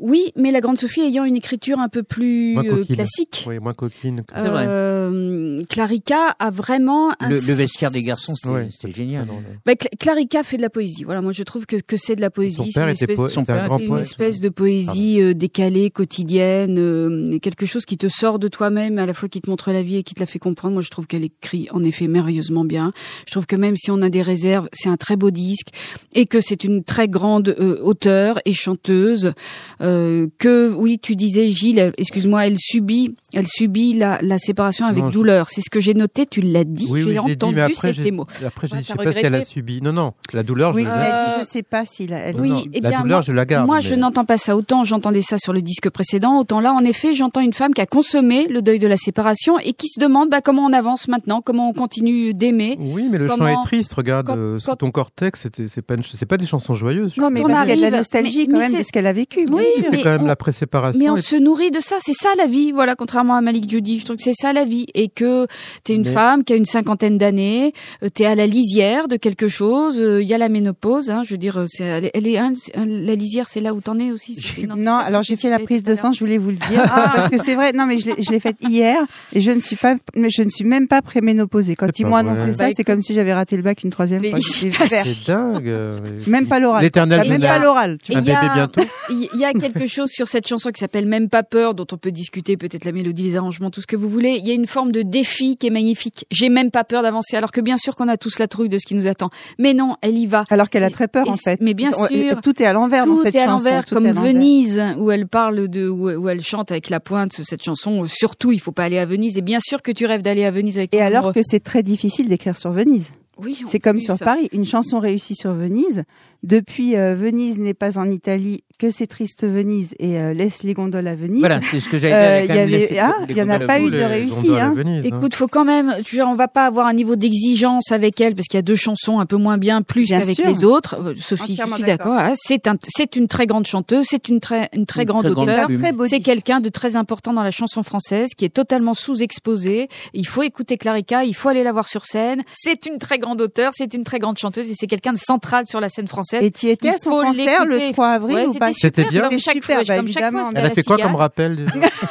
Oui, 0.00 0.32
mais 0.36 0.50
la 0.50 0.60
grande 0.60 0.78
Sophie 0.78 1.00
ayant 1.02 1.24
une 1.24 1.36
écriture 1.36 1.78
un 1.78 1.88
peu 1.88 2.02
plus 2.02 2.54
Moins 2.54 2.64
euh, 2.64 2.84
classique. 2.84 3.44
Oui, 3.46 3.58
moins 3.58 3.74
coquine. 3.74 4.22
que- 4.24 4.34
C'est 4.34 4.48
vrai. 4.48 4.64
Euh, 4.66 5.62
Clarica 5.68 6.34
a 6.38 6.50
vraiment 6.50 7.10
un 7.20 7.28
Le, 7.28 7.34
le 7.36 7.52
vestiaire 7.52 7.90
des 7.90 8.02
garçons, 8.02 8.34
c'était 8.34 8.50
Ouais. 8.86 8.92
génial. 8.94 9.26
Ah 9.28 9.32
non, 9.32 9.42
Bah, 9.66 9.72
Cla- 9.74 9.96
Clarica 9.98 10.42
fait 10.42 10.56
de 10.56 10.62
la 10.62 10.70
poésie. 10.70 11.04
Voilà, 11.04 11.20
moi 11.20 11.32
je 11.32 11.42
trouve 11.42 11.66
que, 11.66 11.76
que 11.76 11.96
c'est 11.96 12.16
de 12.16 12.20
la 12.20 12.30
poésie. 12.30 12.56
Son 12.56 12.64
C'est 12.66 12.80
père 12.80 12.84
une 12.88 12.94
était 12.94 13.04
espèce, 13.04 13.16
poète, 13.16 13.30
son 13.32 13.44
c'est 13.44 13.52
un 13.52 13.56
père, 13.68 13.76
c'est 13.78 13.84
une 13.84 13.98
espèce 13.98 14.40
de 14.40 14.48
poésie 14.48 15.20
euh, 15.20 15.34
décalée, 15.34 15.90
quotidienne, 15.90 16.78
euh, 16.78 17.38
quelque 17.40 17.66
chose 17.66 17.84
qui 17.84 17.96
te 17.98 18.08
sort 18.08 18.38
de 18.38 18.48
toi-même, 18.48 18.98
à 18.98 19.06
la 19.06 19.14
fois 19.14 19.28
qui 19.28 19.40
te 19.40 19.50
montre 19.50 19.70
la 19.72 19.82
vie 19.82 19.96
et 19.96 20.02
qui 20.02 20.14
te 20.14 20.20
la 20.20 20.26
fait 20.26 20.38
comprendre. 20.38 20.74
Moi 20.74 20.82
je 20.82 20.90
trouve 20.90 21.06
qu'elle 21.06 21.24
écrit 21.24 21.68
en 21.72 21.84
effet 21.84 22.06
merveilleusement 22.06 22.64
bien. 22.64 22.92
Je 23.26 23.32
trouve 23.32 23.46
que 23.46 23.56
même 23.56 23.76
si 23.76 23.90
on 23.90 24.00
a 24.02 24.08
des 24.10 24.22
réserves, 24.22 24.68
c'est 24.72 24.88
un 24.88 24.96
très 24.96 25.16
beau 25.16 25.30
disque 25.30 25.68
et 26.14 26.26
que 26.26 26.40
c'est 26.40 26.64
une 26.64 26.84
très 26.84 27.08
grande 27.08 27.48
euh, 27.58 27.78
auteure 27.82 28.38
et 28.44 28.52
chanteuse. 28.52 29.32
euh, 29.80 29.89
que 30.38 30.72
oui, 30.74 30.98
tu 30.98 31.16
disais 31.16 31.48
Gilles, 31.50 31.92
excuse-moi, 31.98 32.46
elle 32.46 32.56
subit, 32.58 33.14
elle 33.32 33.46
subit 33.46 33.94
la, 33.94 34.18
la 34.22 34.38
séparation 34.38 34.86
avec 34.86 35.04
Non, 35.04 35.10
je- 35.10 35.14
douleur. 35.14 35.48
C'est 35.50 35.60
ce 35.60 35.70
que 35.70 35.80
j'ai 35.80 35.94
noté. 35.94 36.26
Tu 36.26 36.40
l'as 36.40 36.64
dit. 36.64 36.86
Oui, 36.90 37.02
oui, 37.04 37.06
j'ai 37.06 37.12
dit, 37.12 37.18
entendu 37.18 37.60
après, 37.60 37.94
ces 37.94 38.10
mots. 38.10 38.26
après, 38.46 38.68
je 38.68 38.76
ne 38.76 38.82
sais 38.82 38.94
pas 38.94 39.12
si 39.12 39.18
elle 39.24 39.34
a 39.34 39.44
subi. 39.44 39.80
Non, 39.82 39.92
non, 39.92 40.12
la 40.32 40.42
douleur, 40.42 40.74
Oui, 40.74 40.84
je 40.84 40.88
Euh, 40.88 41.38
je 41.40 41.44
sais 41.46 41.62
pas 41.62 41.84
s'il 41.84 42.12
a. 42.12 42.18
elle- 42.18 42.40
Oui, 42.40 42.50
non, 42.50 42.62
eh 42.72 42.80
la 42.80 42.90
bien, 42.90 43.00
douleur, 43.02 43.18
moi- 43.18 43.24
je 43.26 43.32
la 43.32 43.44
garde. 43.44 43.66
Moi, 43.66 43.80
je 43.80 43.94
n'entends 43.94 44.24
pas 44.24 44.36
ça. 44.38 44.56
Autant 44.56 44.84
j'entendais 44.84 45.22
ça 45.22 45.38
sur 45.38 45.52
le 45.52 45.62
disque 45.62 45.88
précédent, 45.90 46.38
autant 46.38 46.60
là, 46.60 46.72
en 46.72 46.84
effet, 46.84 47.14
j'entends 47.14 47.40
une 47.40 47.52
femme 47.52 47.72
qui 47.74 47.80
a 47.80 47.86
consommé 47.86 48.46
le 48.48 48.62
deuil 48.62 48.78
de 48.78 48.86
la 48.86 48.96
séparation 48.96 49.58
et 49.58 49.72
qui 49.72 49.88
se 49.88 50.00
demande 50.00 50.30
bah, 50.30 50.40
comment 50.40 50.64
on 50.66 50.72
avance 50.72 51.08
maintenant, 51.08 51.40
comment 51.40 51.68
on 51.68 51.72
continue 51.72 52.34
d'aimer. 52.34 52.76
Oui, 52.80 53.08
mais 53.10 53.18
le 53.18 53.28
chant 53.28 53.46
est 53.46 53.62
triste. 53.64 53.94
Regarde, 53.94 54.26
quand- 54.26 54.36
euh, 54.38 54.58
quand- 54.64 54.76
ton 54.76 54.90
cortex, 54.90 55.40
c'était- 55.42 55.68
c'est 55.68 55.82
pas, 55.82 55.94
une- 55.94 56.02
pas 56.28 56.36
des 56.36 56.46
chansons 56.46 56.74
joyeuses. 56.74 57.14
Quand 57.18 57.30
mais 57.30 57.40
on 57.44 57.48
y 57.48 57.52
a 57.52 57.76
de 57.76 57.80
la 57.80 57.90
nostalgie 57.90 58.46
quand 58.46 58.58
même 58.58 58.72
de 58.76 58.82
ce 58.82 58.92
qu'elle 58.92 59.06
a 59.06 59.12
vécu. 59.12 59.46
Oui, 59.50 59.64
c'est 59.82 59.90
mais 59.90 60.02
quand 60.02 60.10
même 60.10 60.22
on- 60.22 60.26
la 60.26 60.36
préséparation. 60.36 60.98
Mais 60.98 61.10
on 61.10 61.16
et- 61.16 61.22
se 61.22 61.36
nourrit 61.36 61.70
de 61.70 61.80
ça, 61.80 61.96
c'est 62.00 62.12
ça 62.14 62.30
la 62.36 62.46
vie, 62.46 62.72
voilà, 62.72 62.94
contrairement 62.96 63.34
à 63.34 63.40
Malik 63.40 63.68
Judy, 63.70 63.98
je 64.00 64.04
trouve 64.04 64.16
que 64.16 64.22
c'est 64.22 64.34
ça 64.34 64.52
la 64.52 64.64
vie, 64.64 64.86
et 64.94 65.08
que 65.08 65.46
t'es 65.84 65.94
une 65.94 66.04
Mais- 66.04 66.10
femme 66.12 66.44
qui 66.44 66.52
a 66.52 66.56
une 66.56 66.66
cinquantaine 66.66 67.18
d'années, 67.18 67.72
euh, 68.02 68.08
t'es 68.12 68.26
à 68.26 68.34
la 68.34 68.46
lisière 68.46 69.08
de 69.08 69.16
quelque 69.16 69.48
chose, 69.48 69.96
il 69.98 70.26
y 70.28 70.34
a 70.34 70.38
la 70.38 70.48
ménopause, 70.48 71.10
hein, 71.10 71.22
je 71.24 71.30
veux 71.32 71.38
dire, 71.38 71.58
euh, 71.58 71.66
elle 71.80 72.04
est, 72.06 72.10
elle 72.14 72.26
est- 72.26 72.38
hein, 72.38 72.52
hein, 72.76 72.84
la 72.86 73.14
lisière 73.14 73.48
c'est 73.48 73.60
là 73.60 73.74
où 73.74 73.80
t'en 73.80 73.98
es 73.98 74.10
aussi. 74.12 74.36
Non, 74.68 74.98
ça, 75.00 75.06
alors 75.06 75.22
j'ai 75.22 75.36
fait 75.36 75.50
la 75.50 75.58
prise 75.58 75.82
de 75.82 75.94
sang, 75.94 76.12
je 76.12 76.20
voulais 76.20 76.38
vous 76.38 76.50
le 76.50 76.56
dire, 76.70 76.82
Ah. 76.84 77.12
parce 77.14 77.28
que 77.30 77.36
c'est 77.44 77.54
vrai. 77.54 77.72
Non, 77.72 77.86
mais 77.86 77.98
je 77.98 78.06
l'ai- 78.06 78.22
je 78.22 78.30
l'ai 78.30 78.40
faite 78.40 78.56
hier 78.68 78.98
et 79.32 79.40
je 79.40 79.50
ne 79.50 79.60
suis 79.60 79.76
pas, 79.76 79.94
mais 80.16 80.28
je 80.30 80.42
ne 80.42 80.48
suis 80.50 80.64
même 80.64 80.88
pas 80.88 81.02
préménopausée. 81.02 81.76
Quand 81.76 81.98
ils 81.98 82.06
m'ont 82.06 82.16
annoncé 82.16 82.52
ça, 82.52 82.66
Bah, 82.66 82.70
c'est 82.74 82.84
comme 82.84 83.02
si 83.02 83.14
j'avais 83.14 83.32
raté 83.32 83.56
le 83.56 83.62
bac 83.62 83.82
une 83.82 83.90
troisième 83.90 84.24
fois. 84.24 84.38
C'est 84.40 85.26
dingue. 85.26 85.68
euh, 85.68 85.98
Même 86.26 86.46
pas 86.46 86.58
l'oral. 86.58 86.82
L'éternel 86.82 87.28
même 87.28 87.40
pas 87.40 87.58
l'oral. 87.58 87.98
tu 88.02 88.12
Et 88.12 88.16
Un 88.16 88.20
il 88.20 88.26
y 88.26 88.30
a- 88.32 88.40
bébé 88.40 88.52
bientôt. 88.54 88.80
Il 89.10 89.38
y 89.40 89.44
a 89.44 89.52
quelque 89.60 89.86
chose 89.86 90.08
sur 90.10 90.28
cette 90.28 90.46
chanson 90.46 90.70
qui 90.70 90.80
s'appelle 90.80 91.06
Même 91.06 91.28
pas 91.28 91.42
peur, 91.42 91.74
dont 91.74 91.86
on 91.92 91.96
peut 91.96 92.10
discuter 92.12 92.56
peut-être 92.56 92.84
la 92.84 92.92
mélodie, 92.92 93.22
les 93.24 93.36
arrangements, 93.36 93.70
tout 93.70 93.80
ce 93.80 93.86
que 93.86 93.96
vous 93.96 94.08
voulez. 94.08 94.36
Il 94.40 94.46
y 94.46 94.50
a 94.50 94.54
une 94.54 94.66
forme 94.66 94.92
de 94.92 95.02
défi 95.02 95.56
qui 95.56 95.66
est 95.66 95.70
magnifique. 95.70 96.26
J'ai 96.30 96.48
même 96.48 96.70
pas 96.70 96.84
peur 96.84 97.02
d'avancer, 97.02 97.36
alors 97.36 97.52
que 97.52 97.60
bien 97.60 97.76
sûr 97.76 97.96
qu'on 97.96 98.08
a 98.08 98.16
tous 98.16 98.38
la 98.38 98.48
trouille 98.48 98.68
de 98.68 98.78
ce 98.78 98.86
qui 98.86 98.94
nous 98.94 99.06
attend. 99.06 99.30
Mais 99.58 99.74
non, 99.74 99.96
elle 100.02 100.16
y 100.18 100.26
va. 100.26 100.44
Alors 100.50 100.70
qu'elle 100.70 100.84
a 100.84 100.90
très 100.90 101.08
peur 101.08 101.26
Et 101.26 101.30
en 101.30 101.34
fait. 101.36 101.60
mais 101.60 101.74
bien 101.74 101.92
sûr. 101.92 102.08
Tout 102.42 102.62
est 102.62 102.66
à 102.66 102.72
l'envers 102.72 103.06
dans 103.06 103.22
cette 103.22 103.34
est 103.34 103.38
à 103.40 103.46
chanson. 103.46 103.64
l'envers, 103.64 103.86
comme 103.86 104.06
à. 104.06 104.12
Venise, 104.12 104.82
où 104.98 105.10
elle 105.10 105.26
parle 105.26 105.68
de, 105.68 105.88
où, 105.88 106.10
où 106.10 106.28
elle 106.28 106.42
chante 106.42 106.70
avec 106.70 106.88
la 106.90 107.00
pointe 107.00 107.32
cette 107.32 107.62
chanson. 107.62 108.04
Surtout, 108.08 108.52
il 108.52 108.60
faut 108.60 108.72
pas 108.72 108.84
aller 108.84 108.98
à 108.98 109.06
Venise. 109.06 109.36
Et 109.38 109.42
bien 109.42 109.58
sûr 109.60 109.82
que 109.82 109.92
tu 109.92 110.06
rêves 110.06 110.22
d'aller 110.22 110.44
à 110.44 110.50
Venise 110.50 110.78
avec 110.78 110.94
Et 110.94 111.00
alors 111.00 111.32
que 111.32 111.40
c'est 111.42 111.60
très 111.60 111.82
difficile 111.82 112.28
d'écrire 112.28 112.56
sur 112.56 112.70
Venise. 112.70 113.10
oui, 113.38 113.60
C'est 113.66 113.78
comme 113.80 113.96
plus. 113.96 114.04
sur 114.06 114.18
Paris. 114.18 114.48
Une 114.52 114.64
chanson 114.64 114.98
réussie 115.00 115.34
sur 115.34 115.52
Venise. 115.52 116.04
Depuis 116.42 116.96
euh, 116.96 117.14
Venise 117.14 117.58
n'est 117.58 117.74
pas 117.74 117.98
en 117.98 118.08
Italie, 118.08 118.64
que 118.78 118.90
c'est 118.90 119.06
triste 119.06 119.46
Venise 119.46 119.94
et 119.98 120.18
euh, 120.18 120.32
laisse 120.32 120.62
les 120.62 120.72
gondoles 120.72 121.06
à 121.06 121.14
Venise. 121.14 121.40
Voilà, 121.40 121.60
c'est 121.62 121.80
ce 121.80 121.88
que 121.90 121.98
j'allais 121.98 122.14
Euh, 122.14 122.46
dire. 122.46 122.54
il 122.66 122.70
y 122.70 122.74
avait- 122.74 122.98
ah, 122.98 123.12
il 123.28 123.36
y 123.36 123.42
en 123.42 123.48
a 123.50 123.58
pas 123.60 123.78
eu 123.78 123.90
de 123.90 123.90
Les 123.90 124.06
réussi, 124.06 124.46
gondoles 124.46 124.58
à 124.58 124.64
hein. 124.64 124.74
Venise, 124.74 125.04
hein. 125.04 125.16
Écoute, 125.16 125.34
faut 125.34 125.48
quand 125.48 125.66
même, 125.66 125.94
tu 126.02 126.16
vois, 126.16 126.26
on 126.28 126.34
va 126.34 126.48
pas 126.48 126.64
avoir 126.64 126.86
un 126.86 126.94
niveau 126.94 127.14
d'exigence 127.14 127.92
avec 127.92 128.18
elle 128.22 128.34
parce 128.34 128.48
qu'il 128.48 128.56
y 128.56 128.58
a 128.58 128.62
deux 128.62 128.74
chansons 128.74 129.20
un 129.20 129.26
peu 129.26 129.36
moins 129.36 129.58
bien, 129.58 129.82
plus 129.82 130.06
qu'avec 130.06 130.38
les 130.38 130.64
autres. 130.64 130.96
Euh, 130.98 131.14
Sophie, 131.20 131.56
je 131.62 131.74
suis 131.74 131.82
d'accord. 131.84 132.14
hein. 132.18 132.32
C'est 132.36 132.66
un, 132.68 132.76
c'est 132.88 133.16
une 133.16 133.28
très 133.28 133.46
grande 133.46 133.66
chanteuse, 133.66 134.06
c'est 134.08 134.28
une 134.30 134.40
très, 134.40 134.70
une 134.72 134.86
très 134.86 135.02
Une 135.02 135.08
grande 135.08 135.24
très 135.24 135.32
auteure. 135.42 135.68
C'est 136.08 136.20
quelqu'un 136.20 136.60
de 136.60 136.70
très 136.70 136.96
important 136.96 137.34
dans 137.34 137.42
la 137.42 137.50
chanson 137.50 137.82
française, 137.82 138.30
qui 138.34 138.46
est 138.46 138.54
totalement 138.54 138.94
sous-exposé. 138.94 139.88
Il 140.14 140.26
faut 140.26 140.42
écouter 140.42 140.78
Clarica, 140.78 141.22
il 141.24 141.34
faut 141.34 141.50
aller 141.50 141.64
la 141.64 141.72
voir 141.72 141.86
sur 141.86 142.06
scène. 142.06 142.42
C'est 142.54 142.86
une 142.86 142.96
très 142.96 143.18
grande 143.18 143.42
auteure, 143.42 143.72
c'est 143.74 143.92
une 143.92 144.04
très 144.04 144.18
grande 144.18 144.38
chanteuse 144.38 144.70
et 144.70 144.74
c'est 144.74 144.86
quelqu'un 144.86 145.12
de 145.12 145.18
central 145.18 145.66
sur 145.66 145.80
la 145.80 145.90
scène 145.90 146.08
française. 146.08 146.29
Et 146.34 146.50
tu 146.50 146.66
étais 146.68 146.90
à 146.90 146.98
son 146.98 147.10
concert 147.10 147.64
le 147.64 147.76
l'écouter. 147.76 147.92
3 147.92 148.08
avril 148.08 148.36
Ouais, 148.36 148.46
ou 148.46 148.54
pas 148.54 148.72
c'était 148.72 149.04
bien. 149.04 149.22
comme 149.22 149.30
C'était 149.30 149.42
chaque 149.42 149.54
super, 149.54 149.76
fois, 149.76 149.84
bah, 149.84 149.96
comme 149.96 150.08
chaque 150.08 150.22
fois, 150.22 150.28
évidemment. 150.28 150.50
Elle 150.54 150.66
a 150.66 150.70
fait 150.70 150.82
quoi 150.82 150.98
comme 150.98 151.14
rappel 151.14 151.66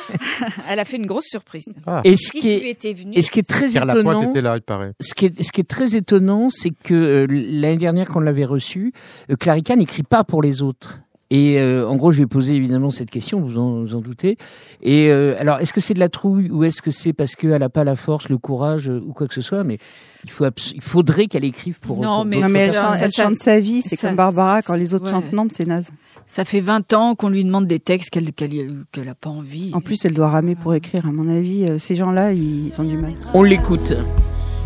Elle 0.69 0.79
a 0.79 0.85
fait 0.85 0.97
une 0.97 1.05
grosse 1.05 1.25
surprise. 1.25 1.65
Ah. 1.85 2.01
Et 2.03 2.15
ce 2.15 2.31
qui 2.31 2.49
est, 2.49 2.69
étais 2.69 2.93
venu, 2.93 3.15
et 3.15 3.21
ce 3.21 3.31
qui 3.31 3.39
est 3.39 3.47
très 3.47 3.67
Lapointe 3.69 3.97
étonnant, 3.97 4.29
était 4.29 4.41
là, 4.41 4.55
il 4.55 4.61
paraît. 4.61 4.93
ce 4.99 5.13
qui 5.13 5.25
est, 5.25 5.43
ce 5.43 5.51
qui 5.51 5.61
est 5.61 5.69
très 5.69 5.95
étonnant, 5.95 6.49
c'est 6.49 6.71
que 6.71 6.93
euh, 6.93 7.27
l'année 7.29 7.77
dernière, 7.77 8.07
quand 8.07 8.19
on 8.19 8.23
l'avait 8.23 8.45
reçu, 8.45 8.93
euh, 9.31 9.35
Clarica 9.35 9.75
n'écrit 9.75 10.03
pas 10.03 10.23
pour 10.23 10.41
les 10.41 10.61
autres. 10.61 10.99
Et 11.31 11.59
euh, 11.59 11.87
en 11.87 11.95
gros, 11.95 12.11
je 12.11 12.17
vais 12.17 12.25
poser 12.25 12.55
évidemment 12.55 12.89
cette 12.89 13.11
question, 13.11 13.39
vous 13.39 13.59
en, 13.59 13.81
vous 13.83 13.93
en 13.93 14.01
doutez. 14.01 14.37
Et 14.81 15.09
euh, 15.09 15.35
alors, 15.39 15.59
est-ce 15.59 15.73
que 15.73 15.81
c'est 15.81 15.93
de 15.93 15.99
la 15.99 16.09
trouille 16.09 16.49
ou 16.49 16.63
est-ce 16.63 16.81
que 16.81 16.89
c'est 16.89 17.13
parce 17.13 17.35
qu'elle 17.35 17.59
n'a 17.59 17.69
pas 17.69 17.83
la 17.83 17.95
force, 17.95 18.29
le 18.29 18.39
courage 18.39 18.89
euh, 18.89 18.99
ou 19.05 19.13
quoi 19.13 19.27
que 19.27 19.35
ce 19.35 19.41
soit 19.41 19.63
Mais 19.63 19.77
il 20.23 20.31
faut, 20.31 20.45
il 20.73 20.81
faudrait 20.81 21.27
qu'elle 21.27 21.45
écrive 21.45 21.79
pour. 21.79 22.01
Non, 22.01 22.17
pour 22.17 22.25
mais- 22.25 22.39
Non 22.39 22.49
mais 22.49 22.59
elle, 22.61 22.73
Ça, 22.73 23.09
chante, 23.15 23.33
elle 23.33 23.37
sa 23.37 23.59
vie, 23.59 23.83
c'est 23.83 23.95
comme 23.95 24.15
Barbara 24.15 24.63
quand 24.63 24.73
les 24.73 24.93
autres 24.95 25.05
ouais. 25.05 25.11
chantent 25.11 25.31
Nantes, 25.33 25.51
c'est 25.53 25.67
naze. 25.67 25.91
Ça 26.25 26.45
fait 26.45 26.61
20 26.61 26.93
ans 26.93 27.15
qu'on 27.15 27.29
lui 27.29 27.43
demande 27.43 27.67
des 27.67 27.79
textes 27.79 28.09
qu'elle 28.09 28.33
qu'elle 28.33 28.83
qu'elle 28.91 29.09
a 29.09 29.15
pas 29.15 29.29
envie. 29.29 29.71
En 29.73 29.81
plus, 29.81 30.03
elle 30.05 30.13
doit 30.13 30.29
ramer 30.29 30.55
pour 30.55 30.73
écrire. 30.73 31.05
À 31.05 31.11
mon 31.11 31.27
avis, 31.29 31.65
euh, 31.65 31.77
ces 31.77 31.95
gens-là, 31.95 32.33
ils 32.33 32.71
ont 32.79 32.83
du 32.83 32.97
mal. 32.97 33.13
On 33.33 33.43
l'écoute. 33.43 33.93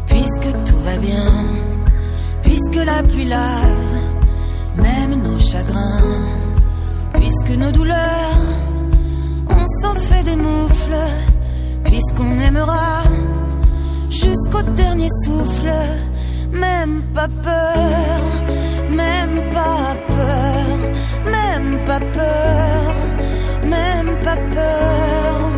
Puisque 0.08 0.52
tout 0.66 0.78
va 0.84 0.98
bien, 0.98 1.32
puisque 2.44 2.76
la 2.86 3.02
pluie 3.04 3.26
lave, 3.26 4.02
même 4.78 5.22
nos 5.24 5.40
chagrins, 5.40 6.02
puisque 7.44 7.58
nos 7.60 7.72
douleurs, 7.72 8.40
on 9.50 9.66
s'en 9.82 9.96
fait 9.96 10.24
des 10.24 10.36
moufles, 10.36 11.06
puisqu'on 11.84 12.40
aimera 12.40 13.04
jusqu'au 14.10 14.62
dernier 14.76 15.10
souffle, 15.26 15.74
même 16.52 17.02
pas 17.14 17.28
peur, 17.28 18.20
même 18.90 19.42
pas 19.52 19.96
peur, 20.08 20.78
même 21.26 21.80
pas 21.86 22.00
peur, 22.00 22.96
même 23.64 24.16
pas 24.24 24.38
peur, 24.54 25.52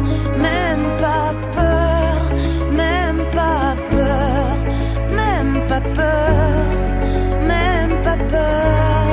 même 0.47 0.97
pas 0.97 1.33
peur, 1.53 2.31
même 2.71 3.21
pas 3.31 3.75
peur, 3.91 4.57
même 5.11 5.67
pas 5.67 5.81
peur, 5.81 6.65
même 7.47 8.03
pas 8.03 8.17
peur. 8.31 9.04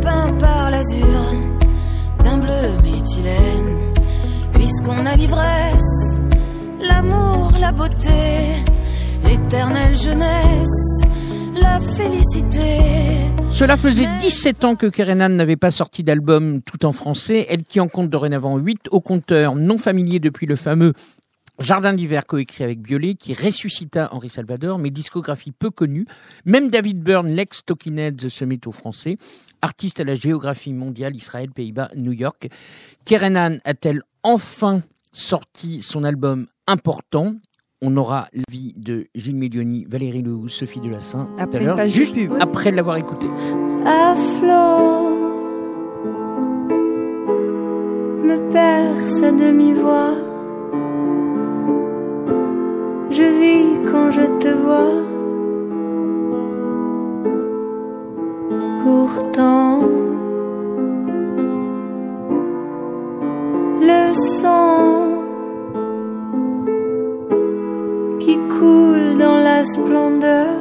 Repeint 0.00 0.32
par 0.38 0.70
l'azur 0.70 1.06
d'un 2.24 2.38
bleu 2.38 2.82
méthylène. 2.82 3.92
Puisqu'on 4.54 5.06
a 5.06 5.16
l'ivresse, 5.16 6.20
l'amour, 6.80 7.52
la 7.60 7.72
beauté, 7.72 8.62
l'éternelle 9.24 9.96
jeunesse, 9.96 11.02
la 11.60 11.80
félicité. 11.80 12.78
Cela 13.52 13.76
faisait 13.76 14.06
17 14.20 14.64
ans 14.64 14.76
que 14.76 14.86
Kerenan 14.86 15.28
n'avait 15.30 15.56
pas 15.56 15.70
sorti 15.70 16.02
d'album 16.02 16.62
tout 16.62 16.86
en 16.86 16.92
français, 16.92 17.46
elle 17.48 17.64
qui 17.64 17.80
en 17.80 17.88
compte 17.88 18.08
dorénavant 18.08 18.56
8 18.56 18.88
au 18.90 19.00
compteur 19.00 19.54
non 19.54 19.76
familier 19.76 20.18
depuis 20.18 20.46
le 20.46 20.56
fameux 20.56 20.94
Jardin 21.60 21.92
d'hiver 21.92 22.26
coécrit 22.26 22.64
avec 22.64 22.80
Biolay 22.80 23.14
qui 23.16 23.34
ressuscita 23.34 24.08
Henri 24.12 24.30
Salvador, 24.30 24.78
mais 24.78 24.90
discographie 24.90 25.52
peu 25.52 25.70
connue. 25.70 26.06
Même 26.46 26.70
David 26.70 27.02
Byrne, 27.02 27.28
l'ex 27.28 27.62
Talking 27.66 27.98
Heads, 27.98 28.30
se 28.30 28.46
met 28.46 28.66
au 28.66 28.72
français. 28.72 29.18
Artiste 29.62 30.00
à 30.00 30.04
la 30.04 30.14
géographie 30.14 30.72
mondiale, 30.72 31.14
Israël, 31.16 31.50
Pays-Bas, 31.50 31.90
New 31.96 32.12
York. 32.12 32.48
Kerenan 33.04 33.58
a-t-elle 33.64 34.02
enfin 34.22 34.82
sorti 35.12 35.82
son 35.82 36.04
album 36.04 36.46
important? 36.66 37.34
On 37.82 37.96
aura 37.96 38.28
l'avis 38.32 38.74
de 38.76 39.06
Gilles 39.14 39.36
Mélioni, 39.36 39.86
Valérie 39.88 40.22
Lehoux, 40.22 40.48
Sophie 40.48 40.80
Delassin 40.80 41.26
tout 41.36 41.42
Après 41.42 41.58
à 41.58 41.62
l'heure, 41.62 41.86
juste 41.88 42.14
pub. 42.14 42.32
après 42.40 42.70
l'avoir 42.70 42.96
écouté. 42.98 43.26
à 43.86 44.14
flot 44.14 45.08
me 48.22 48.50
perce 48.52 49.22
à 49.22 49.32
demi-voix. 49.32 50.14
Je 53.10 53.22
vis 53.40 53.90
quand 53.90 54.10
je 54.10 54.22
te 54.38 54.48
vois. 54.48 55.09
Pourtant, 58.82 59.82
le 63.80 64.14
sang 64.14 65.22
qui 68.18 68.38
coule 68.48 69.18
dans 69.18 69.38
la 69.48 69.64
splendeur. 69.64 70.56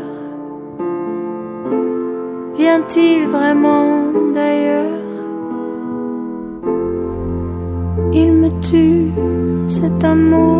Vient-il 2.55 3.27
vraiment 3.27 4.11
d'ailleurs? 4.33 5.05
Il 8.11 8.33
me 8.33 8.49
tue, 8.59 9.11
cet 9.69 10.03
amour. 10.03 10.58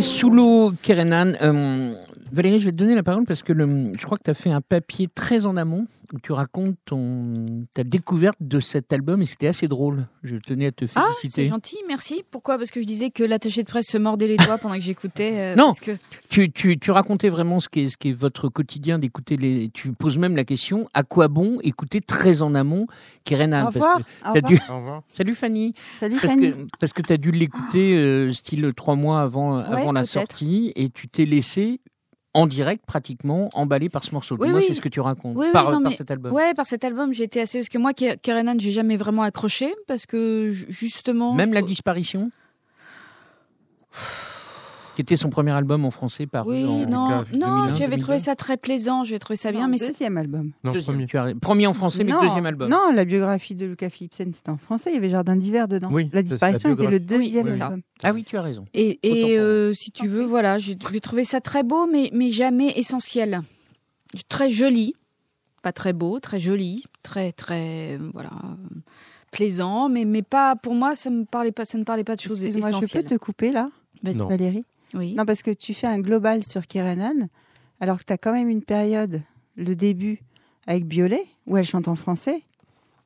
Sous 0.00 0.30
l'eau 0.30 0.72
Kerenan. 0.82 1.32
Euh, 1.40 1.89
Valérie, 2.32 2.60
je 2.60 2.66
vais 2.66 2.70
te 2.72 2.76
donner 2.76 2.94
la 2.94 3.02
parole 3.02 3.24
parce 3.24 3.42
que 3.42 3.52
le, 3.52 3.92
je 3.98 4.04
crois 4.06 4.16
que 4.16 4.22
tu 4.22 4.30
as 4.30 4.34
fait 4.34 4.50
un 4.50 4.60
papier 4.60 5.08
très 5.12 5.46
en 5.46 5.56
amont 5.56 5.86
où 6.12 6.20
tu 6.20 6.30
racontes 6.32 6.76
ton, 6.84 7.34
ta 7.74 7.82
découverte 7.82 8.36
de 8.40 8.60
cet 8.60 8.92
album 8.92 9.20
et 9.22 9.24
c'était 9.24 9.48
assez 9.48 9.66
drôle. 9.66 10.06
Je 10.22 10.36
tenais 10.36 10.66
à 10.66 10.72
te 10.72 10.84
Ah, 10.94 11.02
féliciter. 11.08 11.42
c'est 11.44 11.46
gentil, 11.46 11.76
merci. 11.88 12.22
Pourquoi? 12.30 12.56
Parce 12.56 12.70
que 12.70 12.80
je 12.80 12.86
disais 12.86 13.10
que 13.10 13.24
l'attaché 13.24 13.62
de 13.64 13.68
presse 13.68 13.86
se 13.88 13.98
mordait 13.98 14.28
les 14.28 14.36
doigts 14.36 14.58
pendant 14.58 14.76
que 14.76 14.80
j'écoutais. 14.80 15.32
euh, 15.38 15.54
Non. 15.56 15.66
parce 15.68 15.80
que 15.80 15.92
tu, 16.28 16.52
tu, 16.52 16.78
tu 16.78 16.90
racontais 16.92 17.30
vraiment 17.30 17.58
ce 17.58 17.68
qui 17.68 17.80
est, 17.80 17.88
ce 17.88 17.96
qui 17.96 18.10
est 18.10 18.12
votre 18.12 18.48
quotidien 18.48 18.98
d'écouter 19.00 19.36
les. 19.36 19.70
Tu 19.74 19.92
poses 19.92 20.18
même 20.18 20.36
la 20.36 20.44
question 20.44 20.88
à 20.94 21.02
quoi 21.02 21.28
bon 21.28 21.58
écouter 21.62 22.00
très 22.00 22.42
en 22.42 22.54
amont 22.54 22.86
Kerenan 23.24 23.62
Au 23.62 23.64
parce 23.72 23.74
revoir. 23.76 23.98
Au 24.24 24.32
revoir. 24.34 24.50
dû- 24.52 24.60
Au 24.70 24.76
revoir. 24.76 25.02
Salut 25.08 25.34
Fanny. 25.34 25.74
Salut 25.98 26.16
Parce 26.20 26.32
Fanny. 26.34 26.52
que, 26.52 26.56
parce 26.78 26.92
que 26.92 27.02
tu 27.02 27.12
as 27.12 27.16
dû 27.16 27.32
l'écouter 27.32 27.96
euh, 27.96 28.32
style 28.32 28.70
trois 28.76 28.94
mois 28.94 29.20
avant, 29.22 29.56
avant 29.56 29.92
la 29.92 30.04
sortie 30.04 30.72
et 30.76 30.90
tu 30.90 31.08
t'es 31.08 31.24
laissé 31.24 31.80
en 32.32 32.46
direct 32.46 32.84
pratiquement 32.86 33.50
emballé 33.54 33.88
par 33.88 34.04
ce 34.04 34.12
morceau. 34.14 34.36
Oui, 34.38 34.48
Moi, 34.50 34.60
oui. 34.60 34.64
c'est 34.68 34.74
ce 34.74 34.80
que 34.80 34.88
tu 34.88 35.00
racontes 35.00 35.36
Oui, 35.36 35.46
oui, 35.46 35.52
par, 35.52 35.70
non, 35.72 35.82
par 35.82 35.90
mais- 35.90 35.96
cet 35.96 36.10
album. 36.12 36.32
Ouais, 36.32 36.54
par 36.54 36.66
cet 36.66 36.84
album, 36.84 37.12
j'ai 37.12 37.24
été 37.24 37.40
assez. 37.40 37.58
Parce 37.58 37.68
que 37.68 37.78
moi, 37.78 37.92
Ke- 37.92 38.16
Kerenan, 38.20 38.54
j'ai 38.58 38.70
jamais 38.70 38.96
vraiment 38.96 39.22
accroché. 39.22 39.74
Parce 39.88 40.06
que 40.06 40.48
ju- 40.50 40.66
justement. 40.68 41.34
Même 41.34 41.52
la 41.52 41.62
disparition? 41.62 42.30
Qui 44.94 45.02
était 45.02 45.16
son 45.16 45.30
premier 45.30 45.52
album 45.52 45.84
en 45.84 45.90
français 45.90 46.26
paru 46.26 46.50
Oui, 46.56 46.64
en 46.64 46.86
non, 46.88 47.08
2001, 47.30 47.38
non, 47.38 47.56
2002. 47.66 47.76
j'avais 47.78 47.96
trouvé 47.98 48.18
ça 48.18 48.34
très 48.36 48.56
plaisant, 48.56 49.04
j'avais 49.04 49.18
trouvé 49.18 49.36
ça 49.36 49.52
bien, 49.52 49.62
Non, 49.62 49.68
mais 49.68 49.78
c'est- 49.78 49.88
deuxième 49.88 50.16
album. 50.18 50.50
Non, 50.64 50.72
Deuxième, 50.72 50.94
premier. 50.96 51.06
tu 51.06 51.16
as 51.18 51.22
raison. 51.24 51.38
Premier 51.38 51.66
en 51.66 51.72
français, 51.72 52.02
mais 52.04 52.10
non, 52.12 52.22
deuxième 52.22 52.46
album. 52.46 52.70
Non, 52.70 52.90
la 52.92 53.04
biographie 53.04 53.54
de 53.54 53.66
Lucas 53.66 53.90
Philipsen, 53.90 54.32
c'était 54.34 54.50
en 54.50 54.56
français. 54.58 54.90
Il 54.90 54.94
y 54.94 54.96
avait 54.98 55.08
Jardin 55.10 55.36
d'hiver 55.36 55.68
dedans. 55.68 55.88
Oui, 55.92 56.10
la 56.12 56.22
disparition 56.22 56.68
la 56.70 56.74
était 56.74 56.90
le 56.90 57.00
deuxième 57.00 57.46
Oui, 57.46 57.52
c'est 57.52 57.58
ça. 57.58 57.66
album. 57.66 57.82
Ah 58.02 58.12
oui, 58.12 58.24
tu 58.24 58.36
as 58.36 58.42
raison. 58.42 58.64
Et, 58.74 58.98
euh, 59.04 59.72
si 59.72 59.90
tu 59.92 60.08
veux, 60.08 60.24
voilà, 60.24 60.58
j'ai 60.58 60.76
trouvé 60.76 61.24
ça 61.24 61.40
très 61.40 61.62
beau, 61.62 61.86
mais, 61.86 62.10
mais 62.12 62.30
jamais 62.30 62.72
essentiel. 62.78 63.40
Très 64.28 64.50
joli, 64.50 64.94
pas 65.62 65.72
très 65.72 65.92
beau, 65.92 66.18
très 66.20 66.40
joli, 66.40 66.84
très 67.02 67.30
très 67.32 67.98
voilà 68.12 68.30
plaisant, 69.30 69.88
mais 69.88 70.04
mais 70.04 70.22
pas 70.22 70.56
pour 70.56 70.74
moi, 70.74 70.94
ça 70.94 71.10
me 71.10 71.24
parlait 71.24 71.52
pas, 71.52 71.64
ça 71.64 71.78
ne 71.78 71.84
parlait 71.84 72.02
pas 72.04 72.16
de 72.16 72.20
choses 72.20 72.42
Excuse-moi, 72.42 72.70
je 72.72 72.78
peux 72.78 72.84
essentielles. 72.86 73.04
te 73.04 73.14
couper 73.14 73.52
là? 73.52 73.70
Valérie? 74.02 74.64
Non, 74.94 75.24
parce 75.24 75.42
que 75.42 75.50
tu 75.50 75.74
fais 75.74 75.86
un 75.86 75.98
global 75.98 76.44
sur 76.44 76.66
Kerenan, 76.66 77.28
alors 77.80 77.98
que 77.98 78.04
tu 78.04 78.12
as 78.12 78.18
quand 78.18 78.32
même 78.32 78.48
une 78.48 78.62
période, 78.62 79.22
le 79.56 79.74
début, 79.74 80.20
avec 80.66 80.86
Biolay, 80.86 81.24
où 81.46 81.56
elle 81.56 81.66
chante 81.66 81.88
en 81.88 81.96
français, 81.96 82.42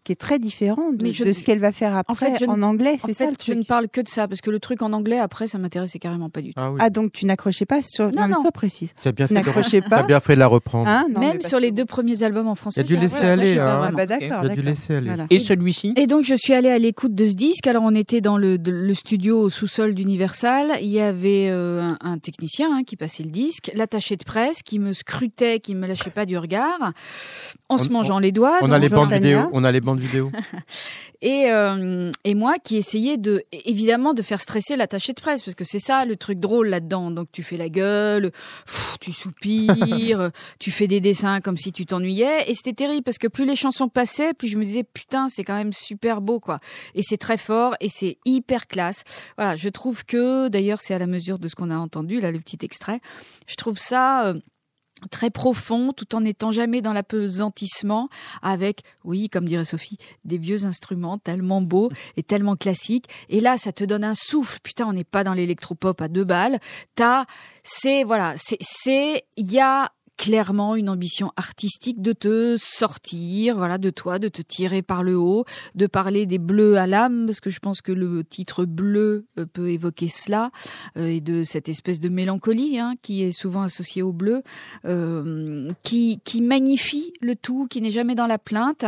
qui 0.05 0.12
est 0.12 0.17
très 0.17 0.38
différent 0.38 0.93
de, 0.93 1.03
Mais 1.03 1.12
je- 1.12 1.25
de 1.25 1.33
ce 1.33 1.43
qu'elle 1.43 1.59
va 1.59 1.73
faire 1.73 1.97
après 1.97 2.14
fait, 2.33 2.37
je 2.40 2.45
ne- 2.45 2.51
en 2.51 2.62
anglais. 2.62 2.97
C'est 2.99 3.12
ça 3.14 3.25
fait, 3.27 3.31
le 3.33 3.37
je 3.45 3.53
ne 3.59 3.64
parle 3.64 3.88
que 3.88 4.01
de 4.01 4.09
ça 4.09 4.29
parce 4.29 4.40
que 4.40 4.51
le 4.51 4.61
truc 4.61 4.83
en 4.83 4.93
anglais 4.93 5.19
après, 5.19 5.47
ça 5.49 5.59
m'intéressait 5.59 5.99
carrément 5.99 6.31
pas 6.31 6.43
du 6.43 6.49
tout. 6.55 6.61
Ah 6.61 6.71
oui. 6.71 6.79
Ah, 6.81 6.90
donc 6.90 7.12
tu 7.12 7.27
n'accrochais 7.27 7.67
pas 7.67 7.81
sur. 7.83 8.07
Non, 8.07 8.12
mais 8.23 8.29
non. 8.29 8.40
sois 8.43 8.53
précise. 8.53 8.93
Tu 9.01 9.09
as 9.09 9.12
bien 9.12 9.27
Tu 9.27 9.35
fait 9.35 9.81
de, 9.81 9.88
pas. 9.88 10.03
bien 10.03 10.21
fait 10.21 10.35
de 10.35 10.40
la 10.40 10.47
reprendre. 10.47 10.88
Hein 10.88 11.07
Non, 11.12 11.21
mais 11.21 11.29
Même 11.29 11.43
sur 11.43 11.59
les 11.59 11.71
deux 11.71 11.85
premiers 11.85 12.23
albums 12.23 12.49
en 12.49 12.55
français. 12.55 12.81
Il 12.81 12.85
y 12.90 12.95
a 12.95 12.97
dû 12.97 13.03
laisser 13.03 13.25
aller, 13.25 13.59
a 13.59 14.49
dû 14.55 14.62
laisser 14.62 14.95
aller. 14.97 15.14
Et 15.31 15.38
celui-ci? 15.38 15.93
Et 15.97 16.07
donc 16.07 16.25
je 16.25 16.35
suis 16.35 16.53
allée 16.53 16.71
à 16.71 16.79
l'écoute 16.79 17.14
de 17.14 17.27
ce 17.27 17.35
disque. 17.35 17.67
Alors 17.67 17.83
on 17.85 17.95
était 17.95 18.21
dans 18.21 18.37
le, 18.37 18.59
de- 18.59 18.71
le 18.71 18.95
studio 18.95 19.38
au 19.40 19.49
sous-sol 19.51 19.95
d'Universal. 19.95 20.73
Il 20.83 20.88
y 20.90 21.01
avait 21.01 21.49
euh, 21.51 21.83
un, 21.83 21.97
un 22.12 22.19
technicien 22.19 22.69
hein, 22.73 22.83
qui 22.87 22.97
passait 22.97 23.23
le 23.23 23.31
disque, 23.31 23.71
l'attaché 23.75 24.17
de 24.17 24.25
presse 24.25 24.62
qui 24.62 24.79
me 24.79 24.93
scrutait, 24.93 25.61
qui 25.61 25.75
me 25.75 25.87
lâchait 25.87 26.11
pas 26.11 26.27
du 26.27 26.37
regard, 26.38 26.93
en 27.69 27.75
On- 27.75 27.79
se 27.79 27.88
mangeant 27.88 28.19
les 28.19 28.33
doigts. 28.33 28.59
On 28.62 28.71
a 28.73 28.79
les 28.79 28.88
bandes 28.88 29.12
vidéo. 29.12 29.40
On 29.53 29.64
a 29.64 29.73
les 29.73 29.81
bandes 29.81 29.94
vidéo. 30.01 30.31
et, 31.23 31.51
euh, 31.51 32.11
et 32.25 32.35
moi 32.35 32.57
qui 32.63 32.77
essayais 32.77 33.17
de 33.17 33.43
évidemment 33.53 34.15
de 34.15 34.23
faire 34.23 34.41
stresser 34.41 34.77
l'attaché 34.77 35.13
de 35.13 35.21
presse 35.21 35.43
parce 35.43 35.55
que 35.55 35.65
c'est 35.65 35.79
ça 35.79 36.05
le 36.05 36.17
truc 36.17 36.41
drôle 36.41 36.69
là-dedans. 36.69 37.11
Donc 37.11 37.29
tu 37.33 37.43
fais 37.43 37.57
la 37.57 37.69
gueule, 37.69 38.31
pff, 38.67 38.97
tu 39.01 39.13
soupires, 39.13 40.31
tu 40.59 40.71
fais 40.71 40.87
des 40.87 41.01
dessins 41.01 41.41
comme 41.41 41.57
si 41.57 41.73
tu 41.73 41.87
t'ennuyais 41.87 42.51
et 42.51 42.55
c'était 42.55 42.73
terrible 42.73 43.03
parce 43.03 43.19
que 43.19 43.29
plus 43.29 43.45
les 43.45 43.57
chansons 43.57 43.89
passaient, 43.89 44.35
plus 44.35 44.49
je 44.49 44.59
me 44.59 44.65
disais 44.65 44.85
putain 44.85 45.29
c'est 45.29 45.45
quand 45.45 45.57
même 45.57 45.73
super 45.73 46.21
beau 46.21 46.41
quoi. 46.41 46.59
Et 46.95 47.03
c'est 47.03 47.19
très 47.19 47.39
fort 47.39 47.75
et 47.81 47.89
c'est 47.89 48.19
hyper 48.25 48.67
classe. 48.67 49.05
Voilà, 49.37 49.57
je 49.57 49.69
trouve 49.69 50.05
que 50.05 50.49
d'ailleurs 50.49 50.81
c'est 50.81 50.95
à 50.95 50.99
la 50.99 51.07
mesure 51.07 51.39
de 51.39 51.49
ce 51.49 51.55
qu'on 51.55 51.71
a 51.71 51.77
entendu 51.77 52.21
là 52.21 52.31
le 52.31 52.41
petit 52.41 52.59
extrait. 52.63 53.01
Je 53.47 53.55
trouve 53.57 53.79
ça 53.79 54.27
euh, 54.27 54.35
très 55.11 55.31
profond 55.31 55.93
tout 55.93 56.14
en 56.14 56.21
n'étant 56.21 56.53
jamais 56.53 56.83
dans 56.83 56.93
l'apesantissement 56.93 58.09
avec, 58.43 58.83
oui, 59.05 59.29
comme 59.29 59.47
dirait 59.47 59.64
Sophie, 59.64 59.99
des 60.25 60.38
vieux 60.38 60.64
instruments 60.64 61.19
tellement 61.19 61.62
beaux 61.62 61.90
et 62.17 62.23
tellement 62.23 62.57
classiques. 62.57 63.09
Et 63.29 63.40
là, 63.40 63.57
ça 63.57 63.73
te 63.73 63.85
donne 63.85 64.05
un 64.05 64.14
souffle. 64.14 64.59
Putain, 64.62 64.87
on 64.87 64.93
n'est 64.93 65.05
pas 65.05 65.25
dans 65.25 65.35
l'électropop 65.35 66.01
à 66.01 66.09
deux 66.09 66.25
balles. 66.25 66.59
T'as, 66.95 67.25
c'est, 67.62 68.05
voilà, 68.05 68.35
c'est, 68.37 68.59
c'est, 68.61 69.25
il 69.37 69.51
y 69.51 69.61
a 69.61 69.90
clairement 70.16 70.77
une 70.77 70.88
ambition 70.88 71.33
artistique 71.37 72.00
de 72.00 72.12
te 72.12 72.57
sortir, 72.59 73.57
voilà, 73.57 73.79
de 73.79 73.90
toi, 73.90 74.18
de 74.18 74.29
te 74.29 74.42
tirer 74.42 74.83
par 74.83 75.03
le 75.03 75.16
haut, 75.16 75.44
de 75.74 75.87
parler 75.87 76.27
des 76.27 76.38
bleus 76.38 76.77
à 76.79 76.87
l'âme, 76.87 77.27
parce 77.27 77.40
que 77.40 77.50
je 77.50 77.59
pense 77.59 77.81
que 77.81 77.92
le 77.92 78.22
titre 78.24 78.64
bleu 78.64 79.27
euh, 79.38 79.46
peut 79.46 79.70
évoquer 79.70 80.09
cela, 80.09 80.50
euh, 80.96 81.07
et 81.09 81.20
de 81.20 81.42
cette 81.42 81.68
espèce 81.68 81.98
de 82.00 82.09
mélancolie 82.09 82.79
hein, 82.79 82.94
qui 83.03 83.22
est 83.22 83.33
souvent 83.33 83.62
associée 83.62 84.03
au 84.03 84.12
bleu, 84.12 84.42
euh, 84.85 85.70
qui, 85.83 86.20
qui 86.24 86.40
magnifie 86.42 87.12
le 87.20 87.35
tout, 87.37 87.66
qui 87.68 87.81
n'est 87.81 87.90
jamais 87.90 88.14
dans 88.14 88.27
la 88.27 88.38
plainte. 88.38 88.85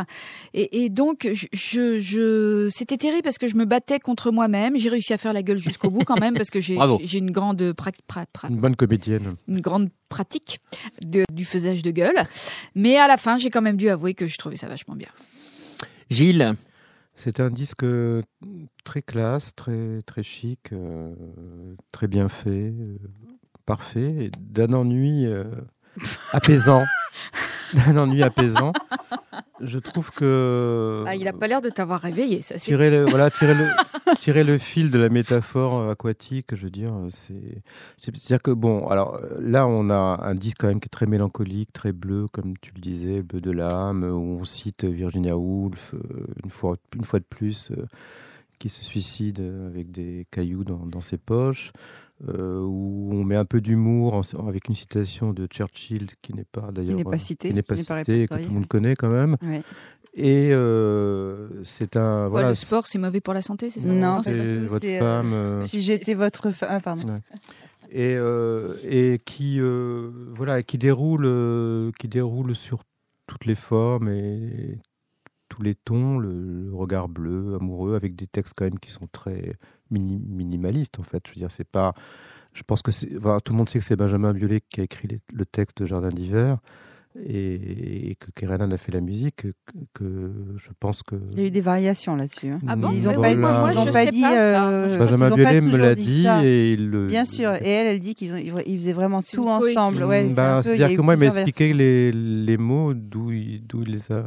Et, 0.55 0.85
et 0.85 0.89
donc, 0.91 1.29
je, 1.33 1.99
je, 2.01 2.69
c'était 2.71 2.97
terrible 2.97 3.23
parce 3.23 3.39
que 3.39 3.49
je 3.49 3.57
me 3.57 3.65
battais 3.65 3.99
contre 3.99 4.31
moi-même. 4.31 4.77
J'ai 4.79 4.89
réussi 4.89 5.13
à 5.13 5.19
faire 5.19 5.33
la 5.33 5.43
gueule 5.43 5.59
jusqu'au 5.59 5.91
bout 5.91 6.05
quand 6.05 6.21
même 6.21 6.35
parce 6.35 6.51
que 6.51 6.61
j'ai, 6.61 6.77
une 7.17 7.31
grande 7.31 7.63
pra- 7.63 7.93
pra- 8.09 8.27
pra- 8.35 8.49
Une 8.51 8.61
bonne 8.61 8.77
comédienne. 8.77 9.35
une 9.49 9.61
grande 9.61 9.89
pratique 10.09 10.61
de, 11.03 11.25
du 11.33 11.45
faisage 11.45 11.83
de 11.83 11.91
gueule. 11.91 12.17
Mais 12.75 12.97
à 12.97 13.09
la 13.09 13.17
fin, 13.17 13.39
j'ai 13.39 13.51
quand 13.51 13.63
même 13.63 13.77
dû 13.77 13.89
avouer 13.89 14.15
que 14.15 14.27
je 14.27 14.37
trouvais 14.39 14.57
ça 14.57 14.69
vachement 14.69 14.95
bien. 14.95 15.09
Gilles, 16.11 16.55
C'est 17.15 17.41
un 17.41 17.51
disque 17.51 17.85
euh, 17.85 18.23
très 18.85 19.03
classe, 19.03 19.55
très 19.55 20.01
très 20.07 20.23
chic, 20.23 20.73
euh, 20.73 21.13
très 21.91 22.07
bien 22.07 22.29
fait, 22.29 22.51
euh, 22.51 22.99
parfait, 23.65 24.15
et 24.27 24.31
d'un 24.39 24.73
ennui 24.73 25.27
euh, 25.27 25.45
apaisant. 26.33 26.85
d'un 27.75 27.97
ennui 27.97 28.23
apaisant. 28.23 28.73
Je 29.61 29.79
trouve 29.79 30.11
que 30.11 31.05
Ah, 31.07 31.15
il 31.17 31.27
a 31.27 31.33
pas 31.33 31.47
l'air 31.49 31.63
de 31.63 31.71
t'avoir 31.71 32.01
réveillé, 32.01 32.43
ça 32.43 32.59
c'est. 32.59 32.67
tirer 32.67 32.91
le 32.91 33.05
voilà 33.07 33.31
tirer 33.31 33.55
le 33.55 33.67
tirer 34.21 34.45
le 34.45 34.59
fil 34.59 34.91
de 34.91 34.99
la 34.99 35.09
métaphore 35.09 35.79
euh, 35.81 35.93
aquatique 35.93 36.55
je 36.55 36.65
veux 36.65 36.71
dire 36.71 36.93
euh, 36.93 37.09
c'est 37.11 37.63
c'est 37.99 38.15
à 38.15 38.19
dire 38.19 38.43
que 38.43 38.51
bon 38.51 38.87
alors 38.89 39.15
euh, 39.17 39.37
là 39.41 39.67
on 39.67 39.89
a 39.91 40.21
un 40.23 40.35
disque 40.35 40.59
quand 40.61 40.69
même 40.69 40.81
qui 40.81 40.87
est 40.87 40.91
très 40.91 41.07
mélancolique 41.07 41.73
très 41.73 41.93
bleu 41.93 42.27
comme 42.33 42.57
tu 42.59 42.71
le 42.75 42.81
disais 42.81 43.23
bleu 43.23 43.41
de 43.41 43.51
l'âme 43.51 44.05
où 44.05 44.39
on 44.41 44.45
cite 44.45 44.85
Virginia 44.85 45.37
Woolf 45.37 45.95
une 46.45 46.51
fois 46.51 46.77
une 46.95 47.05
fois 47.05 47.19
de 47.19 47.25
plus 47.25 47.73
qui 48.59 48.69
se 48.69 48.85
suicide 48.85 49.43
avec 49.69 49.91
des 49.91 50.27
cailloux 50.31 50.65
dans, 50.65 50.85
dans 50.87 51.01
ses 51.01 51.19
poches 51.19 51.73
euh, 52.29 52.61
où 52.61 53.11
on 53.13 53.25
met 53.25 53.37
un 53.37 53.45
peu 53.45 53.61
d'humour 53.61 54.21
avec 54.49 54.69
une 54.69 54.75
citation 54.75 55.33
de 55.33 55.47
Churchill 55.47 56.09
qui 56.23 56.33
n'est 56.35 56.45
pas 56.51 56.71
d'ailleurs 56.73 56.97
n'est 56.97 57.05
pas 57.05 57.15
euh, 57.15 57.19
citée, 57.19 57.49
qui 57.49 57.55
n'est 57.55 57.63
pas 57.63 57.77
citée, 57.77 58.27
que 58.27 58.35
tout 58.37 58.49
le 58.49 58.55
monde 58.55 58.67
connaît 58.67 58.95
quand 58.97 59.11
même 59.11 59.37
Ouais. 59.43 59.63
et 60.15 60.51
euh, 60.53 61.49
c'est 61.63 61.97
un 61.97 62.21
Quoi, 62.21 62.29
voilà 62.29 62.49
le 62.51 62.55
sport, 62.55 62.87
c'est 62.87 62.99
mauvais 62.99 63.21
pour 63.21 63.35
la 63.35 63.43
santé, 63.43 63.69
c'est 63.69 63.81
ça? 63.81 63.89
Non, 63.91 64.23
c'est 64.23 64.59
votre 64.67 64.87
femme 64.99 65.33
euh, 65.35 65.67
Si 65.67 65.83
j'étais 65.83 66.15
votre 66.15 66.51
femme. 66.53 66.69
Ah, 66.73 66.81
pardon. 66.81 67.05
et 67.91 68.15
euh, 68.17 68.77
et 68.83 69.21
qui 69.25 69.61
euh, 69.61 70.11
voilà 70.35 70.63
qui 70.63 70.79
déroule 70.79 71.25
euh, 71.27 71.91
qui 71.99 72.09
déroule 72.09 72.55
sur 72.55 72.83
toutes 73.27 73.45
les 73.45 73.55
formes 73.55 74.09
et 74.09 74.79
tous 75.49 75.63
les 75.63 75.75
tons 75.75 76.19
le, 76.19 76.65
le 76.69 76.75
regard 76.75 77.09
bleu 77.09 77.55
amoureux 77.61 77.95
avec 77.95 78.17
des 78.17 78.27
textes 78.27 78.55
quand 78.57 78.65
même 78.65 78.79
qui 78.81 78.91
sont 78.91 79.07
très 79.13 79.57
mini- 79.91 80.19
minimalistes 80.19 80.99
en 81.01 81.03
fait. 81.03 81.23
Je 81.27 81.33
veux 81.33 81.39
dire 81.39 81.51
c'est 81.51 81.65
pas 81.69 81.95
je 82.55 82.63
pense 82.63 82.83
que 82.83 82.91
enfin, 83.19 83.39
tout 83.45 83.53
le 83.53 83.59
monde 83.59 83.69
sait 83.69 83.79
que 83.79 83.85
c'est 83.85 83.97
Benjamin 83.97 84.33
Biolay 84.33 84.61
qui 84.63 84.81
a 84.81 84.85
écrit 84.85 85.21
le 85.33 85.47
texte 85.47 85.83
de 85.83 85.87
Jardin 85.87 86.09
d'hiver 86.09 86.59
et, 87.25 88.11
et 88.11 88.15
que 88.17 88.31
Kerenan 88.35 88.71
a 88.73 88.77
fait 88.77 88.93
la 88.93 89.01
musique, 89.01 89.37
que, 89.37 89.49
que 89.95 90.31
je 90.57 90.71
pense 90.79 91.03
que. 91.03 91.17
Il 91.33 91.41
y 91.41 91.45
a 91.45 91.47
eu 91.47 91.51
des 91.51 91.61
variations 91.61 92.17
là-dessus. 92.17 92.49
hein. 92.49 92.61
Ah 92.69 92.77
bon 92.77 92.91
Ils 92.93 93.09
ont 93.09 93.21
Mais 93.21 93.35
pas, 93.37 93.53
voilà. 93.61 93.73
ils 93.73 93.79
ont 93.79 93.87
Je 93.87 93.91
pas 93.93 94.05
sais 94.05 94.11
dit. 94.11 94.21
pas 94.21 94.31
ça. 94.35 94.69
euh, 94.69 94.99
Benjamin 94.99 95.31
Biolay 95.35 95.61
me 95.61 95.77
l'a 95.77 95.95
dit 95.95 96.23
ça. 96.25 96.45
et 96.45 96.73
il 96.73 96.91
le. 96.91 97.07
Bien 97.07 97.25
sûr. 97.25 97.53
Et 97.63 97.69
elle, 97.69 97.87
elle 97.89 98.01
dit 98.01 98.15
qu'ils 98.15 98.33
ont, 98.35 98.61
ils 98.67 98.79
faisaient 98.79 98.93
vraiment 98.93 99.23
tout 99.23 99.49
ensemble. 99.49 100.05
Ouais, 100.05 100.29
Bah, 100.35 100.61
C'est-à-dire 100.63 100.97
que 100.97 101.03
moi, 101.03 101.15
il 101.15 101.21
m'a 101.21 101.27
expliqué 101.27 101.73
les, 101.73 102.13
les 102.13 102.57
mots 102.57 102.95
d'où 102.95 103.31
il, 103.33 103.67
d'où 103.67 103.83
il 103.83 103.93
les 103.93 104.13
a. 104.13 104.25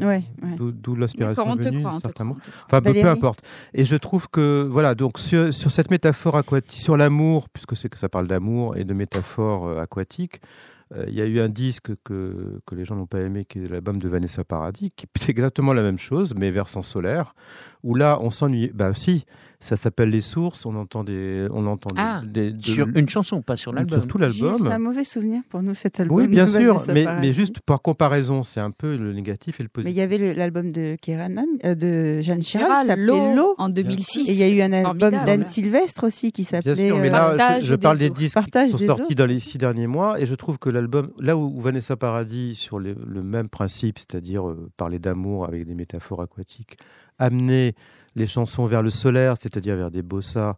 Ouais, 0.00 0.06
ouais. 0.42 0.56
D'où, 0.58 0.94
l'inspiration 0.96 1.56
te 1.56 1.62
venue, 1.62 1.82
croit, 1.82 1.98
certainement. 2.00 2.36
Enfin, 2.66 2.80
peu, 2.82 3.08
importe. 3.08 3.42
Et 3.74 3.84
je 3.84 3.96
trouve 3.96 4.28
que, 4.28 4.66
voilà, 4.70 4.94
donc 4.94 5.18
sur, 5.18 5.52
sur 5.52 5.70
cette 5.70 5.90
métaphore 5.90 6.36
aquatique, 6.36 6.80
sur 6.80 6.96
l'amour, 6.96 7.48
puisque 7.48 7.76
c'est 7.76 7.88
que 7.88 7.98
ça 7.98 8.08
parle 8.08 8.26
d'amour 8.26 8.76
et 8.76 8.84
de 8.84 8.94
métaphore 8.94 9.66
euh, 9.68 9.80
aquatique, 9.80 10.40
euh, 10.42 10.75
il 11.08 11.14
y 11.14 11.20
a 11.20 11.24
eu 11.26 11.40
un 11.40 11.48
disque 11.48 11.90
que, 12.04 12.60
que 12.64 12.74
les 12.74 12.84
gens 12.84 12.94
n'ont 12.96 13.06
pas 13.06 13.20
aimé, 13.20 13.44
qui 13.44 13.58
est 13.58 13.68
l'album 13.68 13.98
de 13.98 14.08
Vanessa 14.08 14.44
Paradis, 14.44 14.92
qui 14.94 15.06
est 15.20 15.28
exactement 15.30 15.72
la 15.72 15.82
même 15.82 15.98
chose, 15.98 16.34
mais 16.36 16.50
versant 16.50 16.82
solaire, 16.82 17.34
où 17.82 17.94
là, 17.94 18.18
on 18.20 18.30
s'ennuie. 18.30 18.70
Bah, 18.74 18.92
si, 18.94 19.24
ça 19.60 19.74
s'appelle 19.76 20.10
Les 20.10 20.20
Sources, 20.20 20.64
on 20.66 20.74
entend 20.76 21.02
des. 21.02 21.46
On 21.50 21.66
entend 21.66 21.88
des- 21.94 22.00
Ah, 22.00 22.22
des, 22.24 22.52
de- 22.52 22.62
Sur 22.64 22.88
une 22.94 23.08
chanson, 23.08 23.42
pas 23.42 23.56
sur 23.56 23.72
l'album. 23.72 23.98
sur 24.00 24.08
tout 24.08 24.18
l'album. 24.18 24.58
C'est 24.62 24.72
un 24.72 24.78
mauvais 24.78 25.04
souvenir 25.04 25.42
pour 25.48 25.62
nous 25.62 25.74
cet 25.74 25.98
album. 26.00 26.16
Oui, 26.18 26.26
bien 26.28 26.44
de 26.44 26.50
sûr, 26.50 26.74
Vanessa 26.74 26.92
mais, 26.92 27.04
Paradis. 27.04 27.26
mais 27.26 27.32
juste 27.32 27.60
par 27.60 27.80
comparaison, 27.82 28.42
c'est 28.42 28.60
un 28.60 28.70
peu 28.70 28.96
le 28.96 29.12
négatif 29.12 29.58
et 29.60 29.62
le 29.64 29.68
Mais 29.76 29.82
il 29.82 29.84
positif. 29.84 29.98
y 29.98 30.02
avait 30.02 30.34
l'album 30.34 30.72
de 30.72 30.96
Kerenan, 31.00 31.46
euh, 31.64 31.74
de 31.74 32.20
Jeanne 32.22 32.42
s'appelait 32.42 32.96
L'eau 32.96 33.34
L'eau. 33.34 33.54
en 33.58 33.68
2006. 33.68 34.28
Et 34.28 34.32
il 34.32 34.38
y 34.38 34.42
a 34.42 34.48
eu 34.48 34.60
un 34.62 34.72
album 34.72 35.10
d'Anne 35.10 35.44
Sylvestre 35.44 36.04
aussi 36.04 36.32
qui 36.32 36.42
Bien 36.42 36.50
s'appelait. 36.62 36.88
sûr, 36.88 36.98
mais 36.98 37.08
euh, 37.12 37.34
là, 37.36 37.60
je, 37.60 37.74
parle 37.74 37.98
des 37.98 38.10
disques 38.10 38.34
Partage 38.34 38.70
qui 38.72 38.78
sont 38.78 38.96
sortis 38.96 39.14
dans 39.14 39.26
les 39.26 39.38
six 39.38 39.58
derniers 39.58 39.86
mois, 39.86 40.20
et 40.20 40.26
je 40.26 40.34
trouve 40.34 40.58
que 40.58 40.68
l'album, 40.76 41.10
là 41.18 41.36
où 41.36 41.60
Vanessa 41.60 41.96
Paradis, 41.96 42.54
sur 42.54 42.78
le 42.78 42.94
même 43.22 43.48
principe, 43.48 43.98
c'est-à-dire 43.98 44.48
euh, 44.48 44.70
parler 44.76 44.98
d'amour 44.98 45.46
avec 45.46 45.66
des 45.66 45.74
métaphores 45.74 46.22
aquatiques, 46.22 46.78
amener 47.18 47.74
les 48.14 48.26
chansons 48.26 48.66
vers 48.66 48.82
le 48.82 48.90
solaire, 48.90 49.34
c'est-à-dire 49.40 49.76
vers 49.76 49.90
des 49.90 50.02
bossas, 50.02 50.56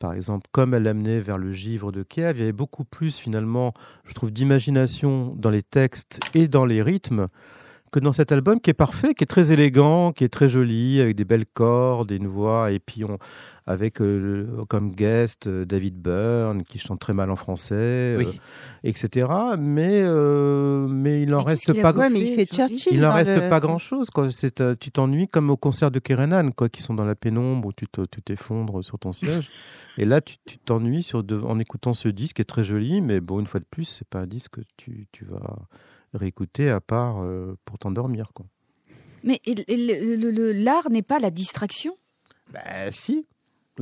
par 0.00 0.14
exemple, 0.14 0.48
comme 0.50 0.72
elle 0.72 0.84
l'amenait 0.84 1.20
vers 1.20 1.36
le 1.36 1.52
givre 1.52 1.92
de 1.92 2.02
Kiev, 2.02 2.38
il 2.38 2.40
y 2.40 2.42
avait 2.42 2.52
beaucoup 2.52 2.84
plus 2.84 3.18
finalement, 3.18 3.74
je 4.04 4.14
trouve, 4.14 4.30
d'imagination 4.30 5.34
dans 5.36 5.50
les 5.50 5.62
textes 5.62 6.20
et 6.34 6.48
dans 6.48 6.64
les 6.64 6.80
rythmes 6.80 7.28
que 7.92 8.00
dans 8.00 8.12
cet 8.12 8.32
album 8.32 8.60
qui 8.60 8.70
est 8.70 8.74
parfait, 8.74 9.14
qui 9.14 9.24
est 9.24 9.26
très 9.26 9.52
élégant, 9.52 10.12
qui 10.12 10.24
est 10.24 10.28
très 10.28 10.48
joli, 10.48 11.00
avec 11.00 11.16
des 11.16 11.24
belles 11.24 11.46
cordes, 11.46 12.12
une 12.12 12.28
voix, 12.28 12.70
et 12.70 12.78
puis 12.78 13.04
on, 13.04 13.18
avec 13.70 14.00
euh, 14.00 14.64
comme 14.68 14.92
guest 14.92 15.46
euh, 15.46 15.64
David 15.64 15.96
Byrne 16.00 16.64
qui 16.64 16.78
chante 16.78 16.98
très 17.00 17.12
mal 17.14 17.30
en 17.30 17.36
français, 17.36 18.16
Oui. 18.18 18.26
euh, 18.26 18.32
etc. 18.84 19.28
Mais 19.58 20.00
euh, 20.02 20.86
mais 20.88 21.22
il 21.22 21.32
en 21.34 21.38
Mais 21.44 21.50
reste 21.52 21.70
a 21.70 21.74
pas. 21.74 21.92
bouffé 21.92 22.04
Ouais, 22.06 22.10
mais 22.12 22.20
il 22.20 22.26
fait 22.34 22.52
Jordi 22.52 22.74
Churchill. 22.78 22.94
Il 22.98 23.04
en 23.04 23.10
dans 23.10 23.14
reste 23.14 23.36
le- 23.36 23.48
pas 23.48 23.60
grand 23.60 23.78
chose, 23.78 24.10
quoi. 24.10 24.30
C'est, 24.30 24.60
euh, 24.60 24.74
tu 24.78 24.90
t'ennuies 24.90 25.28
comme 25.28 25.50
au 25.50 25.56
concert 25.56 25.90
de 25.90 25.98
Kerenan, 25.98 26.50
quoi, 26.52 26.68
qui 26.68 26.82
sont 26.82 26.94
dans 26.94 27.04
la 27.04 27.14
pénombre 27.14 27.68
où 27.68 27.72
tu, 27.72 27.86
te- 27.86 28.04
tu 28.06 28.20
t'effondres 28.22 28.82
sur 28.82 28.98
ton 28.98 29.12
siège. 29.12 29.50
Et 29.98 30.04
là, 30.04 30.20
tu, 30.20 30.36
tu 30.46 30.58
t'ennuies 30.58 31.02
sur 31.02 31.22
de- 31.22 31.40
en 31.40 31.58
écoutant 31.58 31.92
ce 31.92 32.08
disque 32.08 32.36
qui 32.36 32.42
est 32.42 32.46
très 32.46 32.64
joli, 32.64 33.00
mais 33.00 33.20
bon, 33.20 33.38
une 33.40 33.46
fois 33.46 33.60
de 33.60 33.66
plus, 33.70 33.84
c'est 33.84 34.08
pas 34.08 34.20
un 34.20 34.26
disque 34.26 34.52
que 34.56 34.60
tu, 34.76 35.06
tu 35.12 35.24
vas 35.24 35.58
réécouter 36.14 36.70
à 36.70 36.80
part 36.80 37.22
euh, 37.22 37.56
pour 37.64 37.78
t'endormir, 37.78 38.32
quoi. 38.34 38.46
Mais 39.22 39.40
l'art 40.54 40.90
n'est 40.90 41.02
pas 41.02 41.18
la 41.18 41.30
distraction? 41.30 41.96
Bah, 42.52 42.90
si. 42.90 43.26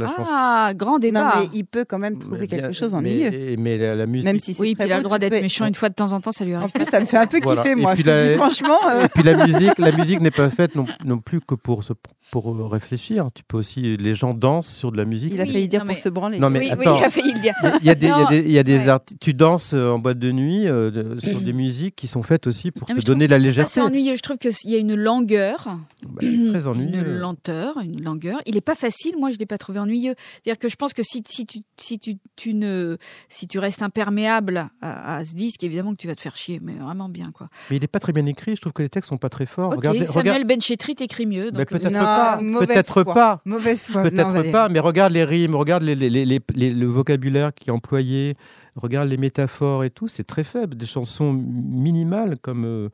Chanson- 0.06 0.24
Ah, 0.28 0.72
grand 0.76 0.92
Non, 0.92 0.98
débat. 0.98 1.34
mais 1.40 1.48
il 1.54 1.64
peut 1.64 1.84
quand 1.84 1.98
même 1.98 2.18
trouver 2.18 2.40
Mais 2.40 2.46
quelque 2.46 2.72
chose 2.72 2.92
mais- 2.92 2.98
ennuyeux. 3.26 3.56
Mais, 3.58 3.78
la, 3.78 3.94
la 3.94 4.06
musique. 4.06 4.24
Même 4.26 4.38
si 4.38 4.54
c'est 4.54 4.60
Oui, 4.62 4.74
puis 4.74 4.86
il 4.88 4.92
a 4.92 4.96
le 4.98 5.02
droit 5.02 5.18
d'être 5.18 5.32
peux- 5.34 5.40
méchant 5.40 5.66
une 5.66 5.74
fois 5.74 5.88
de 5.88 5.94
temps 5.94 6.12
en 6.12 6.20
temps, 6.20 6.32
ça 6.32 6.44
lui 6.44 6.54
En 6.54 6.60
arrive. 6.60 6.72
plus, 6.72 6.84
ça 6.84 7.00
me 7.00 7.04
fait 7.04 7.16
un 7.16 7.26
peu 7.26 7.38
Voilà. 7.42 7.62
kiffer, 7.62 7.72
Et 7.72 7.80
moi. 7.80 7.92
puis 7.94 8.02
Je 8.02 8.08
te 8.08 8.10
la- 8.10 8.36
franchement. 8.36 8.78
euh, 8.90 9.04
Et 9.04 9.08
puis 9.08 9.22
la 9.22 9.46
musique, 9.46 9.78
la 9.78 9.92
musique 9.92 10.20
n'est 10.20 10.30
pas 10.30 10.50
faite 10.50 10.74
non, 10.76 10.86
non 11.04 11.18
plus 11.18 11.40
que 11.40 11.54
pour 11.54 11.82
se 11.84 11.92
pour 12.30 12.50
euh, 12.50 12.66
réfléchir. 12.66 13.28
Tu 13.34 13.42
peux 13.44 13.56
aussi, 13.56 13.96
les 13.96 14.14
gens 14.14 14.34
dansent 14.34 14.66
sur 14.72 14.92
de 14.92 14.96
la 14.96 15.04
musique. 15.04 15.32
Il 15.34 15.40
a 15.40 15.44
Oui, 15.44 15.52
failli 15.52 15.68
dire 15.68 15.80
pour 15.80 15.88
mais- 15.88 15.94
se 15.94 16.08
branler. 16.08 16.38
Non, 16.38 16.50
mais 16.50 16.58
oui, 16.60 16.66
oui, 16.78 16.86
attends. 16.86 16.98
il 16.98 17.04
a 17.04 17.10
failli 17.10 17.32
le 17.32 17.40
dire. 17.40 17.54
Il 17.80 17.86
y 17.86 17.90
a 17.90 17.94
des, 17.94 18.06
il 18.06 18.08
y 18.08 18.12
a 18.12 18.16
Non, 18.22 18.28
des, 18.28 18.38
il 18.38 18.50
y 18.50 18.58
a 18.58 18.62
des 18.62 18.78
ouais. 18.78 18.88
arti- 18.88 19.16
tu 19.18 19.32
danses 19.32 19.72
euh, 19.74 19.90
en 19.90 19.98
boîte 19.98 20.18
de 20.18 20.30
nuit 20.32 20.66
euh, 20.68 21.18
sur 21.20 21.40
des 21.40 21.52
musiques 21.52 21.96
qui 21.96 22.06
sont 22.06 22.22
faites 22.22 22.46
aussi 22.46 22.70
pour 22.70 22.86
te 22.88 23.00
donner 23.02 23.26
de 23.26 23.30
la 23.32 23.38
légèreté. 23.38 23.72
C'est 23.74 23.80
ennuyeux. 23.80 24.14
Je 24.16 24.22
trouve 24.22 24.36
qu'il 24.38 24.52
y 24.70 24.74
a 24.74 24.78
une 24.78 24.94
longueur, 24.94 25.68
Bah, 26.02 26.20
très 26.20 26.28
une 26.34 26.66
ennuyeux. 26.66 27.18
lenteur, 27.18 27.78
une 27.82 28.02
longueur. 28.02 28.40
Il 28.46 28.54
n'est 28.54 28.60
pas 28.60 28.74
facile. 28.74 29.14
Moi, 29.18 29.30
je 29.30 29.34
ne 29.36 29.38
l'ai 29.40 29.46
pas 29.46 29.58
trouvé 29.58 29.78
ennuyeux. 29.78 30.14
C'est-à-dire 30.42 30.58
que 30.58 30.68
je 30.68 30.76
pense 30.76 30.92
que 30.92 31.02
si, 31.02 31.22
si 31.26 31.46
tu 31.46 31.58
si 31.78 31.98
tu, 31.98 32.16
tu 32.36 32.54
ne 32.54 32.96
si 33.28 33.46
tu 33.48 33.58
restes 33.58 33.82
imperméable 33.82 34.68
à, 34.82 35.16
à 35.16 35.24
ce 35.24 35.34
disque, 35.34 35.64
évidemment 35.64 35.92
que 35.92 35.96
tu 35.98 36.06
vas 36.06 36.14
te 36.14 36.20
faire 36.20 36.36
chier, 36.36 36.58
mais 36.62 36.74
vraiment 36.74 37.08
bien 37.08 37.30
quoi. 37.32 37.48
Mais 37.70 37.76
il 37.76 37.80
n'est 37.80 37.86
pas 37.88 38.00
très 38.00 38.12
bien 38.12 38.26
écrit. 38.26 38.54
Je 38.56 38.60
trouve 38.60 38.72
que 38.72 38.82
les 38.82 38.88
textes 38.88 39.08
sont 39.08 39.16
pas 39.18 39.28
très 39.30 39.46
forts. 39.46 39.68
Ok, 39.70 39.76
Regardez- 39.76 40.06
Samuel 40.06 40.34
regarde- 40.42 40.48
Benchetrit 40.48 40.96
écrit 41.00 41.26
mieux. 41.26 41.46
Mais 41.46 41.58
Donc, 41.58 41.68
peut-être 41.68 41.90
Non, 41.92 42.00
pas. 42.18 42.66
Peut-être 42.66 43.02
pas. 43.04 43.40
Mauvaise 43.44 43.86
foi. 43.88 44.02
non, 44.04 44.10
Peut-être 44.10 44.28
Valérie. 44.32 44.52
pas, 44.52 44.68
mais 44.68 44.80
regarde 44.80 45.12
les 45.12 45.24
rimes, 45.24 45.54
regarde 45.54 45.82
les, 45.82 45.94
les- 45.94 46.10
les- 46.10 46.24
les- 46.24 46.40
les- 46.54 46.72
le 46.72 46.86
vocabulaire 46.86 47.52
qui 47.54 47.70
est 47.70 47.72
employé, 47.72 48.36
regarde 48.76 49.08
les 49.08 49.16
métaphores 49.16 49.84
et 49.84 49.90
tout, 49.90 50.08
c'est 50.08 50.24
très 50.24 50.44
faible. 50.44 50.76
Des 50.76 50.86
chansons 50.86 51.32
minimales 51.32 52.38
comme 52.40 52.64
euh, 52.64 52.88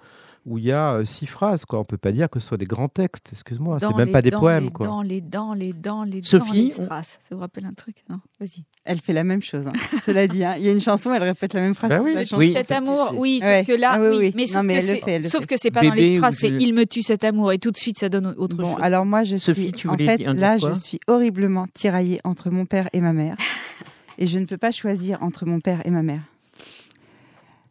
où 0.47 0.59
il 0.59 0.65
y 0.65 0.73
a 0.73 0.95
euh, 0.95 1.05
six 1.05 1.27
phrases, 1.27 1.65
quoi. 1.65 1.79
On 1.81 1.85
peut 1.85 1.97
pas 1.97 2.13
dire 2.13 2.29
que 2.29 2.39
ce 2.39 2.49
soit 2.49 2.57
des 2.59 2.67
grands 2.67 2.89
textes. 2.89 3.31
Excuse-moi, 3.33 3.79
c'est 3.81 3.87
dans 3.89 3.97
même 3.97 4.13
pas 4.13 4.21
des 4.23 4.31
poèmes, 4.31 4.65
les 4.65 4.71
quoi. 4.71 4.87
Dans 4.87 5.01
les 5.03 5.21
dents, 5.21 5.55
les 5.55 5.73
dents, 5.73 6.05
les 6.05 6.21
dents, 6.21 6.27
Sophie, 6.27 6.67
les 6.67 6.81
on- 6.81 6.85
strass. 6.85 7.19
Ça 7.27 7.35
vous 7.35 7.41
rappelle 7.41 7.65
un 7.65 7.73
truc? 7.73 7.97
Non, 8.11 8.19
vas-y. 8.39 8.65
Elle 8.85 9.01
fait 9.01 9.15
la 9.15 9.25
même 9.25 9.41
chose. 9.43 9.67
hein. 9.67 9.73
Cela 10.03 10.27
dit, 10.29 10.45
hein. 10.45 10.55
il 10.59 10.65
y 10.65 10.69
a 10.69 10.73
une 10.73 10.81
chanson, 10.81 11.13
elle 11.15 11.23
répète 11.23 11.55
la 11.55 11.61
même 11.61 11.75
phrase. 11.75 11.91
Toute 12.29 12.39
oui. 12.39 12.53
Cet 12.53 12.71
amour, 12.73 13.09
c'est- 13.11 13.17
oui, 13.17 13.41
sauf 13.41 13.49
Ouais. 13.49 13.65
que 13.67 13.73
là, 13.73 13.93
Ah 13.95 14.01
oui, 14.01 14.33
mais 14.37 14.43
Non, 14.43 14.47
sauf 14.49 14.63
mais 14.65 14.75
que 14.77 14.81
c'est 14.83 15.57
c'est 15.59 15.71
pas 15.71 15.83
dans 15.83 15.95
les 15.95 16.17
strass, 16.17 16.37
c'est 16.37 16.51
je- 16.51 16.57
il 16.59 16.75
me 16.75 16.85
tue 16.85 17.03
cet 17.03 17.25
amour 17.25 17.53
et 17.53 17.59
tout 17.59 17.71
de 17.71 17.77
suite 17.79 17.99
ça 17.99 18.09
donne 18.11 18.35
autre 18.37 18.57
Bon, 18.57 18.75
chose. 18.75 18.83
alors 18.83 19.07
moi, 19.07 19.23
je 19.23 19.37
Sophie, 19.37 19.73
suis. 19.75 19.89
en 19.89 19.97
fait, 19.97 20.19
là, 20.19 20.59
je 20.59 20.73
suis 20.75 21.01
horriblement 21.07 21.67
tiraillée 21.73 22.21
entre 22.25 22.51
mon 22.51 22.67
père 22.67 22.89
et 22.93 23.01
ma 23.01 23.13
mère. 23.15 23.37
et 24.19 24.27
je 24.27 24.39
ne 24.39 24.45
peux 24.45 24.59
pas 24.59 24.71
choisir 24.73 25.23
entre 25.23 25.47
mon 25.47 25.61
père 25.61 25.81
et 25.87 25.91
ma 25.91 26.03
mère. 26.03 26.21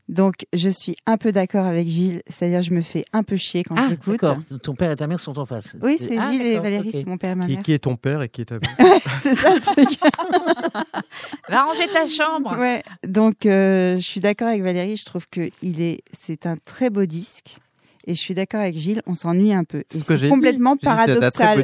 Donc, 0.10 0.46
je 0.54 0.68
suis 0.70 0.96
un 1.06 1.18
peu 1.18 1.32
d'accord 1.32 1.66
avec 1.66 1.88
Gilles, 1.88 2.22
c'est-à-dire 2.28 2.62
je 2.62 2.74
me 2.74 2.82
fais 2.82 3.06
un 3.14 3.24
peu 3.24 3.38
chier 3.38 3.64
quand 3.64 3.76
Ah, 3.78 3.88
j'écoute. 3.90 4.20
d'accord. 4.22 4.38
Ton 4.62 4.76
père 4.76 4.92
et 4.92 4.96
ta 4.98 5.08
mère 5.08 5.20
sont 5.20 5.40
en 5.40 5.46
face. 5.46 5.76
Oui, 5.82 5.96
c'est 5.98 6.18
Ah, 6.18 6.32
Gilles 6.32 6.42
et 6.46 6.60
Valérie, 6.60 6.90
c'est 6.92 7.06
mon 7.08 7.18
père 7.18 7.32
et 7.32 7.36
ma 7.36 7.46
Qui, 7.48 7.54
mère. 7.54 7.64
qui 7.64 7.72
est 7.74 7.80
ton 7.80 7.96
père 7.96 8.22
et 8.22 8.28
qui 8.30 8.42
est 8.42 8.46
ta 8.46 8.56
mère 8.56 9.00
c'est 9.18 9.34
ça 9.36 9.54
le 9.56 9.62
truc. 9.62 9.88
Va 11.50 11.64
ranger 11.64 11.88
ta 11.94 12.08
chambre. 12.08 12.58
Ouais, 12.58 12.84
donc 13.08 13.46
euh, 13.46 13.96
je 13.96 14.02
suis 14.02 14.20
d'accord 14.20 14.48
avec 14.50 14.62
Valérie, 14.62 14.98
je 14.98 15.06
trouve 15.06 15.28
que 15.30 15.50
il 15.62 15.82
est, 15.82 16.00
c'est 16.12 16.46
un 16.46 16.58
très 16.58 16.90
beau 16.90 17.06
disque. 17.06 17.58
Et 18.06 18.16
je 18.16 18.20
suis 18.20 18.34
d'accord 18.34 18.60
avec 18.60 18.78
Gilles, 18.78 19.02
on 19.08 19.16
s'ennuie 19.16 19.54
un 19.54 19.64
peu. 19.64 19.84
C'est 19.90 20.28
complètement 20.30 20.76
dit. 20.76 20.82
J'ai 20.84 20.90
dit, 20.90 20.96
très 21.32 21.44
paradoxal. 21.44 21.58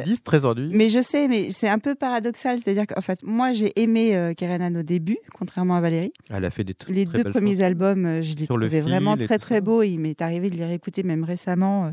Mais 0.72 0.88
je 0.88 1.00
sais, 1.02 1.28
mais 1.28 1.50
c'est 1.50 1.68
un 1.68 1.78
peu 1.78 1.94
paradoxal. 1.94 2.58
C'est-à-dire 2.58 2.86
qu'en 2.86 3.02
fait, 3.02 3.22
moi, 3.22 3.52
j'ai 3.52 3.78
aimé 3.78 4.16
euh, 4.16 4.32
Kerenan 4.32 4.74
au 4.76 4.82
début, 4.82 5.18
contrairement 5.34 5.76
à 5.76 5.82
Valérie. 5.82 6.12
Elle 6.30 6.44
a 6.46 6.50
fait 6.50 6.64
des 6.64 6.74
Les 6.88 7.04
très 7.04 7.22
deux 7.22 7.30
premiers 7.30 7.60
albums, 7.62 8.06
euh, 8.06 8.22
je 8.22 8.34
les 8.36 8.46
Sur 8.46 8.54
trouvais 8.56 8.80
vraiment 8.80 9.16
très 9.18 9.38
très 9.38 9.60
beaux. 9.60 9.82
Il 9.82 9.98
m'est 9.98 10.22
arrivé 10.22 10.48
de 10.48 10.56
les 10.56 10.64
réécouter 10.64 11.02
même 11.02 11.24
récemment. 11.24 11.86
euh, 11.86 11.90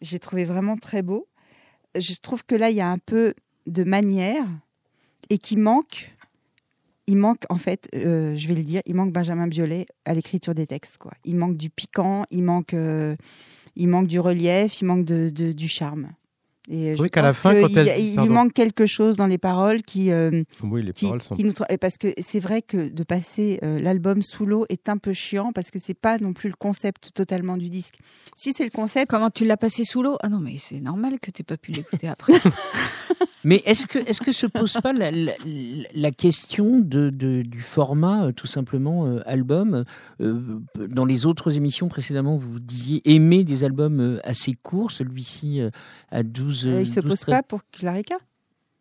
J'ai 0.00 0.18
trouvé 0.18 0.44
vraiment 0.46 0.78
très 0.78 1.02
beaux. 1.02 1.28
Je 1.94 2.14
trouve 2.22 2.44
que 2.46 2.54
là, 2.54 2.70
il 2.70 2.76
y 2.76 2.80
a 2.80 2.88
un 2.88 2.98
peu 2.98 3.34
de 3.66 3.84
manière 3.84 4.46
et 5.28 5.36
qui 5.36 5.58
manque. 5.58 6.10
Il 7.08 7.16
manque, 7.16 7.42
en 7.50 7.56
fait, 7.58 7.88
euh, 7.94 8.36
je 8.36 8.46
vais 8.48 8.54
le 8.54 8.62
dire, 8.62 8.80
il 8.86 8.94
manque 8.94 9.12
Benjamin 9.12 9.48
Biolay 9.48 9.86
à 10.04 10.14
l'écriture 10.14 10.54
des 10.54 10.66
textes. 10.66 10.98
Quoi. 10.98 11.12
Il 11.24 11.36
manque 11.36 11.56
du 11.56 11.68
piquant, 11.68 12.24
il 12.30 12.42
manque, 12.44 12.74
euh, 12.74 13.16
il 13.74 13.88
manque 13.88 14.06
du 14.06 14.20
relief, 14.20 14.80
il 14.80 14.84
manque 14.84 15.04
de, 15.04 15.28
de- 15.30 15.52
du 15.52 15.68
charme. 15.68 16.10
Et 16.68 16.94
je 16.94 17.02
Oui, 17.02 17.10
qu'à 17.10 17.22
la 17.22 17.34
fin, 17.34 17.52
que 17.56 17.60
quand 17.62 17.68
il, 17.70 17.78
elle- 17.88 18.16
lui 18.22 18.28
manque 18.28 18.52
quelque 18.52 18.86
chose 18.86 19.16
dans 19.16 19.26
les 19.26 19.36
paroles 19.36 19.82
qui, 19.82 20.12
euh, 20.12 20.44
Oui, 20.62 20.80
les 20.84 20.92
qui, 20.92 21.06
paroles 21.06 21.20
sont. 21.22 21.34
qui 21.34 21.42
nous 21.42 21.50
tra- 21.50 21.76
parce 21.76 21.98
que 21.98 22.14
c'est 22.20 22.38
vrai 22.38 22.62
que 22.62 22.88
de 22.88 23.02
passer 23.02 23.58
euh, 23.64 23.80
l'album 23.80 24.22
sous 24.22 24.46
l'eau 24.46 24.64
est 24.68 24.88
un 24.88 24.96
peu 24.96 25.12
chiant 25.12 25.50
parce 25.52 25.72
que 25.72 25.80
c'est 25.80 25.98
pas 25.98 26.18
non 26.18 26.32
plus 26.32 26.50
le 26.50 26.54
concept 26.54 27.10
totalement 27.14 27.56
du 27.56 27.68
disque. 27.68 27.98
Si 28.36 28.52
c'est 28.52 28.62
le 28.62 28.70
concept, 28.70 29.10
Comment 29.10 29.30
tu 29.30 29.44
l'as 29.44 29.56
passé 29.56 29.82
sous 29.84 30.04
l'eau? 30.04 30.16
Ah 30.22 30.28
non, 30.28 30.38
mais 30.38 30.54
c'est 30.56 30.80
normal 30.80 31.18
que 31.18 31.32
t'aies 31.32 31.42
pas 31.42 31.56
pu 31.56 31.72
l'écouter 31.72 32.06
après. 32.06 32.34
Mais 33.44 33.62
est-ce 33.66 33.86
que 33.86 33.98
est-ce 33.98 34.20
que 34.20 34.30
se 34.32 34.46
pose 34.46 34.74
pas 34.82 34.92
la, 34.92 35.10
la, 35.10 35.32
la 35.94 36.10
question 36.12 36.78
de, 36.78 37.10
de- 37.10 37.42
du 37.42 37.60
format 37.60 38.26
euh, 38.26 38.32
tout 38.32 38.46
simplement 38.46 39.06
euh, 39.06 39.20
album 39.26 39.84
Euh, 40.20 40.60
Dans 40.88 41.04
les 41.04 41.26
autres 41.26 41.56
émissions 41.56 41.88
précédemment, 41.88 42.36
vous 42.36 42.60
disiez 42.60 43.02
aimer 43.04 43.42
des 43.44 43.64
albums 43.64 44.00
euh, 44.00 44.18
assez 44.22 44.54
courts. 44.54 44.90
Celui-ci 44.92 45.60
euh, 45.60 45.70
à 46.10 46.22
12 46.22 46.68
euh, 46.68 46.80
il 46.82 46.86
se 46.86 47.00
12, 47.00 47.10
pose 47.10 47.20
13. 47.20 47.34
pas 47.36 47.42
pour 47.42 47.60
Clarica? 47.72 48.16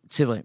C'est 0.10 0.26
vrai. 0.26 0.44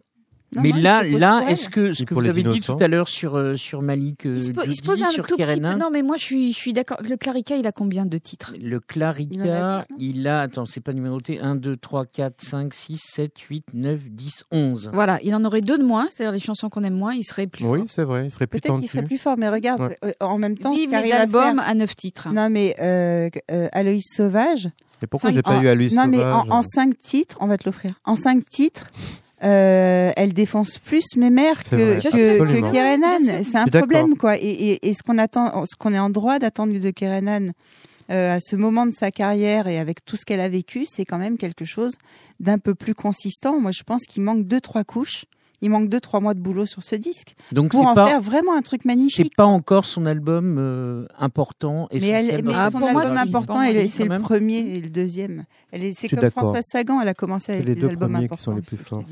Non, 0.54 0.62
Mais 0.62 0.70
non, 0.70 0.76
il 0.76 0.82
là, 0.82 1.02
là, 1.02 1.44
est-ce 1.50 1.68
que 1.68 1.92
ce 1.92 2.04
que 2.04 2.14
vous 2.14 2.20
avez 2.24 2.34
dit 2.34 2.40
innocents 2.50 2.76
tout 2.76 2.84
à 2.84 2.86
l'heure 2.86 3.08
sur 3.08 3.34
euh, 3.34 3.56
sur 3.56 3.82
Malik, 3.82 4.26
euh, 4.26 4.34
Il 4.36 4.42
se, 4.42 4.50
po- 4.52 4.60
il 4.64 4.76
se 4.76 4.82
pose 4.82 5.02
un 5.02 5.10
sur 5.10 5.26
tout 5.26 5.36
petit 5.36 5.60
peu. 5.60 5.74
Non, 5.74 5.90
mais 5.92 6.02
moi, 6.02 6.16
je 6.16 6.22
suis, 6.22 6.52
je 6.52 6.56
suis 6.56 6.72
d'accord. 6.72 6.98
Le 7.02 7.16
Clarica, 7.16 7.56
il 7.56 7.66
a 7.66 7.72
combien 7.72 8.06
de 8.06 8.16
titres? 8.16 8.54
Le 8.60 8.76
Il 8.76 8.80
Clarica, 8.80 9.78
non 9.88 9.96
il 9.98 10.26
a, 10.28 10.42
attends, 10.42 10.64
c'est 10.64 10.80
pas 10.80 10.92
numéroté, 10.92 11.40
1, 11.40 11.56
2, 11.56 11.76
3, 11.76 12.06
4, 12.06 12.40
5, 12.40 12.72
6, 12.74 12.96
7, 13.04 13.38
8, 13.40 13.64
9, 13.74 14.00
10, 14.08 14.44
11. 14.52 14.90
Voilà, 14.94 15.18
il 15.24 15.34
en 15.34 15.44
aurait 15.44 15.62
deux 15.62 15.78
de 15.78 15.84
moins, 15.84 16.06
c'est-à-dire 16.10 16.32
les 16.32 16.38
chansons 16.38 16.68
qu'on 16.68 16.84
aime 16.84 16.94
moins, 16.94 17.12
il 17.12 17.24
serait 17.24 17.48
plus 17.48 17.64
Oui, 17.64 17.80
c'est 17.88 18.04
vrai, 18.04 18.26
il 18.26 18.30
serait 18.30 18.46
plus 18.46 18.60
Peut-être 18.60 18.78
qu'il 18.78 18.88
serait 18.88 19.02
plus 19.02 19.18
fort, 19.18 19.36
mais 19.36 19.48
regarde, 19.48 19.80
Ouais. 19.82 19.98
euh, 20.04 20.12
en 20.20 20.38
même 20.38 20.56
temps, 20.56 20.72
Vive 20.72 20.90
les 20.90 20.90
qu'arrive 20.96 21.12
à 21.12 21.20
albums 21.22 21.56
faire- 21.56 21.68
à 21.68 21.74
neuf 21.74 21.96
titres. 21.96 22.28
Non, 22.32 22.48
mais 22.50 22.76
euh, 22.80 23.28
euh, 23.50 23.68
Aloïs 23.72 24.04
Sauvage. 24.14 24.70
Et 25.02 25.06
pourquoi 25.08 25.30
j'ai 25.32 25.42
pas 25.42 25.58
en- 25.58 25.62
eu 25.62 25.66
à 25.68 25.74
lui 25.74 25.92
Non, 25.92 26.06
mais 26.06 26.18
Sauvage 26.18 26.34
en, 26.50 26.56
en 26.58 26.62
cinq 26.62 26.98
titres, 27.00 27.36
on 27.40 27.46
va 27.48 27.58
te 27.58 27.64
l'offrir. 27.64 27.94
En 28.04 28.14
cinq 28.16 28.48
titres, 28.48 28.90
euh, 29.44 30.12
elle 30.16 30.32
défonce 30.32 30.78
plus 30.78 31.16
mes 31.16 31.30
mères 31.30 31.62
que, 31.62 32.00
que, 32.00 32.38
que 32.38 32.72
Kerenan. 32.72 33.42
C'est 33.44 33.56
un 33.56 33.66
problème, 33.66 34.16
quoi. 34.16 34.36
Et, 34.38 34.46
et, 34.46 34.88
et 34.88 34.94
ce 34.94 35.02
qu'on 35.02 35.18
attend, 35.18 35.64
ce 35.66 35.76
qu'on 35.76 35.92
est 35.92 35.98
en 35.98 36.10
droit 36.10 36.38
d'attendre 36.38 36.78
de 36.78 36.90
Kerenan 36.90 37.48
euh, 38.10 38.36
à 38.36 38.40
ce 38.40 38.56
moment 38.56 38.86
de 38.86 38.92
sa 38.92 39.10
carrière 39.10 39.66
et 39.66 39.78
avec 39.78 40.04
tout 40.04 40.16
ce 40.16 40.24
qu'elle 40.24 40.40
a 40.40 40.48
vécu, 40.48 40.84
c'est 40.86 41.04
quand 41.04 41.18
même 41.18 41.36
quelque 41.36 41.64
chose 41.64 41.96
d'un 42.40 42.58
peu 42.58 42.74
plus 42.74 42.94
consistant. 42.94 43.60
Moi, 43.60 43.72
je 43.72 43.82
pense 43.82 44.04
qu'il 44.04 44.22
manque 44.22 44.46
deux, 44.46 44.60
trois 44.60 44.84
couches. 44.84 45.24
Il 45.66 45.70
manque 45.70 45.88
deux, 45.88 45.98
trois 45.98 46.20
mois 46.20 46.32
de 46.34 46.38
boulot 46.38 46.64
sur 46.64 46.84
ce 46.84 46.94
disque 46.94 47.34
Donc 47.50 47.72
pour 47.72 47.80
c'est 47.82 47.86
en 47.88 47.94
pas, 47.94 48.06
faire 48.06 48.20
vraiment 48.20 48.56
un 48.56 48.62
truc 48.62 48.82
c'est 48.84 48.88
magnifique. 48.88 49.34
pas 49.36 49.46
encore 49.46 49.84
son 49.84 50.06
album 50.06 50.56
euh, 50.60 51.06
important 51.18 51.88
et 51.90 51.98
Mais, 51.98 52.06
elle, 52.08 52.44
mais 52.44 52.52
Ah, 52.54 52.68
son 52.70 52.78
pour 52.78 52.92
moi, 52.92 53.02
album 53.02 53.18
important, 53.18 53.60
c'est 53.88 54.04
le 54.04 54.08
même. 54.10 54.22
premier 54.22 54.58
et 54.58 54.80
le 54.80 54.90
deuxième. 54.90 55.44
Elle 55.72 55.82
est, 55.82 55.92
c'est 55.92 56.08
comme. 56.08 56.30
Françoise 56.30 56.64
Sagan, 56.70 57.00
elle 57.00 57.08
a 57.08 57.14
commencé 57.14 57.50
avec 57.52 57.64
les 57.66 57.74
des 57.74 57.80
deux 57.80 57.88
albums 57.88 58.12
premiers 58.12 58.28
qui 58.28 58.38
sont 58.40 58.54
les 58.54 58.62
c'est 58.64 58.76
plus 58.76 58.84
forts. 58.84 59.02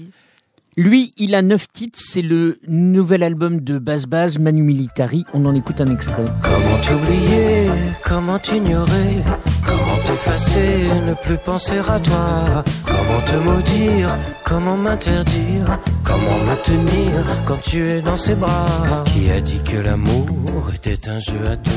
Lui, 0.77 1.13
il 1.19 1.35
a 1.37 1.43
neuf 1.43 1.67
titres, 1.73 2.01
c'est 2.03 2.23
le 2.23 2.59
nouvel 2.67 3.23
album 3.23 3.61
de 3.61 3.79
Baz 3.79 4.07
Baz, 4.07 4.39
Manu 4.41 4.63
Militari. 4.63 5.25
On 5.33 5.45
en 5.47 5.55
écoute 5.55 5.81
un 5.81 5.93
extrait. 5.93 6.25
Comment 6.43 6.81
t'oublier, 6.83 7.67
comment 8.05 8.39
t'ignorer, 8.41 9.23
comment 9.65 9.97
t'effacer, 10.05 10.89
ne 11.07 11.15
plus 11.15 11.39
penser 11.39 11.79
à 11.79 12.01
toi, 12.01 12.65
comment 12.95 13.21
te 13.21 13.37
maudire, 13.37 14.17
comment 14.45 14.77
m'interdire, 14.77 15.79
comment 16.03 16.39
me 16.39 16.57
tenir 16.63 17.13
quand 17.47 17.61
tu 17.63 17.89
es 17.89 18.03
dans 18.03 18.17
ses 18.17 18.35
bras? 18.35 19.05
Qui 19.07 19.31
a 19.31 19.41
dit 19.41 19.61
que 19.63 19.77
l'amour 19.79 20.71
était 20.75 21.09
un 21.09 21.19
jeu 21.19 21.41
à 21.47 21.57
deux? 21.57 21.71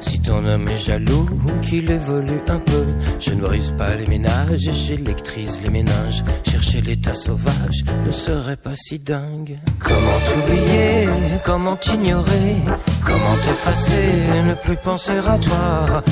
Si 0.00 0.20
ton 0.20 0.44
homme 0.46 0.68
est 0.68 0.78
jaloux, 0.78 1.28
qu'il 1.62 1.90
évolue 1.90 2.42
un 2.48 2.58
peu, 2.58 2.86
je 3.18 3.30
ne 3.30 3.40
brise 3.40 3.74
pas 3.76 3.94
les 3.94 4.06
ménages 4.06 4.58
j'électrise 4.58 5.60
les 5.62 5.70
méninges. 5.70 6.22
Chercher 6.48 6.80
l'état 6.80 7.14
sauvage 7.14 7.84
ne 8.06 8.12
serait 8.12 8.56
pas 8.56 8.74
si 8.74 8.98
dingue. 8.98 9.58
Comment 9.78 10.18
t'oublier, 10.26 11.06
comment 11.44 11.76
t'ignorer, 11.76 12.56
comment 13.04 13.36
t'effacer, 13.36 14.42
ne 14.46 14.54
plus 14.54 14.76
penser 14.76 15.18
à 15.18 15.38
toi, 15.38 16.02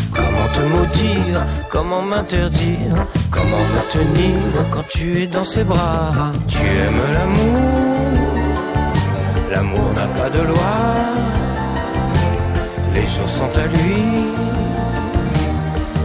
comment 0.42 0.54
te 0.54 0.62
maudire, 0.62 1.46
comment 1.70 2.02
m'interdire, 2.02 3.06
comment 3.30 3.64
me 3.74 4.70
quand 4.70 4.86
tu 4.88 5.16
es 5.16 5.26
dans 5.26 5.44
ses 5.44 5.64
bras. 5.64 6.12
Tu 6.48 6.58
aimes 6.58 7.02
l'amour, 7.14 8.20
l'amour 9.50 9.92
n'a 9.94 10.06
pas 10.08 10.30
de 10.30 10.40
loi, 10.40 10.74
les 12.94 13.06
jours 13.06 13.28
sont 13.28 13.58
à 13.58 13.66
lui, 13.66 13.94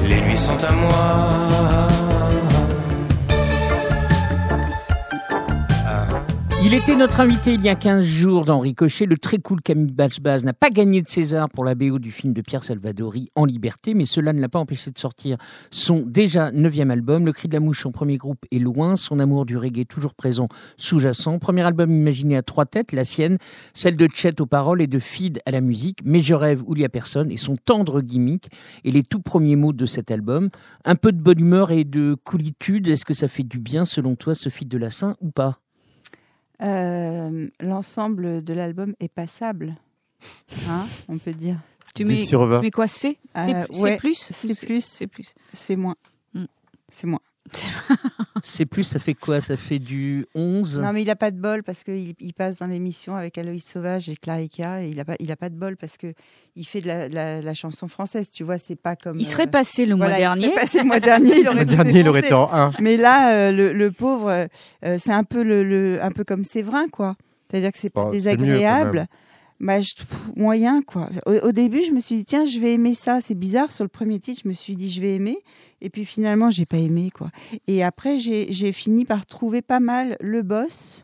les 0.08 0.22
nuits 0.22 0.38
sont 0.38 0.64
à 0.64 0.72
moi. 0.72 1.57
Il 6.64 6.74
était 6.74 6.96
notre 6.96 7.20
invité 7.20 7.54
il 7.54 7.64
y 7.64 7.70
a 7.70 7.76
15 7.76 8.04
jours 8.04 8.44
dans 8.44 8.60
Ricochet. 8.60 9.06
Le 9.06 9.18
très 9.18 9.38
cool 9.38 9.62
Camille 9.62 9.92
Baz 9.92 10.44
n'a 10.44 10.54
pas 10.54 10.72
gagné 10.72 11.04
de 11.04 11.08
César 11.08 11.50
pour 11.50 11.64
la 11.64 11.76
BO 11.76 12.00
du 12.00 12.12
film 12.12 12.34
de 12.34 12.42
Pierre 12.42 12.64
Salvadori 12.64 13.30
En 13.36 13.46
Liberté, 13.46 13.94
mais 13.94 14.06
cela 14.06 14.34
ne 14.34 14.42
l'a 14.42 14.50
pas 14.50 14.58
empêché 14.58 14.90
de 14.90 14.98
sortir 14.98 15.38
son 15.70 16.02
déjà 16.02 16.52
neuvième 16.52 16.90
album. 16.90 17.28
Le 17.28 17.32
Cri 17.32 17.48
de 17.48 17.54
la 17.54 17.60
Mouche, 17.60 17.84
son 17.84 17.92
premier 17.92 18.18
groupe, 18.18 18.44
est 18.52 18.58
loin. 18.58 18.96
Son 18.96 19.20
amour 19.20 19.46
du 19.46 19.56
reggae 19.56 19.86
toujours 19.86 20.16
présent, 20.16 20.48
sous-jacent. 20.78 21.38
Premier 21.38 21.62
album 21.62 21.92
imaginé 21.92 22.36
à 22.36 22.42
trois 22.42 22.66
têtes, 22.66 22.92
la 22.92 23.06
sienne, 23.06 23.38
celle 23.76 23.96
de 23.96 24.08
Chet 24.12 24.42
aux 24.42 24.48
paroles 24.48 24.82
et 24.82 24.88
de 24.88 25.00
Feed 25.00 25.40
à 25.46 25.52
la 25.52 25.62
musique. 25.62 26.00
Mais 26.04 26.22
je 26.22 26.34
rêve 26.34 26.64
où 26.66 26.74
il 26.76 26.82
y 26.82 26.86
a 26.86 26.90
personne 26.90 27.32
et 27.32 27.38
son 27.38 27.56
tendre 27.56 28.02
gimmick 28.02 28.50
et 28.84 28.92
les 28.92 29.04
tout 29.04 29.22
premiers 29.22 29.56
mots 29.56 29.74
de 29.74 29.86
cet 29.86 30.10
album. 30.10 30.50
Un 30.86 30.96
peu 30.96 31.12
de 31.12 31.22
bonne 31.22 31.40
humeur 31.40 31.70
et 31.70 31.84
de 31.84 32.16
coolitude. 32.26 32.88
Est-ce 32.88 33.06
que 33.06 33.14
ça 33.14 33.28
fait 33.28 33.44
du 33.44 33.60
bien 33.60 33.86
selon 33.86 34.16
toi, 34.16 34.34
Sophie 34.34 34.66
Delassin, 34.66 35.16
ou 35.22 35.30
pas? 35.30 35.60
Euh, 36.62 37.48
L'ensemble 37.60 38.44
de 38.44 38.54
l'album 38.54 38.96
est 39.00 39.12
passable, 39.14 39.76
hein, 40.70 40.86
on 41.08 41.18
peut 41.18 41.34
dire. 41.34 41.58
Tu 41.96 42.04
10 42.04 42.10
mets, 42.12 42.26
sur 42.26 42.46
20. 42.46 42.62
mais 42.62 42.72
quoi, 42.72 42.88
c'est? 42.88 43.18
C'est 43.34 43.56
Euh, 43.56 43.66
c'est 43.72 43.82
ouais, 43.82 43.92
c'est 43.92 43.98
plus. 43.98 44.84
C'est 44.84 45.08
plus? 45.08 45.34
C'est 45.54 45.76
moins. 45.76 45.96
Mm. 46.34 46.46
C'est 46.90 47.08
moins. 47.08 47.20
C'est 48.44 48.66
plus, 48.66 48.84
ça 48.84 49.00
fait 49.00 49.14
quoi? 49.14 49.42
Ça 49.42 49.58
fait 49.58 49.80
du 49.80 50.26
11 50.36 50.80
Non, 50.80 50.94
mais 50.94 51.02
il 51.02 51.10
a 51.10 51.16
pas 51.16 51.32
de 51.32 51.40
bol 51.40 51.64
parce 51.64 51.84
qu'il 51.84 52.14
il 52.20 52.34
passe 52.34 52.58
dans 52.58 52.68
l'émission 52.68 53.16
avec 53.16 53.38
Aloïs 53.38 53.64
Sauvage 53.66 54.10
et 54.10 54.16
Clarica 54.16 54.82
et 54.84 54.90
il 54.90 55.00
a 55.00 55.06
pas, 55.06 55.16
il 55.20 55.32
a 55.32 55.36
pas 55.36 55.50
de 55.50 55.56
bol 55.56 55.76
parce 55.78 55.98
que 55.98 56.14
il 56.56 56.66
fait 56.66 56.82
de 56.82 56.88
la, 56.88 57.10
la- 57.10 57.42
la 57.42 57.54
chanson 57.54 57.88
française. 57.88 58.30
Tu 58.30 58.44
vois, 58.44 58.58
c'est 58.58 58.76
pas 58.76 58.96
comme. 58.96 59.18
Il 59.20 59.26
serait 59.26 59.48
euh, 59.48 59.52
passé 59.52 59.86
le 59.86 59.96
mois 59.96 60.08
voilà, 60.08 60.20
il 60.20 60.24
serait 60.30 60.40
dernier. 60.40 60.56
passé 60.56 60.78
le 60.80 60.86
mois 60.86 61.00
dernier, 61.00 61.40
il 61.40 61.48
aurait 61.48 61.60
Le 61.60 61.66
dernier, 61.66 62.00
il 62.02 62.08
aurait 62.10 62.20
été 62.20 62.34
en 62.34 62.50
1. 62.54 62.72
Mais 62.82 62.98
là, 62.98 63.34
euh, 63.34 63.52
le, 63.52 63.74
le 63.74 63.92
pauvre, 63.92 64.30
euh, 64.86 64.98
c'est 65.00 65.14
un 65.14 65.24
peu 65.24 65.44
le, 65.44 65.64
le- 65.64 66.04
un 66.04 66.12
peu 66.12 66.24
comme 66.24 66.44
Séverin, 66.44 66.88
quoi. 66.90 67.16
C'est-à-dire 67.50 67.72
que 67.72 67.78
c'est 67.78 67.90
pas 67.90 68.02
Bah, 68.02 68.06
quand 68.08 68.12
désagréable. 68.12 69.08
Bah, 69.60 69.82
je 69.82 69.96
trouve 69.96 70.38
moyen, 70.38 70.82
quoi. 70.84 71.10
Au, 71.26 71.32
au 71.48 71.52
début, 71.52 71.82
je 71.84 71.92
me 71.92 72.00
suis 72.00 72.16
dit, 72.18 72.26
tiens, 72.26 72.46
je 72.46 72.60
vais 72.60 72.74
aimer 72.74 72.94
ça. 72.94 73.22
C'est 73.22 73.34
bizarre. 73.36 73.72
Sur 73.72 73.84
le 73.84 73.90
premier 73.90 74.20
titre, 74.20 74.42
je 74.44 74.48
me 74.48 74.54
suis 74.54 74.76
dit, 74.76 74.88
je 74.90 75.02
vais 75.02 75.16
aimer. 75.16 75.40
Et 75.82 75.90
puis 75.90 76.06
finalement, 76.06 76.50
j'ai 76.52 76.66
pas 76.66 76.78
aimé, 76.78 77.10
quoi. 77.12 77.30
Et 77.68 77.84
après, 77.84 78.20
j'ai 78.20 78.48
j'ai 78.52 78.72
fini 78.72 79.04
par 79.06 79.26
trouver 79.26 79.62
pas 79.64 79.80
mal 79.80 80.16
le 80.22 80.44
boss. 80.44 81.04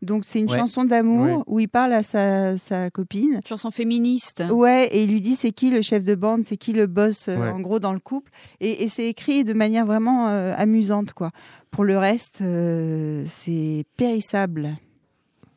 Donc, 0.00 0.24
c'est 0.24 0.40
une 0.40 0.50
Ouais. 0.50 0.56
chanson 0.56 0.84
d'amour 0.84 1.26
Ouais. 1.40 1.42
où 1.46 1.60
il 1.60 1.68
parle 1.68 1.92
à 1.92 2.02
sa, 2.02 2.56
sa 2.56 2.88
copine. 2.88 3.40
Chanson 3.46 3.70
féministe. 3.70 4.42
Ouais, 4.50 4.88
et 4.92 5.02
il 5.04 5.10
lui 5.12 5.20
dit 5.20 5.34
c'est 5.36 5.52
qui 5.52 5.68
le 5.70 5.82
chef 5.82 6.02
de 6.06 6.14
bande, 6.14 6.42
c'est 6.42 6.56
qui 6.56 6.72
le 6.72 6.86
boss, 6.86 7.28
euh, 7.28 7.36
Ouais. 7.36 7.50
en 7.50 7.60
gros, 7.60 7.80
dans 7.80 7.92
le 7.92 7.98
couple? 8.00 8.30
Et, 8.60 8.82
et 8.82 8.88
c'est 8.88 9.06
écrit 9.08 9.44
de 9.44 9.52
manière 9.52 9.84
vraiment 9.84 10.28
euh, 10.28 10.54
amusante, 10.56 11.12
quoi. 11.12 11.32
Pour 11.70 11.84
le 11.84 11.98
reste, 11.98 12.38
euh, 12.40 13.26
c'est 13.28 13.84
périssable. 13.98 14.78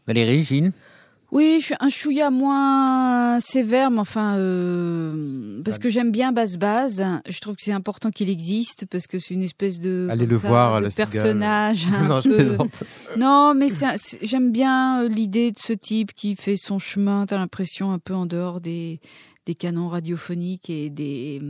Valérie, 0.08 0.44
Gilles 0.44 0.74
Oui, 1.34 1.58
je 1.60 1.66
suis 1.66 1.76
un 1.80 1.90
chouïa 1.90 2.30
moins 2.30 3.40
sévère, 3.40 3.90
mais 3.90 4.00
enfin, 4.00 4.38
euh, 4.38 5.60
parce 5.66 5.80
que 5.80 5.90
j'aime 5.90 6.12
bien 6.12 6.32
Basse 6.32 6.58
Base. 6.58 7.04
Je 7.28 7.40
trouve 7.40 7.56
que 7.56 7.64
c'est 7.64 7.72
important 7.72 8.12
qu'il 8.12 8.30
existe 8.30 8.86
parce 8.86 9.08
que 9.08 9.18
c'est 9.18 9.34
une 9.34 9.42
espèce 9.42 9.80
de, 9.80 10.08
Allez 10.12 10.28
le 10.28 10.38
ça, 10.38 10.48
voir 10.48 10.80
de 10.80 10.90
personnage. 10.90 11.88
un 12.00 12.08
non, 12.08 12.22
je 12.22 12.30
peu- 12.30 12.36
plaisante. 12.36 12.84
Non, 13.18 13.56
mais 13.56 13.70
j'aime 14.22 14.52
bien 14.52 15.02
euh, 15.02 15.08
l'idée 15.10 15.52
de 15.52 15.58
ce 15.58 15.74
type 15.74 16.14
qui 16.14 16.36
fait 16.36 16.56
son 16.56 16.78
chemin. 16.78 17.26
T'as 17.26 17.40
l'impression 17.40 17.92
un 17.92 18.00
peu 18.00 18.14
en 18.14 18.28
dehors 18.28 18.62
des 18.62 19.00
des 19.46 19.56
canons 19.56 19.90
radiophoniques 19.90 20.70
et 20.70 20.90
des 20.90 21.42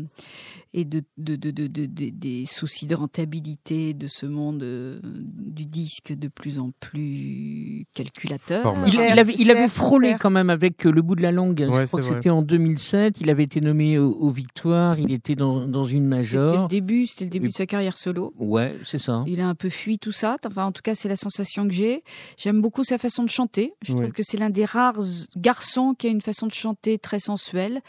et 0.73 0.85
de, 0.85 1.03
de, 1.17 1.35
de, 1.35 1.51
de- 1.51 1.67
de- 1.67 1.85
de- 1.85 2.09
des 2.09 2.45
soucis 2.47 2.87
de 2.87 2.95
rentabilité 2.95 3.93
de 3.93 4.07
ce 4.07 4.25
monde 4.25 4.63
euh, 4.63 4.99
du 5.03 5.65
disque 5.67 6.13
de 6.13 6.27
plus 6.27 6.57
en 6.59 6.71
plus 6.79 7.85
calculateur. 7.93 8.73
Il, 8.87 8.93
il 8.95 9.19
avait, 9.19 9.35
il 9.37 9.51
avait 9.51 9.69
frôlé 9.69 10.15
quand 10.19 10.29
même 10.31 10.49
avec 10.49 10.85
euh, 10.85 10.91
le 10.91 11.01
bout 11.01 11.15
de 11.15 11.21
la 11.21 11.31
langue. 11.31 11.59
Je 11.59 11.85
crois 11.85 11.99
que 12.01 12.05
c'était 12.05 12.29
en 12.29 12.41
2007. 12.41 13.21
Il 13.21 13.29
avait 13.29 13.43
été 13.43 13.61
nommé 13.61 13.97
aux, 13.99 14.11
aux 14.11 14.29
Victoires. 14.31 14.99
Il 14.99 15.11
était 15.11 15.35
dans, 15.35 15.67
dans 15.67 15.83
une 15.83 15.89
C'était 15.93 15.99
le 16.01 16.07
major. 16.47 16.67
début, 16.67 17.05
c'était 17.05 17.25
le 17.25 17.29
début 17.29 17.45
Et- 17.47 17.49
de 17.49 17.53
sa 17.53 17.65
carrière 17.65 17.97
solo. 17.97 18.33
Ouais, 18.39 18.75
c'est 18.85 18.97
ça. 18.97 19.23
Il 19.27 19.39
a 19.41 19.47
un 19.47 19.55
peu 19.55 19.69
fui 19.69 19.99
tout 19.99 20.11
ça. 20.11 20.37
Enfin, 20.45 20.65
en 20.65 20.71
tout 20.71 20.81
cas, 20.81 20.95
c'est 20.95 21.09
la 21.09 21.15
sensation 21.15 21.67
que 21.67 21.73
j'ai. 21.73 22.03
J'aime 22.37 22.61
beaucoup 22.61 22.83
sa 22.83 22.97
façon 22.97 23.23
de 23.23 23.29
chanter. 23.29 23.73
Je 23.83 23.93
Ouais. 23.93 24.01
trouve 24.01 24.11
que 24.13 24.23
c'est 24.23 24.37
l'un 24.37 24.49
des 24.49 24.65
rares 24.65 24.99
garçons 25.37 25.93
qui 25.97 26.07
a 26.07 26.09
une 26.09 26.21
façon 26.21 26.47
de 26.47 26.51
chanter 26.53 26.97
très 26.97 27.19
sensuelle. 27.19 27.81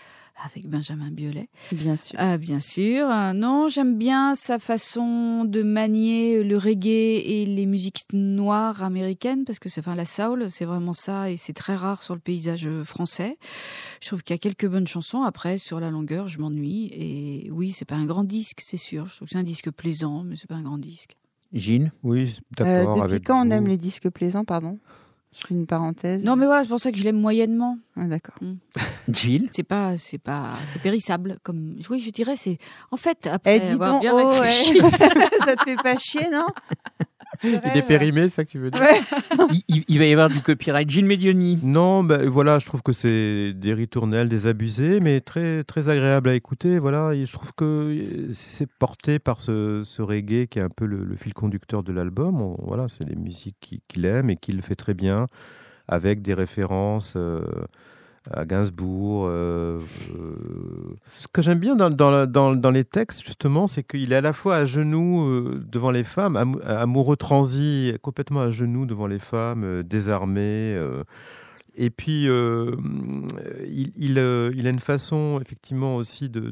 Avec 0.43 0.67
Benjamin 0.69 1.11
Biolay, 1.13 1.49
Bien 1.71 1.97
sûr. 1.97 2.17
Ah, 2.19 2.39
bien 2.39 2.59
sûr. 2.59 3.09
Euh, 3.09 3.33
non, 3.33 3.69
j'aime 3.69 3.97
bien 3.97 4.35
sa 4.35 4.59
façon 4.59 5.45
de 5.45 5.63
manier 5.63 6.43
le 6.43 6.57
reggae 6.59 6.89
et 7.25 7.47
les 7.47 7.67
musiques 7.67 8.05
noires 8.13 8.83
américaines, 8.83 9.45
parce 9.45 9.61
que 9.61 9.69
c'est 9.69 9.81
enfin 9.81 9.95
la 9.95 10.05
soul, 10.05 10.51
c'est 10.51 10.65
vraiment 10.65 10.93
ça, 10.93 11.31
et 11.31 11.37
c'est 11.37 11.53
très 11.53 11.77
rare 11.77 12.03
sur 12.03 12.15
le 12.15 12.21
paysage 12.21 12.67
euh, 12.67 12.83
français. 12.85 13.39
Je 14.01 14.09
trouve 14.09 14.23
qu'il 14.25 14.35
y 14.35 14.39
a 14.39 14.39
quelques 14.39 14.67
bonnes 14.67 14.89
chansons. 14.89 15.23
Après, 15.23 15.57
sur 15.57 15.79
la 15.79 15.91
longueur, 15.91 16.27
je 16.27 16.41
m'ennuie. 16.41 16.91
Et 16.93 17.49
oui, 17.53 17.71
c'est 17.71 17.85
pas 17.85 17.95
un 17.97 18.05
grand 18.07 18.25
disque, 18.25 18.61
c'est 18.61 18.77
sûr. 18.77 19.07
Je 19.07 19.15
trouve 19.17 19.29
que 19.29 19.33
c'est 19.33 19.39
un 19.39 19.45
disque 19.45 19.71
plaisant, 19.71 20.25
mais 20.25 20.35
c'est 20.35 20.49
pas 20.49 20.57
un 20.57 20.63
grand 20.63 20.79
disque. 20.79 21.17
Gilles? 21.53 21.93
Oui, 22.03 22.23
Euh, 22.61 22.65
d'accord. 22.65 22.97
depuis 22.97 23.15
avec 23.15 23.25
quand 23.25 23.47
on 23.47 23.51
aime 23.51 23.69
les 23.69 23.79
disques 23.79 24.11
plaisants, 24.11 24.45
pardon? 24.45 24.79
Je 25.35 25.47
fais 25.49 25.55
une 25.55 25.67
parenthèse. 25.67 26.23
Non, 26.23 26.37
mais 26.37 26.47
voilà, 26.47 26.63
c'est 26.63 26.69
pour 26.69 26.79
ça 26.79 26.93
que 26.93 26.99
je 26.99 27.03
l'aime 27.05 27.21
moyennement. 27.21 27.77
Ah, 27.97 28.07
D'accord. 28.07 28.37
Gilles 29.09 29.49
C'est 29.53 29.65
pas, 29.65 29.97
c'est 29.97 30.19
pas, 30.19 30.51
c'est 30.73 30.81
périssable. 30.81 31.39
Comme, 31.43 31.77
oui, 31.91 31.99
je 31.99 32.11
dirais, 32.11 32.37
c'est. 32.37 32.59
En 32.93 32.97
fait, 32.97 33.27
après 33.27 33.57
Eh, 33.57 33.61
dis 33.61 33.73
avoir 33.73 33.93
donc, 33.95 34.01
bien 34.03 34.13
oh, 34.15 34.29
réfléchi. 34.29 34.81
ouais. 34.81 34.91
ça 35.45 35.57
te 35.57 35.63
fait 35.65 35.77
pas 35.83 35.97
chier, 35.99 36.29
non? 36.31 36.47
Il 37.43 37.77
est 37.77 37.87
périmé, 37.87 38.29
c'est 38.29 38.37
ça 38.37 38.45
que 38.45 38.51
tu 38.51 38.59
veux 38.59 38.71
dire 38.71 38.81
Ouais. 38.81 39.01
il, 39.51 39.63
il- 39.69 39.85
il 39.89 39.99
va 39.99 40.05
y 40.07 40.13
avoir 40.13 40.29
du 40.29 40.41
copyright. 40.41 40.89
Gilles 40.89 41.05
Medioni. 41.07 41.59
Non, 41.63 42.05
ben 42.05 42.29
voilà, 42.29 42.59
je 42.59 42.67
trouve 42.67 42.83
que 42.83 42.93
c'est 42.93 43.53
des 43.55 43.75
ritournelles, 43.75 44.29
des 44.29 44.47
abusés, 44.47 45.01
mais 45.01 45.21
très 45.21 45.65
très 45.65 45.89
agréable 45.89 46.29
à 46.29 46.35
écouter. 46.35 46.79
Voilà, 46.79 47.13
et 47.15 47.27
je 47.27 47.33
trouve 47.33 47.53
que 47.55 48.01
c'est 48.33 48.69
porté 48.79 49.19
par 49.19 49.41
ce, 49.41 49.83
ce 49.85 50.03
reggae 50.03 50.47
qui 50.47 50.59
est 50.59 50.63
un 50.63 50.69
peu 50.69 50.87
le, 50.87 51.05
le 51.05 51.17
fil 51.17 51.35
conducteur 51.35 51.83
de 51.83 51.93
l'album. 51.93 52.55
Voilà, 52.61 52.87
c'est 52.89 53.05
des 53.05 53.17
musiques 53.17 53.57
qui- 53.61 53.83
qu'il 53.89 54.05
aime 54.05 54.31
et 54.31 54.37
qu'il 54.37 54.61
fait 54.63 54.77
très 54.77 54.95
bien, 54.95 55.27
avec 55.89 56.23
des 56.23 56.35
références. 56.35 57.15
euh, 57.17 57.43
à 58.31 58.45
Gainsbourg. 58.45 59.27
euh, 59.27 59.81
euh, 60.17 60.97
Ce 61.07 61.29
que 61.29 61.43
j'aime 61.43 61.59
bien 61.59 61.77
dans, 61.77 62.71
les 62.71 62.85
textes, 62.85 63.25
justement, 63.25 63.67
c'est 63.67 63.83
qu'il 63.83 64.13
est 64.13 64.17
à 64.17 64.21
la 64.21 64.33
fois 64.33 64.57
à 64.57 64.65
genoux 64.65 65.27
euh, 65.27 65.63
devant 65.71 65.91
les 65.91 66.05
femmes, 66.05 66.37
amou- 66.37 66.61
amoureux 66.67 67.17
transi, 67.17 67.95
complètement 68.03 68.41
à 68.41 68.51
genoux 68.51 68.87
devant 68.87 69.07
les 69.07 69.19
femmes, 69.19 69.83
désarmé. 69.83 70.79
et 71.77 71.91
puis, 71.91 72.25
il, 72.25 74.19
a 74.19 74.71
une 74.71 74.79
façon, 74.81 75.39
effectivement, 75.41 75.97
aussi 75.97 76.29
de- 76.29 76.51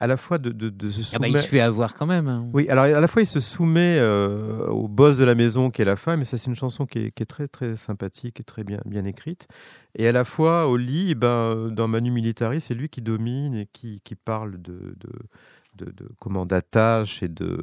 à 0.00 0.06
la 0.06 0.16
fois 0.16 0.38
de, 0.38 0.50
de, 0.50 0.70
de 0.70 0.88
se 0.88 1.00
Ah 1.14 1.18
bah, 1.18 1.26
soumettre. 1.26 1.36
il 1.36 1.42
se 1.42 1.48
fait 1.48 1.60
avoir 1.60 1.94
quand 1.94 2.06
même. 2.06 2.26
hein. 2.28 2.48
Oui, 2.54 2.68
alors 2.70 2.84
à 2.84 3.00
la 3.00 3.06
fois 3.08 3.20
il 3.22 3.26
se 3.26 3.38
soumet 3.40 3.98
euh, 4.00 4.66
au 4.68 4.88
boss 4.88 5.18
de 5.18 5.24
la 5.24 5.34
maison 5.34 5.70
qui 5.70 5.82
est 5.82 5.84
la 5.84 5.96
femme, 5.96 6.22
et 6.22 6.24
ça 6.24 6.38
c'est 6.38 6.48
une 6.48 6.56
chanson 6.56 6.86
qui 6.86 6.98
est, 6.98 7.10
qui 7.10 7.22
est 7.22 7.26
très 7.26 7.48
très 7.48 7.76
sympathique 7.76 8.40
et 8.40 8.42
très 8.44 8.64
bien, 8.64 8.80
bien 8.86 9.04
écrite. 9.04 9.46
Et 9.94 10.08
à 10.08 10.12
la 10.12 10.24
fois 10.24 10.66
au 10.68 10.76
lit, 10.76 11.08
eh 11.10 11.14
ben, 11.14 11.26
euh, 11.28 11.68
dans 11.70 11.86
Manu 11.86 12.10
Militari, 12.10 12.60
c'est 12.60 12.74
lui 12.74 12.88
qui 12.88 13.02
domine 13.02 13.54
et 13.54 13.68
qui, 13.72 14.00
qui 14.02 14.14
parle 14.14 14.52
de, 14.62 14.96
de, 14.98 15.84
de, 15.84 15.92
de 15.92 16.08
comment 16.18 16.46
d'attache 16.46 17.22
et 17.22 17.28
de, 17.28 17.58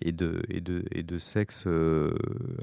et, 0.00 0.12
de, 0.12 0.42
et, 0.48 0.60
de, 0.60 0.84
et 0.90 1.02
de 1.02 1.18
sexe 1.18 1.64
euh, 1.66 2.12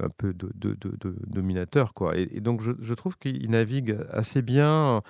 un 0.00 0.08
peu 0.10 0.34
de, 0.34 0.50
de, 0.56 0.76
de- 0.80 0.96
de 1.00 1.14
dominateur. 1.26 1.94
Quoi. 1.94 2.18
Et, 2.18 2.28
et 2.32 2.40
donc 2.40 2.60
je, 2.62 2.72
je 2.80 2.94
trouve 2.94 3.16
qu'il 3.16 3.48
navigue 3.50 3.96
assez 4.10 4.42
bien 4.42 5.02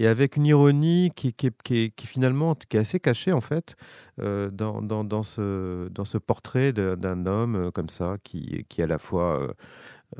et 0.00 0.06
avec 0.06 0.36
une 0.36 0.46
ironie 0.46 1.10
qui, 1.14 1.32
qui, 1.34 1.48
est- 1.48 1.62
qui, 1.62 1.76
est- 1.78 1.90
qui 1.94 2.06
finalement 2.06 2.54
qui 2.54 2.76
est 2.76 2.80
assez 2.80 3.00
cachée 3.00 3.32
en 3.32 3.40
fait 3.42 3.76
euh, 4.20 4.48
dans, 4.50 4.80
dans, 4.80 5.04
dans, 5.04 5.22
ce, 5.24 5.88
dans 5.88 6.04
ce 6.06 6.16
portrait 6.18 6.72
d'un 6.72 7.26
homme 7.26 7.56
euh, 7.56 7.70
comme 7.70 7.88
ça 7.90 8.16
qui, 8.24 8.64
qui 8.70 8.80
est 8.80 8.84
à 8.84 8.86
la 8.86 8.98
fois 8.98 9.40
euh, 9.42 9.48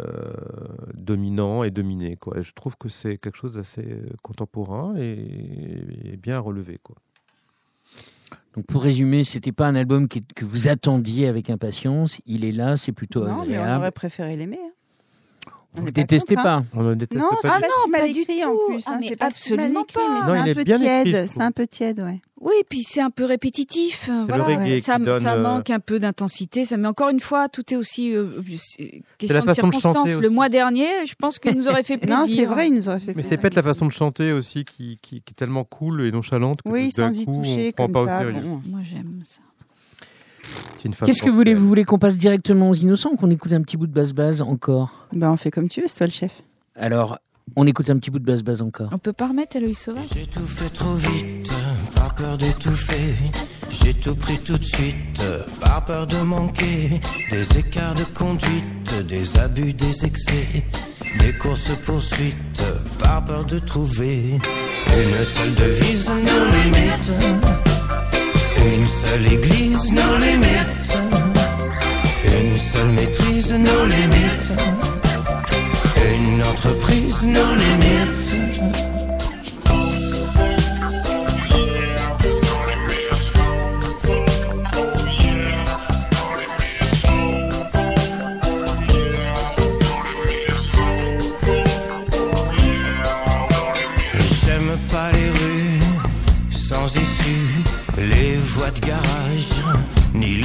euh, 0.00 0.32
dominant 0.94 1.62
et 1.62 1.70
dominé. 1.70 2.16
Quoi. 2.16 2.38
Et 2.38 2.42
je 2.42 2.52
trouve 2.52 2.76
que 2.76 2.88
c'est 2.90 3.16
quelque 3.16 3.36
chose 3.38 3.52
d'assez 3.52 3.86
contemporain 4.22 4.94
et, 4.98 6.12
et 6.12 6.16
bien 6.18 6.38
relevé. 6.40 6.78
Quoi. 6.82 6.96
Donc 8.54 8.66
pour 8.66 8.82
résumer, 8.82 9.24
c'était 9.24 9.52
pas 9.52 9.66
un 9.68 9.74
album 9.76 10.08
qui- 10.08 10.24
que 10.26 10.44
vous 10.44 10.68
attendiez 10.68 11.26
avec 11.28 11.48
impatience. 11.50 12.20
Il 12.26 12.44
est 12.44 12.52
là, 12.52 12.76
c'est 12.76 12.92
plutôt 12.92 13.20
Non, 13.20 13.26
mais 13.46 13.56
on 13.56 13.62
agréable. 13.62 13.78
aurait 13.78 13.92
préféré 13.92 14.36
l'aimer. 14.36 14.58
hein. 14.60 14.72
On 15.76 15.80
Vous 15.80 15.86
le 15.86 15.92
détestez 15.92 16.34
contre, 16.34 16.48
hein. 16.48 16.64
pas. 16.72 16.78
On 16.78 16.82
ne 16.82 16.94
déteste 16.94 17.20
Non, 17.22 17.28
pas 17.42 17.56
Ah 17.56 17.60
non, 17.60 17.92
pas 17.92 18.08
du 18.08 18.20
en 18.20 18.24
tout. 18.24 18.72
plus. 18.72 18.82
Ah, 18.86 18.92
hein, 18.94 18.98
mais 19.00 19.16
pas 19.16 19.26
absolument 19.26 19.82
écrit, 19.82 20.00
mais 20.08 20.20
pas. 20.20 20.26
Non, 20.26 20.34
c'est 20.34 20.40
il 20.40 20.48
est 20.48 20.50
un 20.50 20.54
peu 20.54 20.64
bien 20.64 20.76
tiède. 20.78 21.26
C'est 21.28 21.42
un 21.42 21.52
peu 21.52 21.66
tiède, 21.66 22.00
ouais. 22.00 22.20
Oui, 22.40 22.52
puis 22.68 22.82
c'est 22.84 23.00
un 23.00 23.10
peu 23.10 23.24
répétitif. 23.24 24.08
euh, 24.10 24.24
Voilà, 24.28 24.44
ça, 24.80 24.98
donne, 24.98 25.20
ça 25.20 25.34
euh, 25.34 25.42
manque 25.42 25.70
un 25.70 25.80
peu 25.80 25.98
d'intensité. 26.00 26.64
Ça, 26.64 26.76
mais 26.78 26.88
encore 26.88 27.10
une 27.10 27.20
fois, 27.20 27.48
tout 27.48 27.62
est 27.72 27.76
aussi 27.76 28.14
euh, 28.14 28.28
question 29.18 29.34
la 29.34 29.40
de 29.42 29.46
façon 29.46 29.68
de 29.68 29.74
circonstance. 29.74 30.08
Le 30.08 30.30
mois 30.30 30.48
dernier, 30.48 30.86
je 31.06 31.14
pense 31.16 31.38
qu'il 31.38 31.54
nous 31.56 31.68
aurait 31.68 31.82
fait 31.82 31.98
plaisir. 31.98 32.16
Non, 32.18 32.26
c'est 32.26 32.46
vrai, 32.46 32.68
il 32.68 32.74
nous 32.74 32.88
aurait 32.88 33.00
fait 33.00 33.08
Mais 33.08 33.14
plaisir. 33.14 33.30
c'est 33.30 33.36
peut-être 33.38 33.54
la 33.56 33.62
façon 33.62 33.86
de 33.86 33.92
chanter 33.92 34.32
aussi 34.32 34.64
qui, 34.64 34.98
qui, 35.02 35.20
qui 35.20 35.32
est 35.32 35.34
tellement 35.36 35.64
cool 35.64 36.06
et 36.06 36.10
nonchalante 36.12 36.62
que 36.62 36.68
Oui, 36.68 36.90
sans 36.90 37.10
y 37.16 37.24
coup, 37.26 37.42
toucher 37.42 37.50
on 37.50 37.66
ne 37.66 37.70
prend 37.72 37.84
comme 37.86 37.92
pas 37.92 38.08
ça. 38.08 38.16
au 38.16 38.18
sérieux. 38.30 38.40
bon. 38.42 38.62
Moi, 38.66 38.80
j'aime 38.90 39.20
ça. 39.24 39.40
Qu'est-ce 41.04 41.22
que 41.22 41.28
vous 41.28 41.36
voulez. 41.36 41.54
Vous 41.54 41.66
voulez 41.66 41.84
qu'on 41.84 41.98
passe 41.98 42.16
directement 42.16 42.70
aux 42.70 42.74
innocents 42.74 43.10
ou 43.12 43.16
qu'on 43.16 43.30
écoute 43.30 43.52
un 43.52 43.62
petit 43.62 43.76
bout 43.76 43.86
de 43.86 43.92
basse-base 43.92 44.42
encore? 44.42 45.08
Ben, 45.12 45.30
on 45.30 45.36
fait 45.36 45.50
comme 45.50 45.68
tu 45.68 45.80
veux, 45.80 45.88
c'est 45.88 45.98
toi 45.98 46.06
le 46.06 46.12
chef. 46.12 46.32
Alors, 46.76 47.18
on 47.56 47.66
écoute 47.66 47.90
un 47.90 47.98
petit 47.98 48.10
bout 48.10 48.20
de 48.20 48.24
basse-base 48.24 48.62
encore. 48.62 48.90
On 48.92 48.98
peut 48.98 49.12
pas 49.12 49.28
remettre 49.28 49.56
Héloïse 49.56 49.78
Sauvage? 49.78 50.04
J'ai 50.14 50.26
tout 50.26 50.46
fait 50.46 50.70
trop 50.70 50.94
vite, 50.94 51.50
par 51.94 52.14
peur 52.14 52.38
d'étouffer. 52.38 53.14
J'ai 53.70 53.94
tout 53.94 54.14
pris 54.14 54.38
tout 54.38 54.56
de 54.56 54.64
suite, 54.64 55.22
par 55.60 55.84
peur 55.84 56.06
de 56.06 56.18
manquer. 56.18 57.00
Des 57.30 57.58
écarts 57.58 57.94
de 57.94 58.04
conduite, 58.16 59.06
des 59.08 59.38
abus, 59.38 59.72
des 59.72 60.04
excès. 60.04 60.64
Des 61.18 61.32
courses 61.38 61.74
poursuites, 61.84 62.62
par 62.98 63.24
peur 63.24 63.44
de 63.44 63.58
trouver. 63.58 64.34
Une 64.34 65.24
seule 65.24 65.54
devise, 65.54 66.08
nos 66.08 66.44
limites. 66.52 67.67
Une 68.66 68.86
seule 69.04 69.32
église, 69.32 69.92
nos 69.92 70.16
limites. 70.18 70.78
Une 72.24 72.58
seule 72.72 72.90
maîtrise, 72.90 73.52
nos 73.52 73.84
limites. 73.86 74.52
Une 76.14 76.42
entreprise, 76.42 77.22
nos 77.22 77.54
limites. 77.54 78.87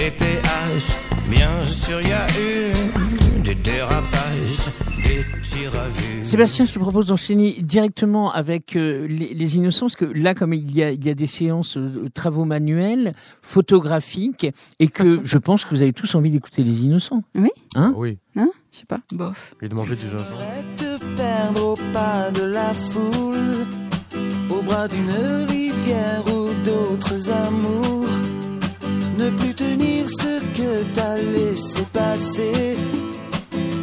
Les 0.03 0.11
péages. 0.11 0.83
Bien 1.29 1.63
sûr, 1.65 2.01
y 2.01 2.11
a 2.11 2.27
eu 2.39 2.73
des 3.43 3.55
dérapages, 3.55 4.57
des 4.97 5.25
tirs 5.49 5.73
à 5.75 5.87
vue. 5.87 6.25
Sébastien, 6.25 6.65
je 6.65 6.73
te 6.73 6.79
propose 6.79 7.07
d'enchaîner 7.07 7.57
directement 7.61 8.31
avec 8.31 8.75
euh, 8.75 9.07
les, 9.07 9.33
les 9.33 9.55
innocents, 9.55 9.85
parce 9.85 9.95
que 9.95 10.05
là, 10.05 10.35
comme 10.35 10.53
il 10.53 10.75
y 10.75 10.83
a, 10.83 10.91
il 10.91 11.03
y 11.05 11.09
a 11.09 11.13
des 11.13 11.27
séances 11.27 11.77
euh, 11.77 12.09
travaux 12.13 12.43
manuels, 12.45 13.13
photographiques, 13.41 14.47
et 14.79 14.87
que 14.87 15.21
je 15.23 15.37
pense 15.37 15.63
que 15.63 15.69
vous 15.73 15.81
avez 15.81 15.93
tous 15.93 16.13
envie 16.15 16.31
d'écouter 16.31 16.63
les 16.63 16.81
innocents. 16.83 17.23
Oui. 17.35 17.49
Hein 17.75 17.91
Ah 17.93 17.97
Oui, 17.97 18.17
Hein 18.35 18.49
Je 18.71 18.79
sais 18.79 18.85
pas. 18.85 18.99
Bof. 19.13 19.55
et 19.61 19.69
de 19.69 19.75
manger 19.75 19.95
du 19.95 20.01
gingembre. 20.07 20.23
te 20.75 20.97
perdre 21.15 21.65
au 21.69 21.75
pas 21.93 22.29
de 22.31 22.43
la 22.43 22.73
foule, 22.73 23.65
au 24.49 24.61
bras 24.63 24.87
d'une 24.87 25.11
rivière 25.47 26.23
ou 26.27 26.49
d'autres 26.65 27.29
amours. 27.29 28.09
Ne 29.23 29.29
plus 29.29 29.53
tenir 29.53 30.09
ce 30.09 30.39
que 30.57 30.83
t'as 30.93 31.15
laissé 31.15 31.81
passer, 31.93 32.75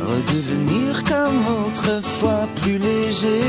redevenir 0.02 1.02
comme 1.04 1.64
autrefois 1.64 2.46
plus 2.56 2.76
léger. 2.76 3.40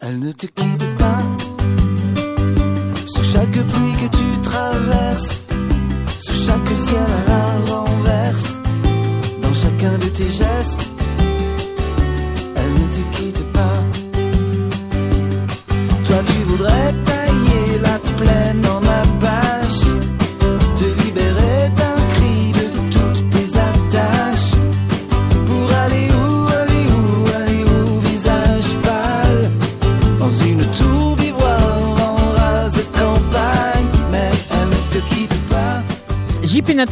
Elle 0.00 0.20
ne 0.20 0.30
te 0.30 0.46
quitte 0.46 0.94
pas, 0.98 1.22
sous 3.04 3.24
chaque 3.24 3.50
pluie 3.50 3.96
que 4.00 4.16
tu 4.16 4.40
traverses, 4.42 5.40
sous 6.20 6.46
chaque 6.46 6.76
ciel 6.76 7.10
à 7.26 7.30
la 7.30 7.74
renverse, 7.74 8.60
dans 9.42 9.54
chacun 9.54 9.98
de 9.98 10.06
tes 10.06 10.30
gestes. 10.30 10.91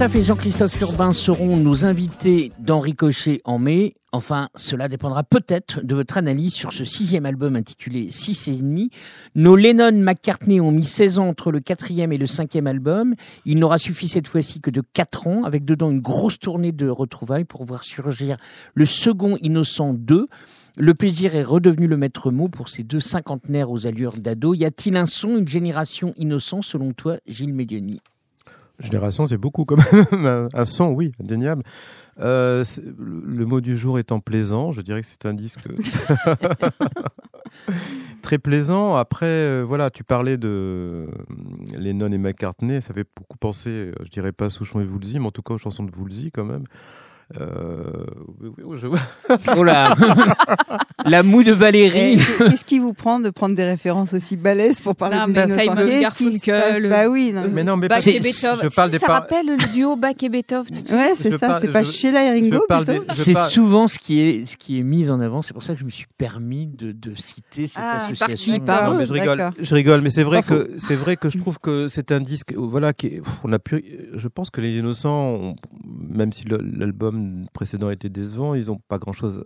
Et 0.01 0.25
Jean-Christophe 0.25 0.81
Urbain 0.81 1.13
seront 1.13 1.59
nos 1.59 1.85
invités 1.85 2.53
dans 2.59 2.81
Ricochet 2.81 3.43
en 3.45 3.59
mai. 3.59 3.93
Enfin, 4.13 4.49
cela 4.55 4.89
dépendra 4.89 5.23
peut-être 5.23 5.85
de 5.85 5.95
votre 5.95 6.17
analyse 6.17 6.55
sur 6.55 6.73
ce 6.73 6.87
sixième 6.87 7.27
album 7.27 7.55
intitulé 7.55 8.11
Six 8.11 8.49
et 8.49 8.57
demi. 8.57 8.89
Nos 9.35 9.57
Lennon-McCartney 9.57 10.59
ont 10.59 10.71
mis 10.71 10.85
16 10.85 11.19
ans 11.19 11.29
entre 11.29 11.53
le 11.53 11.61
quatrième 11.61 12.13
et 12.13 12.19
le 12.19 12.27
cinquième 12.27 12.67
album. 12.67 13.15
Il 13.45 13.59
n'aura 13.59 13.77
suffi 13.77 14.09
cette 14.09 14.27
fois-ci 14.27 14.63
que 14.63 14.71
de 14.71 14.81
4 14.81 15.27
ans, 15.27 15.45
avec 15.45 15.67
dedans 15.67 15.91
une 15.91 16.01
grosse 16.01 16.39
tournée 16.39 16.73
de 16.73 16.89
retrouvailles 16.89 17.45
pour 17.45 17.67
voir 17.67 17.85
surgir 17.85 18.39
le 18.73 18.87
second 18.87 19.37
Innocent 19.43 19.93
2. 19.93 20.29
Le 20.79 20.95
plaisir 20.95 21.35
est 21.35 21.43
redevenu 21.43 21.87
le 21.87 21.99
maître 21.99 22.31
mot 22.31 22.49
pour 22.49 22.71
ces 22.71 22.85
deux 22.85 23.01
cinquantenaires 23.01 23.71
aux 23.71 23.87
allures 23.87 24.17
d'ado. 24.17 24.55
Y 24.55 24.65
a-t-il 24.65 24.97
un 24.97 25.05
son, 25.05 25.37
une 25.37 25.49
génération 25.49 26.15
innocent 26.17 26.63
selon 26.63 26.95
toi, 26.95 27.19
Gilles 27.27 27.53
Médioni? 27.53 28.01
Génération, 28.81 29.25
c'est 29.25 29.39
beaucoup 29.39 29.65
quand 29.65 29.77
même. 29.77 30.49
un, 30.55 30.65
son, 30.65 30.89
oui, 30.89 31.13
indéniable. 31.21 31.63
Euh, 32.19 32.65
le, 32.99 33.47
mot 33.47 33.61
du 33.61 33.77
jour 33.77 33.99
étant 33.99 34.21
plaisant, 34.21 34.73
je 34.73 34.83
dirais 34.83 35.01
que 35.01 35.07
c'est 35.07 35.27
un 35.27 35.33
disque 35.33 35.69
très 38.23 38.39
plaisant. 38.39 38.97
Après, 38.97 39.27
euh, 39.27 39.65
voilà, 39.67 39.91
tu 39.91 40.05
parlais 40.05 40.37
de 40.37 40.49
euh, 40.49 41.07
Lennon 41.77 42.13
et 42.13 42.19
McCartney, 42.19 42.83
ça 42.83 42.93
fait 42.93 43.07
beaucoup 43.17 43.39
penser, 43.39 43.93
je 44.05 44.11
dirais 44.11 44.33
pas 44.33 44.51
Souchon 44.51 44.81
et 44.81 44.85
Woolsey, 44.85 45.19
mais 45.19 45.27
en 45.27 45.31
tout 45.31 45.43
cas 45.43 45.55
aux 45.55 45.59
chansons 45.59 45.85
de 45.85 45.93
Woolsey 45.97 46.31
quand 46.31 46.45
même. 46.45 46.65
Euh, 47.39 48.05
oui, 48.41 48.51
oui, 48.65 48.79
je 48.81 48.87
vois. 48.89 48.99
Oh 49.57 49.63
là 49.63 49.95
La 51.07 51.23
moue 51.23 51.45
de 51.45 51.53
Valérie 51.53 52.19
Qu'est-ce 52.39 52.65
qui 52.65 52.79
vous 52.81 52.93
prend 52.93 53.21
de 53.21 53.31
prendre 53.31 53.55
des 53.55 53.65
références 53.65 54.15
aussi 54.15 54.37
balèzes 54.37 54.81
pour 54.81 54.97
parler 54.97 55.17
Non, 55.17 55.27
des 55.27 55.33
bah, 55.35 55.45
innocents 55.47 56.01
Garfunkel, 56.01 56.89
Bah 56.89 57.09
oui, 57.09 57.33
non, 57.33 57.43
Mais 57.53 57.63
non, 57.65 57.77
mais 57.77 57.87
Bach 57.89 58.03
pas- 58.05 58.11
et 58.11 58.19
Beethoven. 58.19 58.59
je 58.69 58.75
parle 58.75 58.89
Si, 58.91 58.93
des 58.95 58.99
ça 58.99 59.07
par- 59.07 59.23
rappelle 59.23 59.47
le 59.47 59.57
duo 59.73 59.95
Bach 59.97 60.15
et 60.23 60.29
Beethoven. 60.29 60.79
Ouais, 60.91 61.13
c'est 61.15 61.37
ça. 61.39 61.59
C'est 61.61 61.69
pas 61.69 61.83
je- 61.85 61.91
Sheila 61.93 62.25
et 62.25 62.31
Ringo 62.41 62.65
des- 62.85 63.01
C'est 63.15 63.33
parle- 63.33 63.51
souvent 63.51 63.87
ce 63.89 63.99
qui 63.99 64.21
est 64.21 64.45
ce 64.47 64.57
qui 64.57 64.79
est 64.79 64.83
mis 64.83 65.09
en 65.09 65.21
avant. 65.21 65.43
C'est 65.43 65.53
pour 65.53 65.63
ça 65.63 65.75
que 65.75 65.81
je 65.81 65.85
me 65.85 65.91
suis 65.91 66.07
permis 66.19 66.67
de, 66.67 66.93
de 66.93 67.15
citer 67.15 67.67
cette 67.69 67.79
Ah, 67.81 68.07
association. 68.07 68.27
parti 68.55 68.61
par 68.61 68.91
Non, 68.91 68.95
eux. 68.97 68.99
mais 68.99 69.07
je 69.07 69.13
rigole, 69.13 69.51
je 69.59 69.75
rigole, 69.75 70.01
mais 70.01 70.11
c'est 70.11 70.23
vrai 70.25 70.43
que 70.43 70.73
c'est 70.77 70.97
vrai 70.97 71.17
que 71.17 71.29
je 71.29 71.39
trouve 71.39 71.59
que 71.61 71.87
c'est 71.87 72.11
un 72.13 72.21
disque, 72.21 72.55
voilà, 72.57 72.93
qui, 72.93 73.07
est- 73.07 73.23
on 73.45 73.53
a 73.53 73.59
pu, 73.59 73.85
je 74.15 74.29
pense 74.29 74.51
que 74.51 74.61
les 74.61 74.77
Innocents, 74.79 75.35
ont- 75.35 75.57
même 75.85 76.33
si 76.33 76.45
le- 76.45 76.59
l'album 77.21 77.47
précédent 77.53 77.91
était 77.91 78.09
décevant, 78.09 78.55
ils 78.55 78.71
ont 78.71 78.81
pas 78.89 78.99
grand 78.99 79.13
chose 79.13 79.45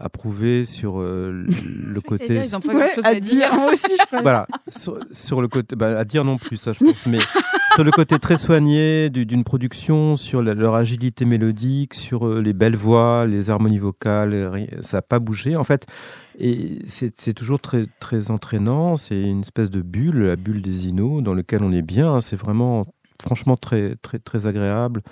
à 0.00 0.08
prouver 0.08 0.64
sur 0.64 1.00
euh, 1.00 1.46
le 1.86 2.00
côté. 2.00 2.36
Ils 2.44 2.56
ont 2.56 2.60
pas 2.60 2.74
Ouais, 2.74 2.80
grand-chose 2.86 3.06
à 3.06 3.14
dire. 3.20 3.54
Moi 3.54 3.72
aussi, 3.72 3.86
je 3.98 4.06
crois. 4.06 4.22
Voilà, 4.22 4.46
sur, 4.66 4.98
sur 5.12 5.40
le 5.40 5.48
côté, 5.48 5.76
bah, 5.76 5.98
à 5.98 6.04
dire 6.04 6.24
non 6.24 6.36
plus, 6.36 6.56
ça 6.56 6.72
je 6.72 6.80
pense, 6.84 7.06
mais 7.06 7.18
sur 7.74 7.84
le 7.84 7.92
côté 7.92 8.18
très 8.18 8.36
soigné 8.36 9.08
du- 9.08 9.24
d'une 9.24 9.44
production, 9.44 10.16
sur 10.16 10.42
la- 10.42 10.54
leur 10.54 10.74
agilité 10.74 11.24
mélodique, 11.24 11.94
sur 11.94 12.26
euh, 12.26 12.40
les 12.42 12.52
belles 12.52 12.74
voix, 12.76 13.24
les 13.26 13.50
harmonies 13.50 13.78
vocales, 13.78 14.68
ça 14.82 14.98
n'a 14.98 15.02
pas 15.02 15.20
bougé 15.20 15.54
en 15.56 15.64
fait. 15.64 15.86
Et 16.40 16.80
c'est 16.84 17.12
c'est 17.16 17.32
toujours 17.32 17.60
très, 17.60 17.86
très 18.00 18.32
entraînant, 18.32 18.96
c'est 18.96 19.20
une 19.22 19.42
espèce 19.42 19.70
de 19.70 19.80
bulle, 19.80 20.24
la 20.24 20.34
bulle 20.36 20.60
des 20.62 20.88
Inos, 20.88 21.22
dans 21.22 21.34
lequel 21.34 21.62
on 21.62 21.70
est 21.72 21.82
bien, 21.82 22.20
c'est 22.20 22.34
vraiment 22.36 22.86
franchement 23.22 23.56
très, 23.56 23.96
très, 23.96 24.18
très 24.18 24.46
agréable 24.46 25.02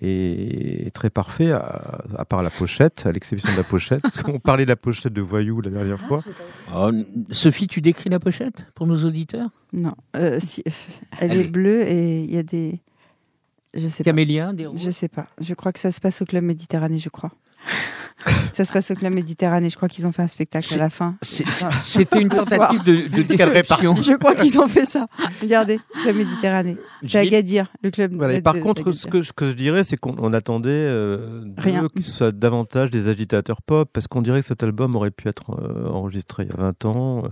et 0.00 0.90
très 0.92 1.10
parfait, 1.10 1.52
à, 1.52 2.02
à 2.16 2.24
part 2.24 2.42
la 2.42 2.50
pochette, 2.50 3.06
à 3.06 3.12
l'exception 3.12 3.50
de 3.52 3.56
la 3.56 3.62
pochette. 3.62 4.02
Qu'on 4.22 4.38
parlait 4.38 4.64
de 4.64 4.70
la 4.70 4.76
pochette 4.76 5.12
de 5.12 5.20
Voyou 5.20 5.60
la 5.60 5.70
dernière 5.70 6.00
fois. 6.00 6.22
Oh, 6.74 6.90
Sophie, 7.30 7.68
tu 7.68 7.80
décris 7.80 8.10
la 8.10 8.18
pochette 8.18 8.66
pour 8.74 8.86
nos 8.86 9.04
auditeurs? 9.04 9.50
Non, 9.72 9.94
euh, 10.16 10.38
si, 10.40 10.64
elle 11.20 11.36
est 11.36 11.44
bleue 11.44 11.82
et 11.82 12.24
il 12.24 12.34
y 12.34 12.38
a 12.38 12.42
des. 12.42 12.80
Je 13.72 13.88
sais 13.88 14.04
pas. 14.04 14.10
Camélia, 14.10 14.52
des 14.52 14.68
Je 14.74 14.90
sais 14.90 15.08
pas. 15.08 15.26
Je 15.40 15.54
crois 15.54 15.72
que 15.72 15.80
ça 15.80 15.92
se 15.92 16.00
passe 16.00 16.22
au 16.22 16.24
club 16.24 16.44
Méditerranée, 16.44 16.98
je 16.98 17.08
crois. 17.08 17.32
Ça 18.52 18.64
se 18.64 18.72
passe 18.72 18.90
au 18.90 18.94
club 18.94 19.12
Méditerranée. 19.12 19.68
Je 19.68 19.76
crois 19.76 19.88
qu'ils 19.88 20.06
ont 20.06 20.12
fait 20.12 20.22
un 20.22 20.28
spectacle 20.28 20.66
à 20.74 20.78
la 20.78 20.90
fin. 20.90 21.16
C'était 21.22 22.20
une 22.20 22.28
tentative 22.30 22.82
de, 22.84 23.08
de. 23.08 23.22
Je 24.02 24.16
crois 24.16 24.34
qu'ils 24.34 24.58
ont 24.58 24.68
fait 24.68 24.86
ça. 24.86 25.06
Regardez, 25.42 25.78
club 26.02 26.16
Méditerranée. 26.16 26.76
C'est 27.06 27.18
à 27.18 27.26
Gadir, 27.26 27.70
le 27.82 27.90
club. 27.90 28.14
Voilà, 28.14 28.34
et 28.34 28.42
par 28.42 28.54
de- 28.54 28.60
contre, 28.60 28.92
ce 28.92 29.06
que, 29.06 29.20
je- 29.22 29.32
que 29.32 29.50
je 29.50 29.54
dirais, 29.56 29.84
c'est 29.84 29.96
qu'on 29.96 30.14
on 30.18 30.32
attendait 30.32 30.70
euh, 30.70 31.44
Rien. 31.58 31.82
d'eux 31.82 31.88
qu'ils 31.88 32.04
soient 32.06 32.32
davantage 32.32 32.90
des 32.90 33.08
agitateurs 33.08 33.60
pop, 33.62 33.90
parce 33.92 34.06
qu'on 34.08 34.22
dirait 34.22 34.40
que 34.40 34.46
cet 34.46 34.62
album 34.62 34.96
aurait 34.96 35.10
pu 35.10 35.28
être 35.28 35.50
euh, 35.60 35.88
enregistré 35.88 36.44
il 36.44 36.50
y 36.50 36.52
a 36.52 36.56
20 36.56 36.84
ans. 36.86 37.22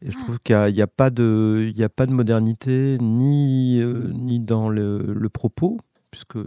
Et 0.00 0.12
je 0.12 0.16
trouve 0.18 0.38
qu'il 0.44 0.54
n'y 0.74 0.82
a, 0.82 0.86
pas 0.86 1.10
de, 1.10 1.66
il 1.74 1.76
y 1.76 1.82
a 1.82 1.88
pas 1.88 2.06
de 2.06 2.12
modernité 2.12 2.98
ni, 3.00 3.80
euh, 3.80 4.08
ni 4.14 4.38
dans 4.38 4.68
le, 4.68 4.98
le 5.12 5.28
propos, 5.28 5.78
puisqu'il 6.10 6.40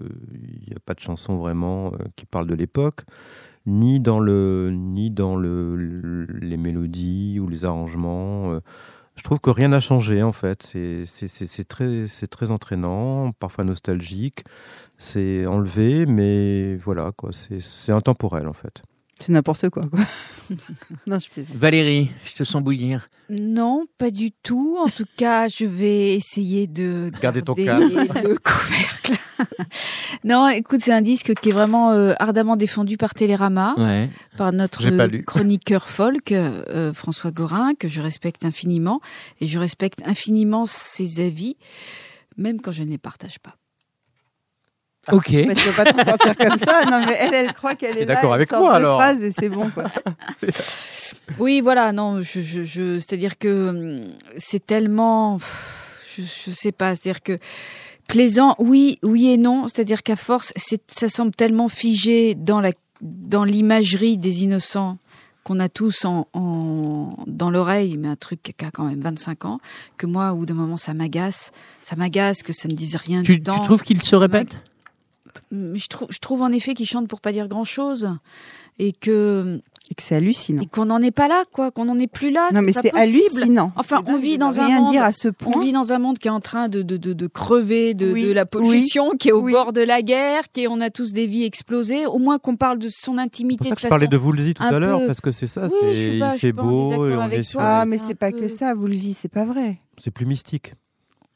n'y 0.68 0.74
a 0.76 0.80
pas 0.86 0.94
de 0.94 1.00
chanson 1.00 1.38
vraiment 1.38 1.88
euh, 1.94 1.98
qui 2.16 2.26
parle 2.26 2.48
de 2.48 2.56
l'époque, 2.56 3.02
ni 3.66 4.00
dans, 4.00 4.20
le, 4.20 4.72
ni 4.74 5.12
dans 5.12 5.36
le, 5.36 5.76
le- 5.76 6.26
les 6.40 6.58
mélodies 6.58 7.40
ou 7.40 7.48
les 7.48 7.66
arrangements. 7.66 8.52
euh. 8.54 8.60
Je 9.16 9.24
trouve 9.24 9.40
que 9.40 9.50
rien 9.50 9.68
n'a 9.68 9.80
changé 9.82 10.24
en 10.24 10.32
fait. 10.32 10.64
C'est- 10.64 11.04
C'est 11.06 11.28
c'est- 11.28 11.46
c'est 11.46 11.66
très, 11.66 12.08
c'est 12.08 12.28
très 12.28 12.50
entraînant, 12.52 13.32
parfois 13.34 13.64
nostalgique. 13.64 14.44
C'est 14.98 15.46
enlevé, 15.48 16.06
mais 16.06 16.76
voilà, 16.78 17.12
quoi. 17.16 17.32
C'est 17.32 17.60
c'est 17.60 17.92
intemporel 17.92 18.48
en 18.48 18.54
fait. 18.54 18.82
C'est 19.20 19.32
n'importe 19.34 19.70
quoi, 19.70 19.84
quoi. 19.88 20.00
non, 21.08 21.20
je 21.20 21.30
plaisante. 21.30 21.56
Valérie, 21.56 22.10
je 22.24 22.34
te 22.34 22.44
sens 22.44 22.64
bouillir. 22.64 23.10
Non, 23.30 23.86
pas 24.00 24.10
du 24.10 24.32
tout. 24.32 24.78
En 24.80 24.88
tout 24.90 25.06
cas, 25.18 25.48
je 25.48 25.66
vais 25.66 26.16
essayer 26.16 26.66
de 26.66 27.12
Garder 27.22 27.44
ton 27.44 27.54
garder 27.54 27.94
le 27.94 28.38
couvercle. 28.40 29.14
non, 30.24 30.48
écoute, 30.50 30.82
c'est 30.82 30.94
un 30.94 31.02
disque 31.02 31.34
qui 31.36 31.50
est 31.50 31.54
vraiment 31.54 31.92
euh, 31.92 32.14
ardemment 32.20 32.56
défendu 32.56 32.98
par 32.98 33.14
Télérama, 33.14 33.74
Ouais. 33.78 34.10
par 34.38 34.52
notre 34.52 34.86
euh, 34.88 35.22
chroniqueur 35.24 35.90
folk, 35.90 36.32
euh, 36.32 36.94
François 36.94 37.32
Gorin, 37.32 37.74
que 37.76 37.88
je 37.88 38.02
respecte 38.02 38.46
infiniment. 38.46 39.02
Et 39.40 39.48
je 39.48 39.60
respecte 39.60 40.02
infiniment 40.06 40.66
ses 40.66 41.20
avis, 41.26 41.56
même 42.38 42.62
quand 42.62 42.72
je 42.72 42.84
ne 42.84 42.90
les 42.90 42.98
partage 42.98 43.40
pas. 43.40 43.56
Ok. 45.12 45.32
Mais 45.32 45.56
tu 45.56 45.68
peux 45.68 45.84
pas 45.84 45.92
t'en 45.92 46.06
sortir 46.06 46.36
comme 46.38 46.58
ça? 46.60 46.86
Non, 46.86 47.04
mais 47.08 47.18
elle, 47.20 47.34
elle 47.34 47.54
croit 47.54 47.74
qu'elle 47.74 47.98
est 47.98 48.06
là. 48.06 48.14
d'accord 48.16 48.34
avec 48.36 48.52
moi, 48.52 48.76
alors 48.76 49.02
et 49.04 49.32
c'est 49.32 49.50
bon, 49.50 49.70
quoi. 49.72 49.86
Oui, 51.40 51.62
voilà, 51.62 51.92
non, 51.92 52.22
je, 52.22 52.42
je, 52.42 52.64
je 52.64 53.00
c'est-à-dire 53.00 53.38
que 53.38 53.70
hum, 53.70 54.14
c'est 54.38 54.66
tellement, 54.66 55.40
je, 56.18 56.22
je 56.24 56.52
sais 56.52 56.72
pas, 56.72 56.96
c'est-à-dire 56.96 57.22
que 57.24 57.40
plaisant, 58.08 58.56
oui, 58.60 59.00
oui 59.04 59.28
et 59.28 59.38
non, 59.38 59.68
c'est-à-dire 59.68 60.04
qu'à 60.04 60.16
force, 60.16 60.54
ça 60.88 61.10
semble 61.10 61.32
tellement 61.32 61.68
figé 61.68 62.36
dans 62.36 62.60
la, 62.62 62.72
dans 63.02 63.44
l'imagerie 63.44 64.18
des 64.18 64.44
innocents 64.44 64.98
qu'on 65.44 65.60
a 65.60 65.70
tous 65.70 66.06
en, 66.06 66.28
en- 66.34 67.16
dans 67.26 67.50
l'oreille, 67.50 67.98
mais 67.98 68.08
un 68.10 68.16
truc 68.16 68.44
qui 68.44 68.66
a 68.66 68.70
quand 68.72 68.84
même 68.86 69.02
25 69.02 69.46
ans, 69.46 69.60
que 69.98 70.06
moi, 70.06 70.34
au 70.34 70.38
bout 70.38 70.46
d'un 70.46 70.54
moment, 70.54 70.78
ça 70.78 70.94
m'agace, 70.94 71.52
ça 71.82 71.96
m'agace 71.96 72.44
que 72.44 72.54
ça 72.54 72.68
ne 72.68 72.74
dise 72.74 72.96
rien 72.96 73.24
Tu, 73.24 73.34
du 73.34 73.38
tu 73.40 73.44
temps. 73.44 73.60
trouves 73.62 73.82
qu'il 73.82 74.02
se 74.02 74.16
répète? 74.16 74.58
Je 75.52 75.88
trouve, 75.88 76.10
je 76.12 76.20
trouve 76.20 76.42
en 76.42 76.52
effet 76.52 76.74
qu'ils 76.74 76.86
chantent 76.88 77.08
pour 77.08 77.22
pas 77.22 77.32
dire 77.32 77.48
grand-chose 77.48 78.12
et 78.80 78.92
que 78.92 79.62
Et 79.92 79.94
que 79.94 80.02
c'est 80.04 80.16
hallucinant. 80.16 80.62
et 80.62 80.68
qu'on 80.68 80.86
n'en 80.86 81.02
est 81.02 81.12
pas 81.12 81.28
là, 81.28 81.44
quoi, 81.52 81.70
qu'on 81.70 81.84
n'en 81.84 82.00
est 82.00 82.08
plus 82.08 82.30
là. 82.32 82.48
Non, 82.54 82.62
mais 82.62 82.72
c'est 82.72 82.94
hallucinant. 82.96 83.74
Enfin, 83.76 84.02
on 84.08 84.16
vit 84.18 84.38
dans 84.38 84.62
un 84.62 84.66
rien 84.66 84.80
monde- 84.80 84.92
dire 84.92 85.04
à 85.04 85.12
ce 85.12 85.28
On 85.28 85.34
point. 85.34 85.62
vit 85.62 85.74
dans 85.74 85.92
un 85.92 86.00
monde 86.00 86.18
qui 86.18 86.30
est 86.30 86.32
en 86.32 86.40
train 86.40 86.70
de, 86.70 86.82
de, 86.82 86.96
de, 86.96 87.12
de 87.12 87.28
crever 87.28 87.94
de, 87.94 88.14
Oui, 88.14 88.26
de 88.28 88.32
la 88.32 88.46
pollution, 88.46 89.10
qui 89.20 89.28
est 89.28 89.32
au 89.34 89.42
oui. 89.42 89.52
bord 89.52 89.74
de 89.74 89.82
la 89.82 90.02
guerre, 90.02 90.44
qui 90.54 90.62
est, 90.62 90.68
on 90.70 90.80
a 90.80 90.90
tous 90.90 91.12
des 91.12 91.28
vies 91.28 91.44
explosées. 91.44 92.06
Au 92.06 92.20
moins 92.20 92.40
qu'on 92.40 92.56
parle 92.56 92.80
de 92.80 92.88
son 92.90 93.18
intimité 93.18 93.58
pour 93.58 93.68
ça 93.68 93.72
de 93.72 93.76
que 93.76 93.82
je 93.82 93.88
parlais 93.90 94.08
de 94.08 94.16
Woolsey 94.18 94.54
tout 94.54 94.64
un 94.64 94.68
à 94.68 94.80
l'heure, 94.80 95.00
peu- 95.02 95.08
parce 95.08 95.20
que 95.20 95.32
c'est 95.32 95.48
ça. 95.48 95.66
Oui, 95.66 95.72
c'est- 95.82 96.16
il 96.18 96.40
fait 96.40 96.54
beau 96.54 97.06
et 97.08 97.16
on 97.18 97.20
avec 97.22 97.40
est 97.40 97.44
sur. 97.44 97.60
toi. 97.60 97.68
Ah, 97.82 97.86
mais 97.86 98.00
un 98.00 98.08
c'est 98.08 98.16
pas 98.16 98.32
que 98.32 98.48
ça, 98.48 98.74
dites, 98.74 99.18
c'est 99.20 99.28
pas 99.32 99.44
vrai. 99.44 99.80
C'est 99.98 100.12
plus 100.12 100.26
mystique. 100.26 100.74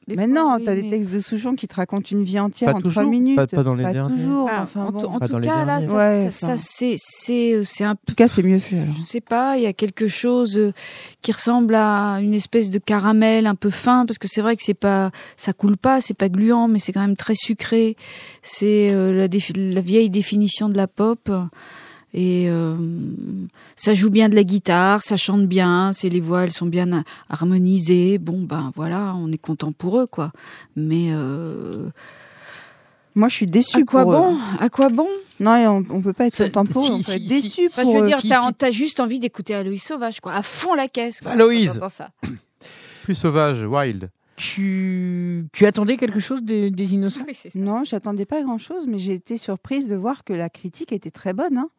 Des 0.08 0.28
non, 0.28 0.56
oui, 0.58 0.64
t'as 0.66 0.76
des 0.76 0.88
textes 0.88 1.12
de 1.12 1.20
Souchon 1.20 1.56
qui 1.56 1.68
te 1.68 1.74
racontent 1.76 2.08
une 2.12 2.24
vie 2.24 2.40
entière 2.40 2.72
Pas 2.74 2.78
en 2.78 2.82
toujours, 2.82 3.02
trois 3.02 3.06
minutes. 3.06 3.36
pas- 3.38 3.48
pas 3.48 3.64
dans 3.64 3.74
les 3.74 3.92
derniers. 3.92 4.16
toujours, 4.16 4.48
Ah, 4.52 4.62
enfin 4.64 4.86
en, 4.86 4.92
bon. 4.92 5.00
tout- 5.00 5.06
en 5.08 5.18
Pas 5.18 5.28
cas, 5.28 5.66
là, 5.66 5.82
ça, 5.82 5.96
Ouais, 5.96 6.30
ça- 6.30 6.48
ça, 6.50 6.58
c'est, 6.58 6.96
c'est, 7.00 7.54
euh, 7.54 7.64
c'est 7.66 7.84
un 7.84 7.92
En 7.94 7.96
tout 8.06 8.14
cas, 8.16 8.28
c'est 8.28 8.44
mieux 8.44 8.60
fait 8.60 8.78
alors. 8.80 8.94
je 9.00 9.04
sais 9.04 9.20
pas, 9.22 9.58
il 9.58 9.64
y 9.64 9.66
a 9.66 9.74
quelque 9.74 10.08
chose 10.08 10.60
euh, 10.60 10.74
qui 11.24 11.32
ressemble 11.32 11.74
à 11.74 12.20
une 12.22 12.36
espèce 12.36 12.70
de 12.70 12.78
caramel 12.78 13.48
un 13.48 13.56
peu 13.56 13.72
fin, 13.72 14.06
parce 14.06 14.20
que 14.20 14.28
c'est 14.28 14.42
vrai 14.42 14.56
que 14.56 14.62
c'est 14.64 14.76
pas, 14.76 15.10
ça 15.38 15.54
coule 15.54 15.76
pas, 15.78 16.02
c'est 16.02 16.14
pas 16.14 16.30
gluant, 16.30 16.68
mais 16.68 16.78
c'est 16.80 16.92
quand 16.94 17.02
même 17.02 17.16
très 17.16 17.34
sucré. 17.36 17.96
C'est 18.44 18.92
euh, 18.94 19.28
la 19.56 19.82
vieille 19.82 20.12
définition 20.12 20.70
de 20.70 20.78
la 20.78 20.88
pop. 20.88 21.32
Et 22.18 22.46
euh, 22.50 22.78
ça 23.76 23.94
joue 23.94 24.10
bien 24.10 24.30
de 24.30 24.36
la 24.36 24.46
guitare, 24.46 25.02
ça 25.02 25.18
chante 25.18 25.48
bien, 25.48 25.92
c'est 25.92 26.08
les 26.08 26.22
voix, 26.22 26.46
elles 26.46 26.54
sont 26.54 26.66
bien 26.66 26.94
ha- 26.94 27.04
harmonisées. 27.30 28.20
Bon, 28.20 28.44
ben 28.44 28.72
voilà, 28.74 29.14
on 29.18 29.30
est 29.34 29.38
content 29.38 29.74
pour 29.74 30.00
eux, 30.00 30.08
quoi. 30.08 30.32
Mais 30.78 31.10
euh, 31.12 31.90
Moi, 33.16 33.28
je 33.28 33.36
suis 33.36 33.46
déçue 33.46 33.82
à 33.82 33.84
quoi 33.84 34.04
pour 34.04 34.12
eux. 34.14 34.16
bon? 34.16 34.38
À 34.62 34.70
quoi 34.70 34.88
bon? 34.90 35.10
Non, 35.42 35.58
et 35.58 35.68
on, 35.68 35.84
on 35.90 36.02
peut 36.02 36.14
pas 36.14 36.28
être 36.28 36.38
content 36.38 36.66
pour 36.66 36.84
eux, 36.84 36.86
si, 36.86 36.92
on 36.94 36.98
peut 37.00 37.04
si, 37.04 37.12
être 37.12 37.22
si. 37.22 37.28
déçu 37.28 37.66
Enfin, 37.66 37.82
pour 37.84 37.92
je 37.92 37.98
veux 37.98 38.04
eux. 38.06 38.08
dire, 38.08 38.20
si, 38.20 38.30
t'as, 38.30 38.48
si. 38.48 38.54
t'as 38.54 38.72
juste 38.72 39.00
envie 39.02 39.20
d'écouter 39.20 39.54
Aloïs 39.54 39.84
Sauvage, 39.84 40.22
quoi, 40.22 40.34
à 40.36 40.42
fond 40.42 40.74
la 40.74 40.88
caisse. 40.88 41.20
Quoi, 41.20 41.36
t'entends 41.36 41.90
ça. 41.90 42.08
Plus 43.04 43.16
sauvage, 43.16 43.66
wild. 43.66 44.10
tu, 44.38 45.46
tu 45.52 45.66
attendais 45.66 45.98
quelque 45.98 46.20
chose 46.22 46.42
des, 46.44 46.72
des 46.72 46.94
innocents? 46.94 47.22
Oui, 47.28 47.34
c'est 47.36 47.50
ça. 47.50 47.60
Non, 47.60 47.84
j'attendais 47.84 48.26
pas 48.26 48.42
grand 48.42 48.58
chose, 48.58 48.86
mais 48.88 49.00
j'ai 49.00 49.14
été 49.14 49.38
surprise 49.38 49.90
de 49.90 49.96
voir 49.98 50.24
que 50.24 50.34
la 50.34 50.50
critique 50.50 50.92
était 50.94 51.12
très 51.12 51.34
bonne. 51.34 51.58
hein. 51.58 51.70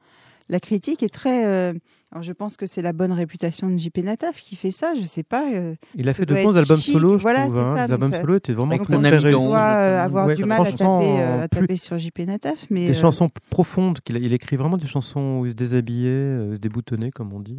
La 0.49 0.61
critique 0.61 1.03
est 1.03 1.09
très. 1.12 1.44
euh, 1.47 1.72
Alors, 2.12 2.22
je 2.22 2.32
pense 2.32 2.57
que 2.57 2.66
c'est 2.66 2.80
la 2.82 2.92
bonne 2.92 3.11
réputation 3.12 3.68
de 3.68 3.76
JP 3.76 3.99
Nataf 4.05 4.36
qui 4.40 4.55
fait 4.55 4.70
ça. 4.70 4.92
Je 4.94 5.03
sais 5.03 5.24
pas. 5.24 5.51
euh, 5.53 5.74
Il 5.97 6.09
a 6.09 6.14
fait 6.14 6.24
de 6.24 6.34
bons 6.34 6.57
albums 6.57 6.78
chic, 6.78 6.92
solo, 6.92 7.16
je 7.18 7.22
voilà, 7.22 7.42
trouve. 7.47 7.55
c'est 7.57 7.61
hein. 7.62 7.76
ça, 7.76 7.86
Les 7.88 7.92
albums 7.94 8.11
donc, 8.12 8.20
solo 8.20 8.36
étaient 8.36 8.53
vraiment 8.53 8.78
très, 8.78 8.94
on 8.94 9.01
réussis. 9.01 9.22
doit 9.49 9.59
euh, 9.59 10.05
avoir 10.05 10.26
Ouais, 10.28 10.36
du 10.36 10.44
mal 10.44 10.61
à 10.61 10.70
taper, 10.70 10.80
euh, 10.84 11.49
plus- 11.49 11.76
sur 11.82 11.99
JP 11.99 12.20
Nataf, 12.26 12.66
mais 12.70 12.86
Des 12.86 12.97
euh, 12.97 13.01
chansons 13.01 13.28
profondes. 13.51 13.99
il 14.09 14.32
écrit 14.32 14.57
vraiment 14.57 14.76
des 14.76 14.86
chansons 14.86 15.38
où 15.40 15.47
il 15.47 15.51
se 15.51 15.57
déshabillait, 15.57 16.09
euh, 16.11 16.55
se 16.55 16.61
déboutonnait, 16.61 17.11
comme 17.11 17.32
on 17.32 17.40
dit. 17.40 17.59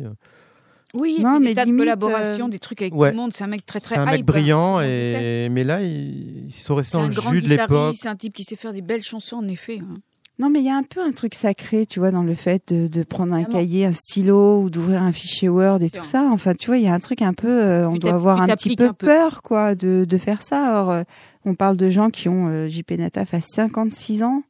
Oui, 0.93 1.17
et 1.19 1.21
Non, 1.23 1.35
puis 1.35 1.43
mais 1.43 1.49
des 1.49 1.55
tas 1.55 1.65
limite, 1.65 1.79
de 1.81 1.83
collaborations, 1.83 2.45
euh, 2.47 2.49
des 2.49 2.59
trucs 2.59 2.81
avec 2.81 2.95
ouais. 2.95 3.09
tout 3.09 3.17
le 3.17 3.21
monde. 3.21 3.33
C'est 3.33 3.43
un 3.43 3.47
mec 3.47 3.65
très 3.65 3.81
très 3.81 3.95
C'est 3.95 4.01
un 4.01 4.05
mec 4.05 4.19
hype, 4.21 4.25
brillant, 4.27 4.77
hein, 4.77 4.83
on 4.85 4.87
et... 4.87 5.49
mais 5.51 5.65
là, 5.65 5.81
ils 5.81 6.45
ils 6.47 6.51
sont 6.53 6.75
restés 6.75 6.91
C'est 6.91 6.97
dans 6.99 7.03
un 7.03 7.31
le 7.31 7.35
jus 7.35 7.41
de 7.41 7.49
l'époque. 7.49 7.67
guitariste, 7.67 8.03
c'est 8.03 8.07
un 8.09 8.15
type 8.15 8.33
qui 8.33 8.43
sait 8.45 8.55
faire 8.55 8.71
des 8.71 8.81
belles 8.81 9.03
chansons, 9.03 9.35
en 9.35 9.47
effet. 9.49 9.81
hein. 9.83 9.93
Non, 10.39 10.49
mais 10.51 10.59
il 10.59 10.65
y 10.65 10.69
a 10.69 10.75
un 10.75 10.83
peu 10.83 11.01
un 11.01 11.11
truc 11.13 11.33
sacré, 11.33 11.87
tu 11.87 11.99
vois, 11.99 12.11
dans 12.11 12.21
le 12.21 12.35
fait 12.35 12.61
de, 12.71 12.87
de 12.87 13.03
prendre 13.03 13.33
un 13.33 13.41
Vraiment. 13.41 13.53
cahier, 13.55 13.85
un 13.85 13.93
stylo 13.93 14.61
ou 14.61 14.69
d'ouvrir 14.69 15.01
un 15.01 15.11
fichier 15.11 15.49
Word 15.49 15.81
et 15.81 15.89
tout 15.89 16.03
ça. 16.03 16.29
Enfin, 16.31 16.53
tu 16.53 16.67
vois, 16.67 16.77
il 16.77 16.83
y 16.83 16.87
a 16.87 16.93
un 16.93 16.99
truc 16.99 17.23
un 17.23 17.33
peu, 17.33 17.47
euh, 17.49 17.89
on 17.89 17.95
doit 17.95 18.13
avoir 18.13 18.39
un 18.41 18.47
petit 18.49 18.75
peu 18.75 18.83
un 18.85 18.93
peu. 18.93 19.07
peur, 19.07 19.41
quoi, 19.41 19.73
de, 19.73 20.05
de 20.07 20.17
faire 20.19 20.43
ça. 20.43 20.79
Or, 20.81 20.91
euh, 20.91 21.03
on 21.43 21.55
parle 21.55 21.75
de 21.75 21.89
gens 21.89 22.11
qui 22.11 22.29
ont 22.29 22.49
euh, 22.49 22.67
JP 22.67 22.91
Nataf 22.99 23.33
à 23.33 23.41
56 23.41 24.21
ans. 24.21 24.43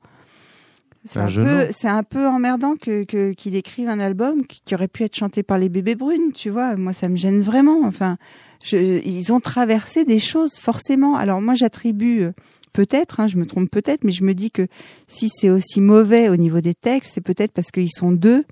C'est 1.05 1.19
Un 1.21 1.27
peu, 1.27 1.67
c'est 1.71 1.87
un 1.87 2.03
peu 2.03 2.27
emmerdant 2.27 2.75
que 2.75 3.05
que- 3.05 3.31
qu'il 3.31 3.55
écrive 3.55 3.87
un 3.87 3.99
album 4.01 4.45
qui, 4.45 4.59
qui 4.65 4.75
aurait 4.75 4.89
pu 4.89 5.03
être 5.03 5.15
chanté 5.15 5.41
par 5.41 5.57
les 5.57 5.69
bébés 5.69 5.95
brunes, 5.95 6.33
tu 6.33 6.49
vois. 6.49 6.75
Moi, 6.75 6.91
ça 6.91 7.07
me 7.07 7.15
gêne 7.15 7.39
vraiment. 7.39 7.83
Enfin, 7.85 8.17
je, 8.65 8.75
ils 9.05 9.31
ont 9.31 9.39
traversé 9.39 10.03
des 10.03 10.19
choses 10.19 10.55
forcément. 10.55 11.15
Alors 11.15 11.39
moi, 11.41 11.53
j'attribue 11.53 12.23
euh, 12.23 12.31
peut-être, 12.77 13.19
hein, 13.19 13.27
je 13.27 13.37
me 13.37 13.47
trompe 13.47 13.71
peut-être, 13.71 14.03
mais 14.03 14.11
je 14.11 14.23
me 14.23 14.35
dis 14.35 14.51
que 14.51 14.67
si 15.07 15.29
c'est 15.29 15.49
aussi 15.49 15.81
mauvais 15.81 16.29
au 16.29 16.35
niveau 16.37 16.61
des 16.61 16.75
textes, 16.75 17.13
c'est 17.15 17.21
peut-être 17.21 17.51
parce 17.51 17.71
qu'ils 17.71 17.89
sont 17.91 18.11
deux 18.11 18.45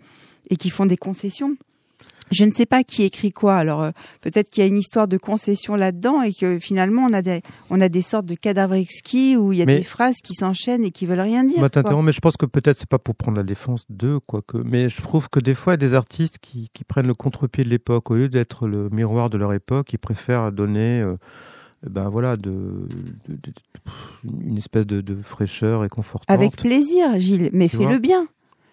et 0.49 0.55
qu'ils 0.55 0.71
font 0.71 0.88
des 0.88 0.97
concessions. 0.97 1.55
Je 2.32 2.43
ne 2.43 2.51
sais 2.51 2.65
pas 2.65 2.84
qui 2.84 3.03
écrit 3.03 3.32
quoi. 3.32 3.55
Alors 3.55 3.84
euh, 3.84 3.91
peut-être 4.21 4.49
qu'il 4.49 4.63
y 4.63 4.65
a 4.65 4.67
une 4.67 4.80
histoire 4.80 5.07
de 5.07 5.17
concession 5.17 5.76
là-dedans 5.76 6.23
et 6.23 6.34
que 6.34 6.57
finalement 6.57 7.03
on 7.03 7.13
a 7.13 7.21
des 7.21 7.43
on 7.69 7.80
a 7.80 7.88
des 7.88 8.01
sortes 8.01 8.26
de 8.26 8.34
cadavres 8.34 8.73
exquis 8.73 9.38
où 9.38 9.53
il 9.53 9.59
y 9.59 9.61
a 9.61 9.65
Mais- 9.67 9.78
des 9.78 9.84
phrases 9.84 10.15
qui 10.23 10.34
s'enchaînent 10.34 10.84
et 10.84 10.89
qui 10.89 11.05
veulent 11.05 11.19
rien 11.19 11.43
dire. 11.43 11.59
Moi, 11.59 11.69
quoi. 11.69 11.84
t'interromps, 11.84 12.03
mais 12.07 12.11
je 12.11 12.21
pense 12.21 12.36
que 12.36 12.47
peut-être 12.47 12.80
c'est 12.80 12.89
pas 12.89 12.97
pour 12.97 13.13
prendre 13.13 13.38
la 13.38 13.43
défense 13.43 13.86
d'eux, 13.91 14.19
quoique. 14.26 14.57
Mais 14.57 14.89
je 14.89 15.03
trouve 15.03 15.30
que 15.30 15.39
des 15.39 15.53
fois, 15.53 15.73
il 15.73 15.76
y 15.76 15.86
a 15.86 15.88
des 15.88 15.93
artistes 15.93 16.39
qui, 16.39 16.69
qui 16.73 16.84
prennent 16.84 17.05
le 17.05 17.13
contre-pied 17.13 17.63
de 17.63 17.69
l'époque. 17.69 18.09
Au 18.09 18.15
lieu 18.15 18.28
d'être 18.28 18.65
le 18.67 18.89
miroir 18.89 19.30
de 19.30 19.38
leur 19.38 19.53
époque, 19.53 19.93
ils 19.93 19.99
préfèrent 19.99 20.51
donner, 20.51 21.01
euh, 21.01 21.17
ben 21.89 22.09
voilà, 22.09 22.38
de, 22.38 22.88
de- 23.27 23.53
une 24.23 24.57
espèce 24.57 24.86
de, 24.88 25.01
de 25.01 25.15
fraîcheur 25.21 25.81
réconfortante. 25.81 26.29
Avec 26.29 26.55
plaisir, 26.57 27.19
Gilles, 27.19 27.49
mais 27.53 27.67
fais-le 27.67 27.99
bien. 27.99 28.27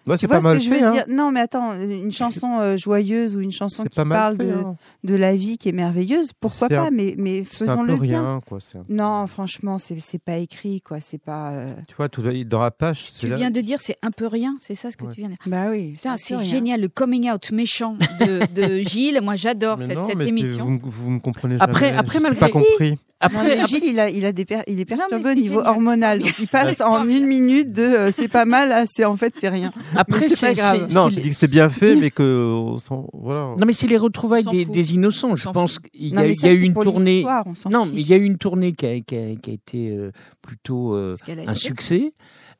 Ouais, 0.05 0.15
Tu 0.15 0.21
c'est 0.21 0.27
vois 0.27 0.35
pas 0.37 0.41
ce 0.41 0.47
mal 0.47 0.57
que 0.57 0.63
je 0.63 0.69
veux 0.69 0.83
hein. 0.83 0.91
dire? 0.91 1.05
Non, 1.07 1.31
mais 1.31 1.39
attends, 1.39 1.79
une 1.79 2.11
chanson 2.11 2.59
euh, 2.59 2.75
joyeuse 2.75 3.35
ou 3.37 3.39
une 3.39 3.51
chanson 3.53 3.83
qui 3.83 3.89
parle 4.03 4.35
fait, 4.37 4.43
de, 4.45 4.51
hein. 4.53 4.75
de 5.05 5.15
la 5.15 5.33
vie 5.35 5.57
qui 5.57 5.69
est 5.69 5.73
merveilleuse, 5.73 6.31
pourquoi 6.39 6.67
un- 6.67 6.75
pas? 6.75 6.91
Mais, 6.91 7.15
mais 7.17 7.43
C'est 7.49 7.69
un 7.69 7.77
peu 7.77 7.83
faisons-le 7.83 7.95
bien. 7.97 8.21
rien, 8.21 8.41
quoi. 8.45 8.57
c'est 8.59 8.77
un- 8.79 8.85
Non, 8.89 9.25
franchement, 9.27 9.77
c'est 9.77 9.97
c'est 10.01 10.21
pas 10.21 10.37
écrit, 10.37 10.81
quoi. 10.81 10.99
C'est 10.99 11.17
pas. 11.21 11.51
euh, 11.51 11.73
Tu 11.87 11.95
vois, 11.95 12.09
tout, 12.09 12.21
dans 12.45 12.61
la 12.61 12.71
page, 12.71 13.11
Tu 13.17 13.27
là. 13.27 13.37
viens 13.37 13.49
de 13.51 13.61
dire 13.61 13.79
c'est 13.79 13.97
un 14.01 14.11
peu 14.11 14.27
rien, 14.27 14.57
c'est 14.59 14.75
ça 14.75 14.91
ce 14.91 14.97
que 14.97 15.05
Ouais. 15.05 15.13
tu 15.13 15.21
viens 15.21 15.29
de 15.29 15.35
dire? 15.35 15.41
Bah 15.47 15.67
oui. 15.71 15.95
C'est 16.17 16.43
génial 16.43 16.81
le 16.81 16.89
coming 16.89 17.31
out 17.31 17.51
méchant 17.51 17.95
de, 18.19 18.41
de 18.53 18.79
Gilles. 18.87 19.19
Moi, 19.23 19.35
j'adore 19.37 19.79
cette, 19.79 19.95
non, 19.95 20.03
cette 20.03 20.19
émission. 20.21 20.65
Vous, 20.65 20.79
vous 20.83 21.09
me 21.11 21.19
comprenez 21.19 21.55
Après- 21.59 21.85
jamais. 21.87 21.97
après, 21.97 22.19
j'ai 22.19 22.23
malgré- 22.23 22.39
pas 22.39 22.49
compris. 22.49 22.97
Non, 23.31 23.39
Après, 23.39 23.67
Gilles, 23.67 23.83
il, 23.85 23.99
a, 23.99 24.09
il, 24.09 24.25
a 24.25 24.31
des 24.31 24.45
per- 24.45 24.63
il 24.67 24.79
est 24.79 24.85
perturbé 24.85 25.31
au 25.31 25.33
niveau 25.35 25.59
génial. 25.59 25.67
hormonal. 25.69 26.19
Donc 26.19 26.33
il 26.39 26.47
passe 26.47 26.81
en 26.81 27.07
une 27.07 27.25
minute 27.25 27.71
de 27.71 27.81
euh, 27.83 28.11
c'est 28.11 28.27
pas 28.27 28.45
mal, 28.45 28.71
à 28.71 28.85
c'est 28.85 29.05
en 29.05 29.15
fait 29.15 29.33
c'est 29.37 29.49
rien. 29.49 29.71
après, 29.95 30.29
c'est 30.29 30.39
pas 30.47 30.53
grave. 30.53 30.93
Non, 30.93 31.09
je 31.09 31.19
dis 31.19 31.29
que 31.29 31.35
c'est 31.35 31.49
bien 31.49 31.69
fait, 31.69 31.95
mais 31.99 32.11
que 32.11 32.75
voilà. 33.13 33.53
Non, 33.57 33.65
mais 33.65 33.73
c'est 33.73 33.87
les 33.87 33.97
retrouvailles 33.97 34.43
des, 34.45 34.65
des 34.65 34.93
innocents. 34.93 35.35
Je 35.35 35.49
pense 35.49 35.79
qu'il 35.79 36.13
y 36.13 36.17
a, 36.17 36.33
ça, 36.33 36.47
y 36.47 36.49
a 36.49 36.53
eu 36.53 36.61
une 36.61 36.73
tournée. 36.73 37.25
Non, 37.69 37.85
mais 37.85 38.01
il 38.01 38.07
y 38.07 38.13
a 38.13 38.17
eu 38.17 38.23
une 38.25 38.37
tournée 38.37 38.73
qui 38.73 38.85
a, 38.85 38.99
qui 39.01 39.15
a- 39.15 39.35
qui 39.35 39.49
a 39.49 39.53
été 39.53 39.89
euh, 39.89 40.11
plutôt 40.41 40.93
euh, 40.93 41.15
un 41.47 41.55
succès. 41.55 42.13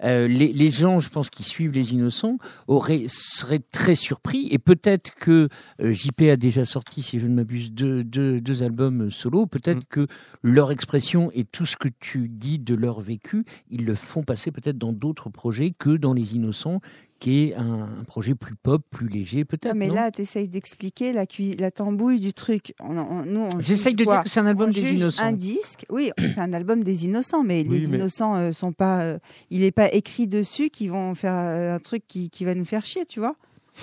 Euh, 0.03 0.27
les, 0.27 0.51
les 0.51 0.71
gens, 0.71 0.99
je 0.99 1.09
pense, 1.09 1.29
qui 1.29 1.43
suivent 1.43 1.73
les 1.73 1.93
innocents 1.93 2.37
auraient 2.67 3.05
seraient 3.07 3.61
très 3.71 3.95
surpris 3.95 4.47
et 4.51 4.59
peut-être 4.59 5.13
que 5.15 5.49
euh, 5.81 5.93
JP 5.93 6.21
a 6.31 6.37
déjà 6.37 6.65
sorti, 6.65 7.01
si 7.01 7.19
je 7.19 7.27
ne 7.27 7.35
m'abuse, 7.35 7.71
deux, 7.71 8.03
deux, 8.03 8.41
deux 8.41 8.63
albums 8.63 9.11
solo. 9.11 9.45
Peut-être 9.45 9.73
Mm. 9.73 9.83
que 9.89 10.07
leur 10.41 10.71
expression 10.71 11.31
et 11.33 11.43
tout 11.43 11.65
ce 11.65 11.77
que 11.77 11.89
tu 11.99 12.27
dis 12.29 12.59
de 12.59 12.75
leur 12.75 12.99
vécu, 12.99 13.45
ils 13.69 13.85
le 13.85 13.95
font 13.95 14.23
passer 14.23 14.51
peut-être 14.51 14.77
dans 14.77 14.93
d'autres 14.93 15.29
projets 15.29 15.71
que 15.77 15.97
dans 15.97 16.13
les 16.13 16.35
innocents, 16.35 16.81
qui 17.23 17.45
est 17.45 17.55
un, 17.55 17.83
un 17.99 18.03
projet 18.03 18.35
plus 18.35 18.53
pop, 18.55 18.81
plus 18.91 19.07
léger, 19.07 19.45
peut-être. 19.45 19.73
Non, 19.73 19.79
mais 19.79 19.87
non 19.87 19.93
là, 19.95 20.11
tu 20.11 20.21
essayes 20.23 20.49
d'expliquer 20.49 21.13
la, 21.13 21.23
la 21.57 21.71
tambouille 21.71 22.19
du 22.19 22.33
truc. 22.33 22.73
On, 22.81 22.97
on- 22.97 23.23
nous, 23.25 23.39
on 23.53 23.59
J'essaye 23.61 23.95
de 23.95 24.03
quoi 24.03 24.15
dire 24.15 24.23
que 24.25 24.29
c'est 24.29 24.41
un 24.41 24.45
album 24.45 24.69
On 24.69 24.73
des 24.73 24.81
juge 24.81 24.99
innocents. 24.99 25.23
Un 25.23 25.31
disque, 25.31 25.85
oui, 25.89 26.11
c'est 26.17 26.39
un 26.39 26.51
album 26.51 26.83
des 26.83 27.05
innocents, 27.05 27.43
mais 27.45 27.65
Oui, 27.65 27.79
les 27.79 27.87
mais- 27.87 27.95
innocents 27.97 28.35
euh, 28.35 28.51
sont 28.51 28.73
pas. 28.73 28.99
euh, 29.03 29.19
il 29.49 29.61
n'est 29.61 29.71
pas 29.71 29.89
écrit 29.93 30.27
dessus 30.27 30.69
qu'ils 30.69 30.91
vont 30.91 31.15
faire 31.15 31.33
euh, 31.37 31.75
un 31.75 31.79
truc 31.79 32.03
qui, 32.09 32.29
qui 32.29 32.43
va 32.43 32.55
nous 32.55 32.65
faire 32.65 32.85
chier, 32.85 33.05
tu 33.05 33.21
vois. 33.21 33.37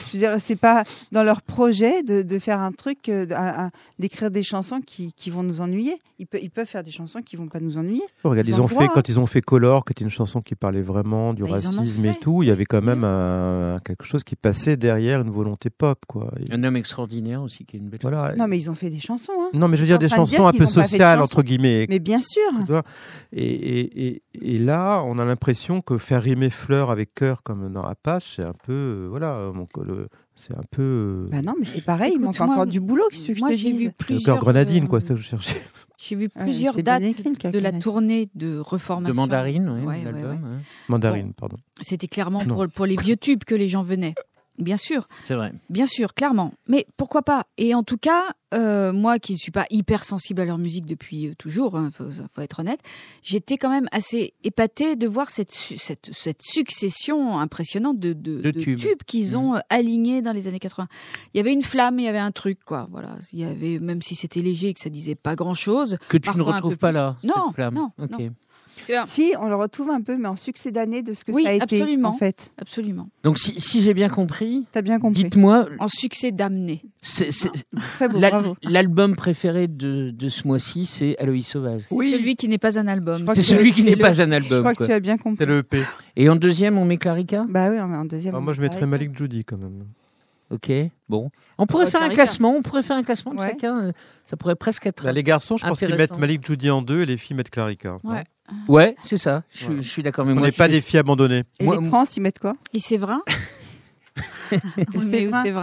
Je 0.09 0.13
veux 0.17 0.19
dire, 0.21 0.37
c'est 0.41 0.57
pas 0.57 0.85
dans 1.13 1.23
leur 1.25 1.43
projet 1.43 2.03
de, 2.03 2.23
de 2.23 2.39
faire 2.39 2.61
un 2.61 2.73
truc, 2.73 3.09
euh, 3.09 3.27
d'écrire 3.99 4.31
des 4.31 4.43
chansons 4.43 4.81
qui, 4.81 5.13
qui 5.15 5.31
vont 5.31 5.43
nous 5.43 5.61
ennuyer. 5.61 5.95
Ils, 6.19 6.27
peuvent- 6.27 6.41
ils 6.43 6.51
peuvent 6.51 6.67
faire 6.67 6.83
des 6.83 6.91
chansons 6.91 7.23
qui 7.23 7.37
vont 7.37 7.49
pas 7.49 7.61
nous 7.61 7.79
ennuyer. 7.79 8.03
Oh, 8.25 8.31
regarde, 8.31 8.47
Ils 8.47 8.55
ils 8.55 8.61
ont 8.61 8.69
fait 8.69 8.85
hein. 8.85 8.89
quand 8.93 9.09
ils 9.09 9.19
ont 9.19 9.27
fait 9.27 9.41
Color, 9.41 9.85
qui 9.85 9.93
était 9.93 10.05
une 10.05 10.11
chanson 10.11 10.41
qui 10.43 10.55
parlait 10.55 10.83
vraiment 10.83 11.33
du 11.35 11.43
Bah, 11.43 11.53
racisme 11.53 12.05
et 12.05 12.15
tout. 12.15 12.43
Il 12.43 12.47
y 12.47 12.51
avait 12.53 12.67
quand 12.67 12.83
même 12.83 13.05
un- 13.05 13.79
quelque 13.85 14.05
chose 14.05 14.23
qui 14.23 14.37
passait 14.37 14.77
derrière 14.77 15.23
une 15.23 15.31
volonté 15.31 15.71
pop, 15.71 15.99
quoi. 16.07 16.31
Et 16.39 16.53
Un 16.53 16.63
homme 16.65 16.77
extraordinaire 16.77 17.43
aussi, 17.43 17.65
qui 17.65 17.77
est 17.77 17.81
une 17.81 17.89
belle. 17.89 18.01
voilà. 18.03 18.35
Non, 18.37 18.47
mais 18.49 18.59
ils 18.59 18.71
ont 18.71 18.75
fait 18.75 18.91
des 18.91 19.01
chansons. 19.01 19.33
Hein. 19.41 19.49
Non, 19.55 19.67
mais 19.69 19.77
je 19.77 19.83
veux 19.83 19.87
dire 19.89 19.99
des 19.99 20.07
dire 20.09 20.17
chansons 20.17 20.47
un 20.47 20.53
peu 20.53 20.67
sociales 20.67 21.21
entre 21.21 21.43
guillemets. 21.43 21.87
Mais 21.89 21.99
bien 21.99 22.21
sûr. 22.21 22.53
Et, 23.33 24.07
et, 24.09 24.23
et 24.43 24.59
là, 24.59 25.03
on 25.07 25.19
a 25.19 25.25
l'impression 25.25 25.81
que 25.81 25.99
faire 25.99 26.23
rimer 26.23 26.51
fleur 26.51 26.91
avec 26.91 27.15
cœur 27.15 27.43
comme 27.43 27.73
dans 27.73 27.83
Apache, 27.83 28.35
c'est 28.37 28.45
un 28.45 28.53
peu, 28.67 28.73
euh, 28.73 29.07
voilà, 29.09 29.51
mon 29.55 29.67
co- 29.81 29.85
le- 29.85 30.09
c'est 30.35 30.55
un 30.55 30.63
peu 30.71 30.83
euh, 30.83 31.27
Bah 31.31 31.43
non, 31.43 31.55
mais 31.59 31.65
c'est 31.65 31.81
pareil. 31.83 32.13
il 32.15 32.21
manque 32.21 32.35
Écoute, 32.35 32.47
moi, 32.47 32.55
encore 32.55 32.67
du 32.67 32.81
boulot. 32.81 33.05
Qu'est-ce 33.11 33.27
que 33.29 33.35
je 33.35 33.41
Moi, 33.41 33.51
te 33.51 33.57
j'ai 33.57 33.73
vu 33.73 33.85
le 33.87 33.91
plusieurs. 33.93 34.25
cœur 34.37 34.39
grenadine, 34.39 34.85
euh, 34.85 34.87
quoi, 34.87 35.01
c'est 35.01 35.09
ça 35.09 35.15
que 35.15 35.21
je 35.21 35.27
cherchais. 35.27 35.61
J'ai 36.03 36.17
vu 36.17 36.31
plusieurs 36.31 36.75
dates 36.83 37.03
écrit, 37.03 37.29
le 37.29 37.37
cœur 37.37 37.53
de 37.53 37.59
la 37.59 37.73
tournée 37.73 38.31
de 38.35 38.59
reformation. 38.59 39.13
De 39.13 39.17
Mandarine, 39.17 39.69
ouais, 39.69 39.81
Ouais, 39.81 39.87
ouais, 39.99 40.05
l'album, 40.05 40.23
ouais. 40.31 40.31
ouais. 40.31 40.57
Mandarine, 40.89 41.35
pardon. 41.35 41.59
C'était 41.83 42.09
clairement 42.09 42.43
pour, 42.43 42.67
pour 42.69 42.87
les 42.87 42.97
vieux 42.97 43.19
tubes 43.19 43.45
que 43.45 43.55
les 43.55 43.69
gens 43.69 43.83
venaient. 43.83 44.15
Bien 44.61 44.77
sûr, 44.77 45.09
C'est 45.25 45.35
vrai. 45.35 45.53
bien 45.71 45.87
sûr, 45.87 46.15
clairement. 46.15 46.53
Mais 46.69 46.87
pourquoi 46.97 47.23
pas? 47.23 47.47
Et 47.57 47.75
en 47.75 47.83
tout 47.83 47.97
cas, 47.97 48.25
euh, 48.53 48.93
moi 48.93 49.19
qui 49.19 49.33
ne 49.33 49.39
suis 49.39 49.51
pas 49.53 49.65
hyper 49.71 50.05
sensible 50.05 50.41
à 50.41 50.45
leur 50.45 50.59
musique 50.59 50.85
depuis 50.87 51.29
euh, 51.29 51.35
toujours, 51.39 51.79
il 51.83 51.91
faut, 51.93 52.11
faut 52.35 52.41
être 52.43 52.61
honnête, 52.61 52.81
j'étais 53.23 53.57
quand 53.57 53.71
même 53.71 53.87
assez 53.93 54.35
épatée 54.45 54.97
de 54.97 55.07
voir 55.09 55.31
cette, 55.31 55.51
cette, 55.53 56.11
cette 56.13 56.43
succession 56.43 57.39
impressionnante 57.39 57.99
de, 57.99 58.13
de, 58.13 58.41
De 58.43 58.51
de 58.51 58.61
tubes. 58.61 58.79
tubes 58.79 59.03
qu'ils 59.07 59.37
ont 59.37 59.55
euh, 59.57 59.61
alignés 59.71 60.21
dans 60.23 60.33
les 60.33 60.47
années 60.49 60.59
80. 60.59 60.89
Il 61.35 61.39
y 61.39 61.41
avait 61.41 61.53
une 61.53 61.63
flamme, 61.63 61.99
il 61.99 62.05
y 62.05 62.09
avait 62.09 62.19
un 62.19 62.33
truc, 62.33 62.59
quoi. 62.65 62.89
Voilà, 62.91 63.17
il 63.33 63.39
y 63.41 63.45
avait 63.45 63.79
même 63.79 64.03
si 64.03 64.15
c'était 64.15 64.43
léger 64.43 64.69
et 64.69 64.75
que 64.75 64.81
ça 64.81 64.91
disait 64.91 65.15
pas 65.15 65.35
grand-chose. 65.37 65.97
Que 66.09 66.17
tu 66.19 66.37
ne 66.37 66.43
retrouves 66.43 66.77
pas 66.79 66.89
plus. 66.91 66.97
là. 66.97 67.17
Non, 67.23 67.35
cette 67.47 67.55
flamme. 67.55 67.75
non, 67.75 67.91
Ok. 67.99 68.11
non. 68.19 68.31
Si, 69.07 69.35
on 69.41 69.49
le 69.49 69.55
retrouve 69.57 69.91
un 69.91 70.01
peu, 70.01 70.17
mais 70.17 70.27
en 70.29 70.37
succès 70.37 70.71
d'année 70.71 71.03
de 71.03 71.13
ce 71.13 71.25
que 71.25 71.33
Oui, 71.33 71.45
ça 71.45 71.51
a 71.51 71.53
été, 71.53 71.63
absolument. 71.81 72.09
en 72.09 72.13
fait. 72.13 72.51
Absolument. 72.59 73.07
Donc, 73.23 73.39
si, 73.39 73.61
si 73.61 73.83
j'ai 73.83 73.95
bien 73.95 74.09
compris, 74.09 74.67
T'as 74.73 74.83
bien 74.83 74.99
compris. 74.99 75.25
dites-moi, 75.25 75.67
En 75.79 75.87
succès 75.89 76.33
d'amener. 76.33 76.83
c'est- 77.03 77.31
c'est- 77.31 77.51
Très 77.77 78.09
beau, 78.09 78.19
la- 78.19 78.31
bravo. 78.31 78.57
l'album 78.63 79.15
préféré 79.17 79.69
de, 79.69 80.11
de 80.11 80.29
ce 80.29 80.47
mois-ci, 80.49 80.87
c'est 80.87 81.17
Aloïs 81.19 81.47
Sauvage. 81.47 81.83
C'est 81.89 81.95
celui 81.95 82.37
qui 82.37 82.49
n'est 82.49 82.59
pas 82.59 82.79
un 82.79 82.87
album. 82.89 83.25
C'est 83.35 83.43
celui 83.43 83.73
qui 83.73 83.83
c'est 83.83 83.91
n'est 83.91 83.97
le- 83.97 84.01
pas 84.03 84.21
un 84.21 84.27
Je 84.27 84.33
album. 84.33 84.61
crois 84.61 84.73
que 84.73 84.79
quoi. 84.79 84.87
tu 84.89 84.93
as 84.93 85.01
bien 85.01 85.17
compris. 85.19 85.37
C'est 85.39 85.47
le 85.47 85.59
EP. 85.59 85.83
Et 86.17 86.29
en 86.29 86.37
deuxième, 86.37 86.77
on 86.79 86.85
met 86.85 86.97
Clarica 86.97 87.45
Bah 87.49 87.69
oui, 87.71 87.77
on 87.81 87.93
est 87.93 87.97
en 87.97 88.05
deuxième. 88.05 88.35
Ah, 88.35 88.41
moi, 88.41 88.53
je 88.55 88.61
mettrais. 88.61 88.87
Malik 88.87 89.17
Judy 89.17 89.45
quand 89.45 89.57
même. 89.59 89.85
Ok, 90.51 90.73
bon. 91.09 91.31
On 91.59 91.67
pourrait 91.67 91.87
faire 91.87 92.01
un 92.01 92.07
Clarica. 92.07 92.25
classement, 92.25 92.57
on 92.57 92.63
pourrait 92.63 92.83
faire 92.83 92.97
un 92.97 93.05
classement 93.05 93.33
de 93.35 93.39
Ouais. 93.39 93.51
chacun. 93.51 93.85
euh, 93.85 93.93
Ça 94.25 94.37
pourrait 94.37 94.57
presque 94.57 94.85
être. 94.87 95.05
Là, 95.05 95.13
les 95.13 95.23
garçons, 95.23 95.57
je 95.57 95.65
pense 95.67 95.79
qu'ils 95.79 95.87
Intéressant. 95.93 96.15
mettent 96.15 96.21
Malik 96.21 96.47
Judy 96.47 96.71
en 96.71 96.83
deux 96.83 97.03
et 97.03 97.07
les 97.07 97.17
filles 97.17 97.37
mettent 97.37 97.51
Clarica. 97.51 97.99
Ouais. 98.05 98.25
Ouais, 98.69 98.97
c'est 99.03 99.17
ça. 99.19 99.43
Je, 99.51 99.65
suis- 99.65 99.83
je 99.83 100.01
d'accord. 100.03 100.25
Mais 100.27 100.33
On 100.33 100.37
moi, 100.37 100.47
n'est 100.47 100.53
pas 100.53 100.67
je- 100.69 100.73
des 100.73 100.81
filles 100.81 100.99
abandonnées. 101.01 101.43
Et 101.59 101.65
Moi- 101.65 101.79
les 101.81 101.89
trans, 101.89 102.05
ils 102.17 102.21
mettent 102.23 102.39
quoi? 102.39 102.55
Et 102.75 102.79
c'est 102.81 102.97
vrai? 102.99 103.15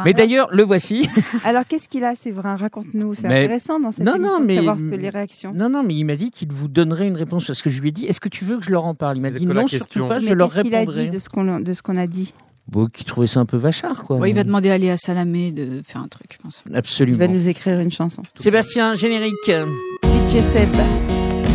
Mais 0.06 0.14
d'ailleurs, 0.14 0.48
le 0.52 0.64
voici. 0.64 1.08
Alors, 1.44 1.64
qu'est-ce 1.68 1.90
qu'il 1.90 2.04
a, 2.04 2.16
c'est 2.16 2.32
vrai? 2.32 2.56
Raconte-nous. 2.56 3.14
C'est 3.16 3.28
Mais- 3.28 3.44
intéressant 3.44 3.80
dans 3.80 3.92
cette 3.92 4.06
Non, 4.06 4.16
émission 4.16 4.36
non, 4.36 4.42
de 4.42 4.46
mais- 4.46 4.56
savoir 4.56 4.80
ce- 4.80 4.96
les 4.96 5.10
réactions. 5.10 5.54
Non, 5.54 5.70
non, 5.70 5.84
mais 5.84 5.96
il 5.96 6.06
m'a 6.06 6.16
dit 6.16 6.32
qu'il 6.32 6.52
vous 6.52 6.68
donnerait 6.68 7.08
une 7.08 7.18
réponse 7.18 7.46
parce 7.48 7.62
que 7.62 7.70
je 7.70 7.82
lui 7.82 7.90
ai 7.90 7.92
dit 7.92 8.06
est-ce 8.06 8.20
que 8.20 8.30
tu 8.30 8.46
veux 8.46 8.58
que 8.58 8.64
je 8.64 8.72
leur 8.72 8.86
en 8.86 8.96
parle? 8.96 9.18
Il 9.18 9.22
m'a 9.22 9.32
dit 9.32 9.46
non, 9.46 9.62
question 9.64 9.80
surtout 9.80 10.08
pas, 10.08 10.20
je 10.20 10.26
mais 10.26 10.36
leur 10.36 10.48
qu'est-ce 10.54 10.62
qu'il 10.62 10.76
a 10.76 10.80
répondrai. 10.80 11.06
dit 11.08 11.10
de 11.10 11.20
ce 11.20 11.30
qu'on 11.30 11.60
de 11.60 11.74
ce 11.74 11.82
qu'on 11.82 11.98
a 11.98 12.08
dit? 12.08 12.34
Bon, 12.70 12.88
qui 12.88 13.06
trouvait 13.06 13.28
ça 13.28 13.40
un 13.40 13.46
peu 13.46 13.56
vachard, 13.58 14.04
quoi. 14.04 14.18
Ouais, 14.18 14.30
Il 14.30 14.36
va 14.36 14.44
demander 14.44 14.70
à 14.70 14.78
Léa 14.78 14.98
Salamé 14.98 15.52
de 15.54 15.82
faire 15.86 16.02
un 16.02 16.08
truc, 16.10 16.32
je 16.34 16.38
pense. 16.42 16.64
Il 16.70 16.76
Absolument. 16.76 17.18
va 17.20 17.28
nous 17.30 17.48
écrire 17.48 17.80
une 17.80 17.92
chanson. 17.92 18.24
Sébastien, 18.36 18.96
générique. 18.96 19.36
DJ 19.50 20.40
Seb? 20.42 20.76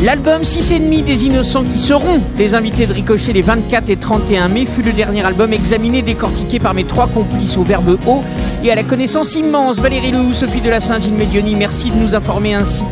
L'album 0.00 0.42
6 0.42 0.72
et 0.72 0.78
demi 0.80 1.02
des 1.02 1.24
Innocents 1.26 1.62
qui 1.62 1.78
seront 1.78 2.20
les 2.36 2.54
invités 2.54 2.86
de 2.86 2.92
Ricochet 2.92 3.32
les 3.32 3.42
24 3.42 3.88
et 3.88 3.96
31 3.96 4.48
mai 4.48 4.66
fut 4.66 4.82
le 4.82 4.92
dernier 4.92 5.24
album 5.24 5.52
examiné, 5.52 6.02
décortiqué 6.02 6.58
par 6.58 6.74
mes 6.74 6.84
trois 6.84 7.06
complices 7.06 7.56
au 7.56 7.62
verbe 7.62 7.98
haut 8.06 8.24
et 8.64 8.72
à 8.72 8.74
la 8.74 8.82
connaissance 8.82 9.36
immense. 9.36 9.78
Valérie 9.78 10.10
Lehou, 10.10 10.34
Sophie 10.34 10.60
de 10.60 10.70
la 10.70 10.80
Saint, 10.80 11.00
Gilles 11.00 11.12
Médioni, 11.12 11.54
merci 11.54 11.90
de 11.90 11.96
nous 11.96 12.16
informer 12.16 12.54
ainsi. 12.54 12.82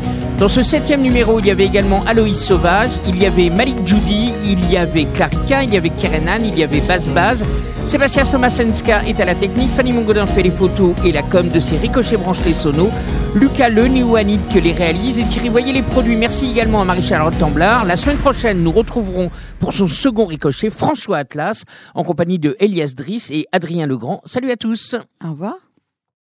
Dans 0.41 0.49
ce 0.49 0.63
septième 0.63 1.03
numéro, 1.03 1.39
il 1.39 1.45
y 1.45 1.51
avait 1.51 1.67
également 1.67 2.03
Aloïs 2.07 2.43
Sauvage, 2.43 2.89
il 3.07 3.23
y 3.23 3.27
avait 3.27 3.51
Malik 3.51 3.77
Judy, 3.87 4.33
il 4.43 4.73
y 4.73 4.79
avait 4.79 5.05
Clarika, 5.05 5.63
il 5.63 5.75
y 5.75 5.77
avait 5.77 5.91
Kerenan, 5.91 6.43
il 6.43 6.59
y 6.59 6.65
avait 6.65 6.81
Baz 6.81 7.11
Baz. 7.11 7.45
Sébastien 7.85 8.25
Somasenska 8.25 9.07
est 9.07 9.21
à 9.21 9.27
la 9.27 9.35
technique, 9.35 9.69
Fanny 9.69 9.93
Mongodin 9.93 10.25
fait 10.25 10.43
les 10.43 10.51
photos 10.51 10.95
et 11.05 11.13
la 11.13 11.23
com 11.23 11.51
de 11.51 11.61
ses 11.61 11.77
ricochets 11.77 12.17
branchés 12.17 12.55
sonos. 12.55 12.91
Lucas 13.35 13.69
Le 13.69 13.87
Néouanide 13.87 14.41
que 14.51 14.59
les 14.59 14.73
réalise 14.73 15.19
et 15.19 15.25
Thierry 15.25 15.51
Voyer 15.51 15.75
les 15.75 15.83
produits. 15.83 16.17
Merci 16.17 16.51
également 16.51 16.81
à 16.81 16.85
Marie-Charlotte 16.87 17.39
Temblard. 17.39 17.85
La 17.85 17.97
semaine 17.97 18.17
prochaine, 18.17 18.63
nous 18.63 18.73
retrouverons 18.73 19.31
pour 19.59 19.75
son 19.75 19.89
second 19.89 20.25
ricochet 20.25 20.71
François 20.71 21.19
Atlas 21.19 21.65
en 21.95 22.03
compagnie 22.03 22.39
de 22.39 22.57
Elias 22.61 22.95
Driss 22.97 23.31
et 23.31 23.47
Adrien 23.53 23.87
Legrand. 23.87 24.23
Salut 24.25 24.51
à 24.51 24.57
tous. 24.57 24.97
Au 25.23 25.33
revoir. 25.33 25.70